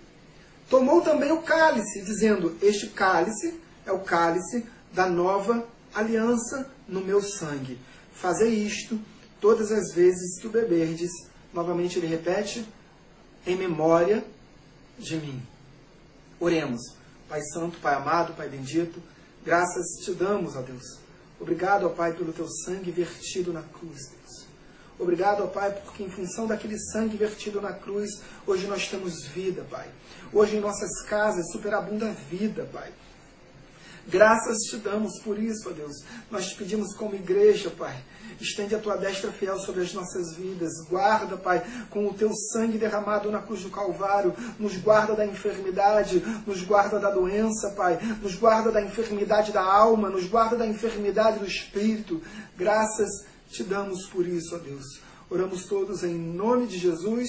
Tomou 0.70 1.02
também 1.02 1.32
o 1.32 1.42
cálice, 1.42 2.02
dizendo: 2.02 2.58
Este 2.62 2.88
cálice 2.88 3.60
é 3.86 3.92
o 3.92 4.00
cálice 4.00 4.66
da 4.92 5.08
nova 5.08 5.66
aliança 5.94 6.70
no 6.88 7.02
meu 7.02 7.22
sangue. 7.22 7.80
Fazei 8.12 8.54
isto 8.54 9.00
todas 9.40 9.72
as 9.72 9.94
vezes 9.94 10.40
que 10.40 10.48
o 10.48 10.52
beberdes. 10.52 11.12
Novamente 11.54 11.98
ele 11.98 12.08
repete: 12.08 12.68
em 13.46 13.56
memória 13.56 14.24
de 15.00 15.16
mim. 15.16 15.42
Oremos. 16.40 16.82
Pai 17.30 17.42
Santo, 17.42 17.80
Pai 17.80 17.96
amado, 17.96 18.34
Pai 18.34 18.48
bendito, 18.48 19.02
graças 19.44 19.86
te 20.04 20.14
damos, 20.14 20.56
ó 20.56 20.62
Deus. 20.62 21.00
Obrigado, 21.40 21.86
ó 21.86 21.90
Pai, 21.90 22.14
pelo 22.14 22.32
teu 22.32 22.48
sangue 22.48 22.92
vertido 22.92 23.52
na 23.52 23.62
cruz, 23.62 24.10
Deus. 24.10 24.48
Obrigado, 24.98 25.44
ó 25.44 25.48
Pai, 25.48 25.72
porque 25.72 26.04
em 26.04 26.10
função 26.10 26.48
daquele 26.48 26.80
sangue 26.80 27.18
vertido 27.18 27.62
na 27.62 27.74
cruz, 27.74 28.10
hoje 28.46 28.66
nós 28.68 28.88
temos 28.88 29.26
vida, 29.26 29.66
Pai. 29.70 29.88
Hoje 30.34 30.58
em 30.58 30.60
nossas 30.60 31.02
casas 31.04 31.52
superabunda 31.52 32.10
a 32.10 32.14
vida, 32.14 32.68
Pai. 32.72 32.92
Graças 34.10 34.60
te 34.70 34.78
damos 34.78 35.20
por 35.20 35.38
isso, 35.38 35.70
ó 35.70 35.74
Deus. 35.74 35.98
Nós 36.32 36.48
te 36.48 36.56
pedimos 36.56 36.96
como 36.96 37.14
igreja, 37.14 37.70
Pai. 37.70 37.94
Estende 38.40 38.74
a 38.74 38.80
tua 38.80 38.96
destra 38.96 39.34
fiel 39.34 39.60
sobre 39.60 39.82
as 39.82 39.94
nossas 39.94 40.36
vidas. 40.38 40.72
Guarda, 40.90 41.36
Pai, 41.36 41.62
com 41.90 42.08
o 42.08 42.14
teu 42.14 42.32
sangue 42.54 42.78
derramado 42.78 43.30
na 43.30 43.42
cruz 43.42 43.64
do 43.64 43.70
Calvário. 43.70 44.34
Nos 44.58 44.78
guarda 44.78 45.14
da 45.14 45.26
enfermidade, 45.26 46.24
nos 46.46 46.62
guarda 46.62 47.00
da 47.00 47.12
doença, 47.12 47.72
Pai. 47.72 48.00
Nos 48.22 48.36
guarda 48.36 48.72
da 48.72 48.82
enfermidade 48.82 49.52
da 49.52 49.64
alma, 49.64 50.10
nos 50.10 50.26
guarda 50.26 50.56
da 50.56 50.66
enfermidade 50.66 51.40
do 51.40 51.46
espírito. 51.46 52.22
Graças 52.56 53.26
te 53.50 53.62
damos 53.62 54.08
por 54.08 54.26
isso, 54.26 54.56
ó 54.56 54.60
Deus. 54.60 55.02
Oramos 55.30 55.66
todos 55.66 56.04
em 56.04 56.18
nome 56.18 56.68
de 56.68 56.78
Jesus. 56.78 57.28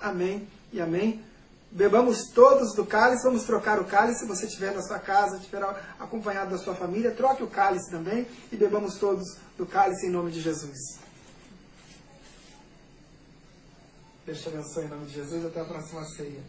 Amém 0.00 0.46
e 0.72 0.80
amém. 0.80 1.29
Bebamos 1.72 2.30
todos 2.34 2.74
do 2.74 2.84
cálice, 2.84 3.22
vamos 3.22 3.44
trocar 3.44 3.78
o 3.78 3.84
cálice. 3.84 4.20
Se 4.20 4.26
você 4.26 4.46
estiver 4.46 4.74
na 4.74 4.82
sua 4.82 4.98
casa, 4.98 5.36
estiver 5.36 5.62
acompanhado 6.00 6.50
da 6.50 6.58
sua 6.58 6.74
família, 6.74 7.12
troque 7.12 7.44
o 7.44 7.46
cálice 7.46 7.90
também 7.90 8.26
e 8.50 8.56
bebamos 8.56 8.98
todos 8.98 9.38
do 9.56 9.64
cálice 9.64 10.06
em 10.06 10.10
nome 10.10 10.32
de 10.32 10.40
Jesus. 10.40 10.98
Deus 14.26 14.42
te 14.42 14.48
abençoe 14.48 14.84
em 14.84 14.88
nome 14.88 15.06
de 15.06 15.14
Jesus. 15.14 15.46
Até 15.46 15.60
a 15.60 15.64
próxima 15.64 16.04
ceia. 16.04 16.42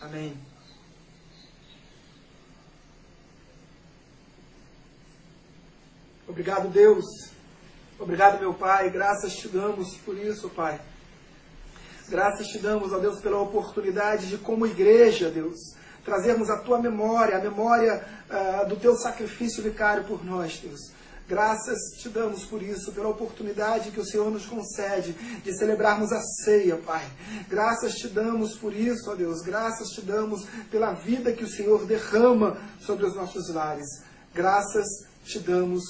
Amém. 0.00 0.36
Obrigado, 6.26 6.68
Deus. 6.68 7.04
Obrigado, 7.98 8.40
meu 8.40 8.52
Pai. 8.52 8.90
Graças 8.90 9.36
te 9.36 9.48
damos 9.48 9.96
por 9.98 10.18
isso, 10.18 10.50
Pai. 10.50 10.80
Graças 12.08 12.48
te 12.48 12.58
damos, 12.58 12.92
ó 12.92 12.98
Deus, 12.98 13.20
pela 13.20 13.40
oportunidade 13.40 14.26
de, 14.28 14.38
como 14.38 14.66
igreja, 14.66 15.30
Deus, 15.30 15.58
trazermos 16.04 16.50
a 16.50 16.58
tua 16.58 16.78
memória, 16.78 17.36
a 17.36 17.40
memória 17.40 18.04
uh, 18.28 18.68
do 18.68 18.76
teu 18.76 18.94
sacrifício 18.96 19.62
vicário 19.62 20.04
por 20.04 20.24
nós, 20.24 20.58
Deus. 20.58 20.92
Graças 21.26 21.78
te 21.96 22.10
damos 22.10 22.44
por 22.44 22.62
isso, 22.62 22.92
pela 22.92 23.08
oportunidade 23.08 23.90
que 23.90 24.00
o 24.00 24.04
Senhor 24.04 24.30
nos 24.30 24.44
concede 24.44 25.14
de 25.42 25.56
celebrarmos 25.56 26.12
a 26.12 26.20
ceia, 26.20 26.76
Pai. 26.76 27.02
Graças 27.48 27.94
te 27.94 28.08
damos 28.08 28.56
por 28.56 28.74
isso, 28.74 29.10
ó 29.10 29.14
Deus. 29.14 29.40
Graças 29.40 29.88
te 29.88 30.02
damos 30.02 30.44
pela 30.70 30.92
vida 30.92 31.32
que 31.32 31.44
o 31.44 31.48
Senhor 31.48 31.86
derrama 31.86 32.58
sobre 32.78 33.06
os 33.06 33.14
nossos 33.14 33.48
lares. 33.48 33.86
Graças 34.34 34.86
te 35.24 35.38
damos 35.38 35.82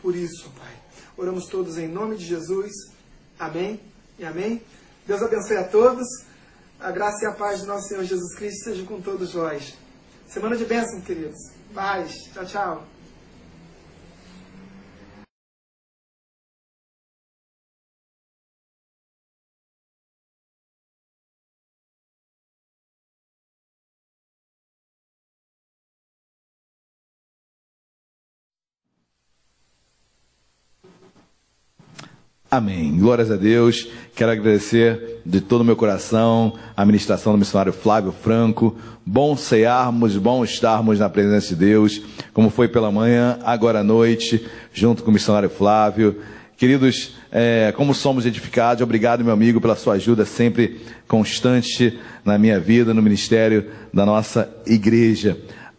por 0.00 0.14
isso, 0.14 0.48
Pai. 0.50 0.72
Oramos 1.16 1.46
todos 1.46 1.78
em 1.78 1.88
nome 1.88 2.16
de 2.16 2.24
Jesus. 2.24 2.72
Amém 3.40 3.80
e 4.16 4.24
amém. 4.24 4.62
Deus 5.06 5.22
abençoe 5.22 5.56
a 5.56 5.64
todos. 5.64 6.06
A 6.80 6.90
graça 6.90 7.24
e 7.24 7.26
a 7.26 7.32
paz 7.32 7.60
do 7.60 7.66
nosso 7.66 7.88
Senhor 7.88 8.04
Jesus 8.04 8.34
Cristo 8.34 8.64
seja 8.64 8.84
com 8.84 9.00
todos 9.00 9.34
nós. 9.34 9.74
Semana 10.28 10.56
de 10.56 10.64
bênção, 10.64 11.00
queridos. 11.00 11.38
Paz. 11.74 12.12
Tchau, 12.32 12.44
tchau. 12.44 12.95
Amém. 32.56 32.96
Glórias 32.98 33.30
a 33.30 33.36
Deus. 33.36 33.86
Quero 34.14 34.32
agradecer 34.32 35.20
de 35.26 35.42
todo 35.42 35.60
o 35.60 35.64
meu 35.64 35.76
coração 35.76 36.54
a 36.74 36.86
ministração 36.86 37.34
do 37.34 37.38
missionário 37.38 37.70
Flávio 37.70 38.12
Franco. 38.12 38.74
Bom 39.04 39.36
cearmos, 39.36 40.16
bom 40.16 40.42
estarmos 40.42 40.98
na 40.98 41.10
presença 41.10 41.48
de 41.48 41.56
Deus, 41.56 42.00
como 42.32 42.48
foi 42.48 42.66
pela 42.66 42.90
manhã, 42.90 43.38
agora 43.44 43.80
à 43.80 43.84
noite, 43.84 44.46
junto 44.72 45.02
com 45.02 45.10
o 45.10 45.12
missionário 45.12 45.50
Flávio. 45.50 46.16
Queridos, 46.56 47.16
é, 47.30 47.74
como 47.76 47.94
somos 47.94 48.24
edificados, 48.24 48.82
obrigado, 48.82 49.22
meu 49.22 49.34
amigo, 49.34 49.60
pela 49.60 49.76
sua 49.76 49.96
ajuda 49.96 50.24
sempre 50.24 50.80
constante 51.06 51.98
na 52.24 52.38
minha 52.38 52.58
vida, 52.58 52.94
no 52.94 53.02
ministério 53.02 53.66
da 53.92 54.06
nossa 54.06 54.50
igreja. 54.66 55.36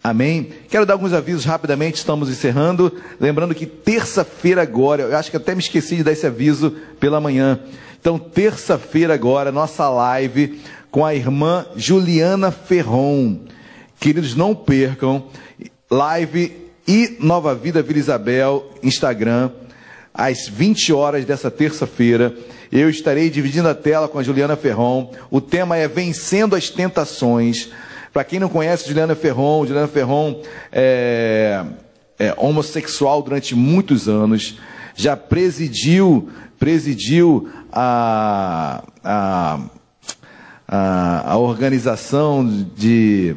Amém? 0.10 0.54
Quero 0.70 0.86
dar 0.86 0.94
alguns 0.94 1.12
avisos 1.12 1.44
rapidamente, 1.44 1.96
estamos 1.96 2.30
encerrando. 2.30 2.94
Lembrando 3.20 3.54
que 3.54 3.66
terça-feira 3.66 4.62
agora, 4.62 5.04
eu 5.04 5.18
acho 5.18 5.30
que 5.30 5.36
até 5.36 5.54
me 5.54 5.60
esqueci 5.60 5.98
de 5.98 6.04
dar 6.04 6.14
esse 6.14 6.26
aviso 6.26 6.72
pela 6.98 7.20
manhã. 7.20 7.60
Então, 8.00 8.18
terça-feira 8.18 9.14
agora, 9.14 9.52
nossa 9.52 9.90
live 9.90 10.62
com 10.90 11.06
a 11.06 11.14
irmã 11.14 11.66
Juliana 11.76 12.52
Ferron. 12.52 13.38
Queridos, 14.00 14.34
não 14.34 14.56
percam. 14.56 15.26
Live 15.92 16.56
e 16.88 17.18
Nova 17.20 17.54
Vida 17.54 17.84
Vila 17.84 18.00
Isabel, 18.00 18.72
Instagram, 18.82 19.52
às 20.14 20.48
20 20.48 20.94
horas 20.94 21.26
dessa 21.26 21.52
terça-feira. 21.52 22.34
Eu 22.72 22.90
estarei 22.90 23.30
dividindo 23.30 23.68
a 23.68 23.76
tela 23.76 24.08
com 24.08 24.20
a 24.20 24.24
Juliana 24.24 24.56
Ferron. 24.56 25.12
O 25.30 25.42
tema 25.42 25.76
é 25.76 25.86
Vencendo 25.86 26.56
as 26.56 26.70
Tentações. 26.70 27.70
Para 28.14 28.24
quem 28.24 28.40
não 28.40 28.50
conhece 28.50 28.88
Juliana 28.88 29.16
Ferron, 29.16 29.66
Juliana 29.66 29.88
Ferron 29.88 30.42
é, 30.72 31.64
é 32.18 32.34
homossexual 32.38 33.22
durante 33.22 33.56
muitos 33.56 34.08
anos, 34.08 34.58
já 34.96 35.16
presidiu, 35.16 36.30
presidiu 36.58 37.50
a, 37.72 38.84
a, 39.04 39.60
a, 40.68 41.32
a 41.32 41.38
organização 41.38 42.46
de 42.76 43.36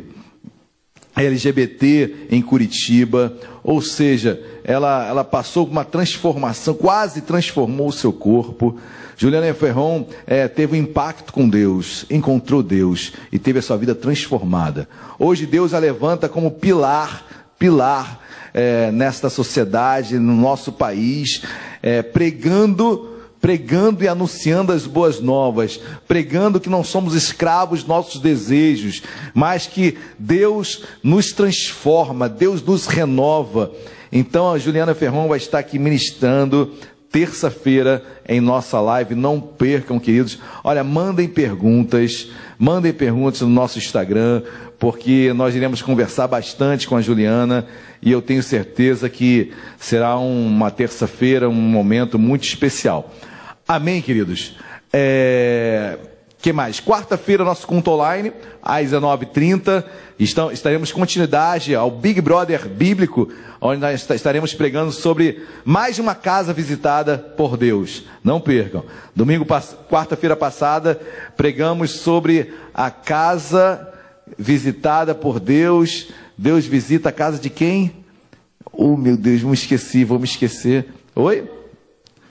LGBT 1.15 2.29
em 2.31 2.41
Curitiba, 2.41 3.37
ou 3.63 3.83
seja, 3.83 4.43
ela, 4.65 5.07
ela 5.07 5.25
passou 5.25 5.67
por 5.67 5.73
uma 5.73 5.85
transformação, 5.85 6.75
quase 6.75 7.21
transformou 7.21 7.89
o 7.89 7.93
seu 7.93 8.13
corpo. 8.13 8.79
Juliana 9.21 9.53
Ferron 9.53 10.07
é, 10.27 10.49
teve 10.49 10.73
um 10.75 10.81
impacto 10.81 11.31
com 11.31 11.47
Deus, 11.47 12.07
encontrou 12.09 12.63
Deus 12.63 13.13
e 13.31 13.39
teve 13.39 13.59
a 13.59 13.63
sua 13.63 13.77
vida 13.77 13.95
transformada. 13.95 14.89
Hoje 15.19 15.45
Deus 15.45 15.75
a 15.75 15.79
levanta 15.79 16.27
como 16.27 16.53
pilar, 16.53 17.45
pilar 17.59 18.19
é, 18.55 18.91
nesta 18.91 19.29
sociedade, 19.29 20.19
no 20.19 20.35
nosso 20.35 20.73
país, 20.73 21.43
é, 21.83 22.01
pregando 22.01 23.09
pregando 23.43 24.05
e 24.05 24.09
anunciando 24.09 24.73
as 24.73 24.87
boas 24.87 25.21
novas, 25.21 25.81
pregando 26.09 26.61
que 26.61 26.69
não 26.69 26.85
somos 26.85 27.15
escravos 27.15 27.85
nossos 27.85 28.21
desejos, 28.21 29.03
mas 29.35 29.67
que 29.67 29.99
Deus 30.19 30.85
nos 31.03 31.33
transforma, 31.33 32.29
Deus 32.29 32.63
nos 32.63 32.87
renova. 32.87 33.71
Então 34.13 34.51
a 34.53 34.59
Juliana 34.59 34.95
Ferron 34.95 35.29
vai 35.29 35.39
estar 35.39 35.59
aqui 35.59 35.79
ministrando 35.79 36.75
terça-feira 37.11 38.03
em 38.29 38.41
nossa 38.41 38.81
live. 38.81 39.15
Não 39.15 39.41
percam, 39.41 39.99
queridos. 39.99 40.39
Olha, 40.63 40.85
mandem 40.85 41.29
perguntas, 41.29 42.29
mandem 42.59 42.93
perguntas 42.93 43.41
no 43.41 43.49
nosso 43.49 43.79
Instagram, 43.79 44.43
porque 44.79 45.33
nós 45.35 45.55
iremos 45.55 45.83
conversar 45.83 46.27
bastante 46.27 46.87
com 46.89 46.97
a 46.97 47.03
Juliana 47.03 47.67
e 48.01 48.11
eu 48.11 48.23
tenho 48.23 48.43
certeza 48.43 49.09
que 49.09 49.53
será 49.79 50.17
uma 50.17 50.71
terça-feira, 50.71 51.49
um 51.49 51.55
momento 51.55 52.19
muito 52.19 52.45
especial. 52.45 53.15
Amém, 53.67 54.01
queridos? 54.01 54.57
É... 54.93 55.99
que 56.41 56.53
mais? 56.53 56.81
Quarta-feira, 56.81 57.45
nosso 57.45 57.67
culto 57.67 57.91
online, 57.91 58.33
às 58.63 58.89
19h30. 58.89 59.85
Estão, 60.19 60.51
estaremos 60.51 60.91
continuidade 60.91 61.75
ao 61.75 61.91
Big 61.91 62.21
Brother 62.21 62.67
Bíblico, 62.67 63.29
onde 63.61 63.81
nós 63.81 64.09
estaremos 64.11 64.55
pregando 64.55 64.91
sobre 64.91 65.47
mais 65.65 65.99
uma 65.99 66.15
casa 66.15 66.53
visitada 66.53 67.19
por 67.19 67.57
Deus. 67.57 68.05
Não 68.25 68.41
percam. 68.41 68.85
Domingo, 69.15 69.45
quarta-feira 69.89 70.35
passada, 70.35 70.99
pregamos 71.37 71.91
sobre 71.91 72.55
a 72.73 72.91
casa 72.91 73.87
visitada 74.39 75.15
por 75.15 75.41
Deus. 75.41 76.09
Deus 76.39 76.65
visita 76.65 77.11
a 77.11 77.13
casa 77.13 77.39
de 77.39 77.51
quem? 77.51 78.05
Oh, 78.73 78.97
meu 78.97 79.17
Deus, 79.17 79.43
me 79.43 79.53
esqueci, 79.53 80.05
vou 80.05 80.19
me 80.19 80.25
esquecer. 80.25 80.87
Oi? 81.15 81.60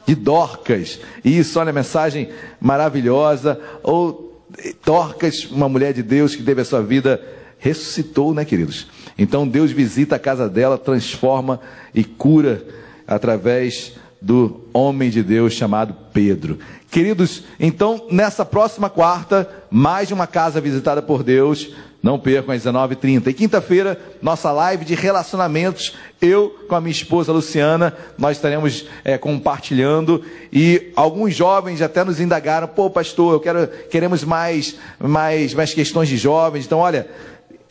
De 0.09 0.15
Dorcas. 0.15 0.99
Isso, 1.23 1.59
olha 1.59 1.69
a 1.69 1.73
mensagem 1.73 2.29
maravilhosa. 2.59 3.61
Ou 3.83 4.43
Dorcas, 4.83 5.45
uma 5.45 5.69
mulher 5.69 5.93
de 5.93 6.01
Deus 6.01 6.35
que 6.35 6.41
teve 6.41 6.61
a 6.61 6.65
sua 6.65 6.81
vida 6.81 7.21
ressuscitou, 7.59 8.33
né, 8.33 8.43
queridos? 8.43 8.87
Então 9.19 9.47
Deus 9.47 9.69
visita 9.69 10.15
a 10.15 10.19
casa 10.19 10.49
dela, 10.49 10.79
transforma 10.79 11.59
e 11.93 12.03
cura 12.03 12.65
através 13.05 13.93
do 14.19 14.61
homem 14.73 15.11
de 15.11 15.21
Deus 15.21 15.53
chamado 15.53 15.95
Pedro. 16.11 16.57
Queridos, 16.89 17.43
então 17.59 18.07
nessa 18.09 18.43
próxima 18.43 18.89
quarta, 18.89 19.47
mais 19.69 20.09
uma 20.09 20.25
casa 20.25 20.59
visitada 20.59 21.03
por 21.03 21.21
Deus. 21.21 21.71
Não 22.01 22.17
percam 22.17 22.55
às 22.55 22.63
19h30. 22.63 23.27
E 23.27 23.33
quinta-feira, 23.33 23.99
nossa 24.21 24.51
live 24.51 24.85
de 24.85 24.95
relacionamentos. 24.95 25.93
Eu 26.21 26.65
com 26.67 26.75
a 26.75 26.79
minha 26.79 26.91
esposa 26.91 27.33
Luciana, 27.33 27.93
nós 28.17 28.37
estaremos 28.37 28.85
é, 29.03 29.17
compartilhando. 29.17 30.23
E 30.51 30.93
alguns 30.95 31.35
jovens 31.35 31.81
até 31.81 32.03
nos 32.03 32.21
indagaram: 32.21 32.69
pô, 32.69 32.89
pastor, 32.89 33.33
eu 33.33 33.39
quero, 33.41 33.67
queremos 33.89 34.23
mais, 34.23 34.77
mais, 34.97 35.53
mais 35.53 35.73
questões 35.73 36.07
de 36.07 36.15
jovens. 36.15 36.65
Então, 36.65 36.79
olha, 36.79 37.05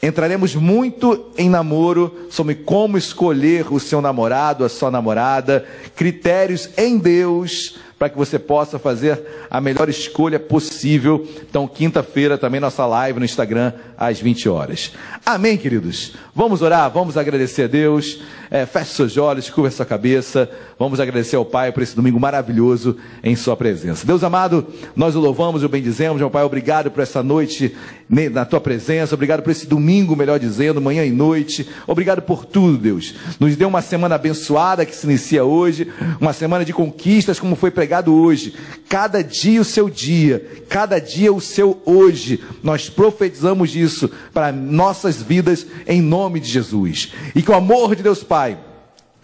entraremos 0.03 0.55
muito 0.55 1.31
em 1.39 1.49
namoro 1.49 2.27
sobre 2.29 2.55
como 2.55 2.99
escolher 2.99 3.73
o 3.73 3.81
seu 3.81 4.03
namorado, 4.03 4.63
a 4.63 4.69
sua 4.69 4.91
namorada, 4.91 5.65
critérios 5.97 6.69
em 6.77 6.99
Deus 6.99 7.79
para 7.99 8.09
que 8.09 8.17
você 8.17 8.39
possa 8.39 8.79
fazer 8.79 9.21
a 9.51 9.61
melhor 9.61 9.89
escolha 9.89 10.39
possível. 10.39 11.27
Então, 11.49 11.67
quinta-feira 11.67 12.39
também 12.39 12.61
nossa 12.61 12.87
live 12.87 13.19
no 13.19 13.25
Instagram 13.25 13.73
às 13.97 14.21
20 14.21 14.49
horas. 14.49 14.93
Amém, 15.27 15.57
queridos? 15.57 16.13
Vamos 16.35 16.63
orar, 16.63 16.91
vamos 16.91 17.17
agradecer 17.17 17.65
a 17.65 17.67
Deus. 17.67 18.21
É, 18.51 18.65
feche 18.65 18.95
seus 18.95 19.17
olhos, 19.17 19.51
curva 19.51 19.71
sua 19.71 19.85
cabeça. 19.85 20.51
Vamos 20.79 21.01
agradecer 21.01 21.37
ao 21.37 21.45
Pai 21.45 21.71
por 21.71 21.83
esse 21.83 21.95
domingo 21.95 22.19
maravilhoso 22.19 22.97
em 23.23 23.37
Sua 23.37 23.57
presença. 23.57 24.07
Deus 24.07 24.25
amado, 24.25 24.67
nós 24.97 25.15
o 25.15 25.21
louvamos 25.21 25.63
e 25.63 25.67
o 25.67 25.69
bendizemos. 25.69 26.19
Meu 26.19 26.31
Pai, 26.31 26.45
obrigado 26.45 26.91
por 26.91 27.03
essa 27.03 27.23
noite 27.23 27.77
na 28.09 28.45
Tua 28.45 28.61
presença. 28.61 29.15
Obrigado 29.15 29.43
por 29.43 29.51
esse 29.51 29.67
domingo, 29.67 30.17
melhor 30.17 30.39
dizendo, 30.39 30.81
manhã 30.81 31.05
e 31.05 31.11
noite. 31.11 31.69
Obrigado 31.87 32.23
por 32.23 32.47
tudo, 32.47 32.79
Deus. 32.79 33.15
Nos 33.39 33.55
deu 33.55 33.69
uma 33.69 33.83
semana 33.83 34.15
abençoada 34.15 34.87
que 34.87 34.97
se 34.97 35.07
inicia 35.07 35.45
hoje. 35.45 35.93
Uma 36.21 36.33
semana 36.33 36.65
de 36.65 36.73
conquistas, 36.73 37.39
como 37.39 37.55
foi 37.55 37.71
pregado 37.71 38.15
hoje. 38.15 38.55
Cada 38.89 39.23
dia 39.23 39.61
o 39.61 39.65
seu 39.65 39.91
dia. 39.91 40.65
Cada 40.69 40.99
dia 40.99 41.33
o 41.33 41.41
seu 41.41 41.83
hoje. 41.85 42.43
Nós 42.63 42.89
profetizamos 42.89 43.77
isso 43.77 44.11
para 44.33 44.53
nossas 44.53 45.21
vidas 45.21 45.67
em 45.87 46.01
nome 46.01 46.41
de 46.41 46.49
Jesus. 46.49 47.13
E 47.35 47.43
que 47.43 47.51
o 47.51 47.55
amor 47.55 47.95
de 47.95 48.03
Deus 48.03 48.23
Pai 48.39 48.57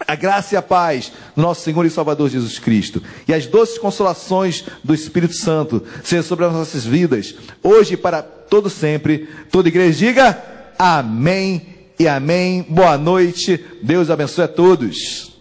a 0.07 0.17
graça 0.17 0.55
e 0.55 0.59
a 0.59 0.63
paz 0.63 1.13
do 1.37 1.41
nosso 1.41 1.63
Senhor 1.63 1.87
e 1.87 1.91
Salvador 1.91 2.29
Jesus 2.29 2.59
Cristo 2.59 3.01
e 3.29 3.33
as 3.33 3.47
doces 3.47 3.79
consolações 3.79 4.65
do 4.83 4.93
Espírito 4.93 5.35
Santo 5.35 5.85
sejam 6.03 6.25
sobre 6.25 6.45
as 6.45 6.53
nossas 6.53 6.85
vidas, 6.85 7.35
hoje 7.63 7.95
e 7.95 7.97
para 7.97 8.21
todo 8.21 8.69
sempre. 8.69 9.29
Toda 9.51 9.69
igreja 9.69 9.97
diga 9.97 10.43
amém 10.77 11.67
e 11.99 12.09
amém. 12.09 12.67
Boa 12.69 12.99
noite. 12.99 13.65
Deus 13.83 14.11
abençoe 14.11 14.45
a 14.45 14.49
todos. 14.49 15.34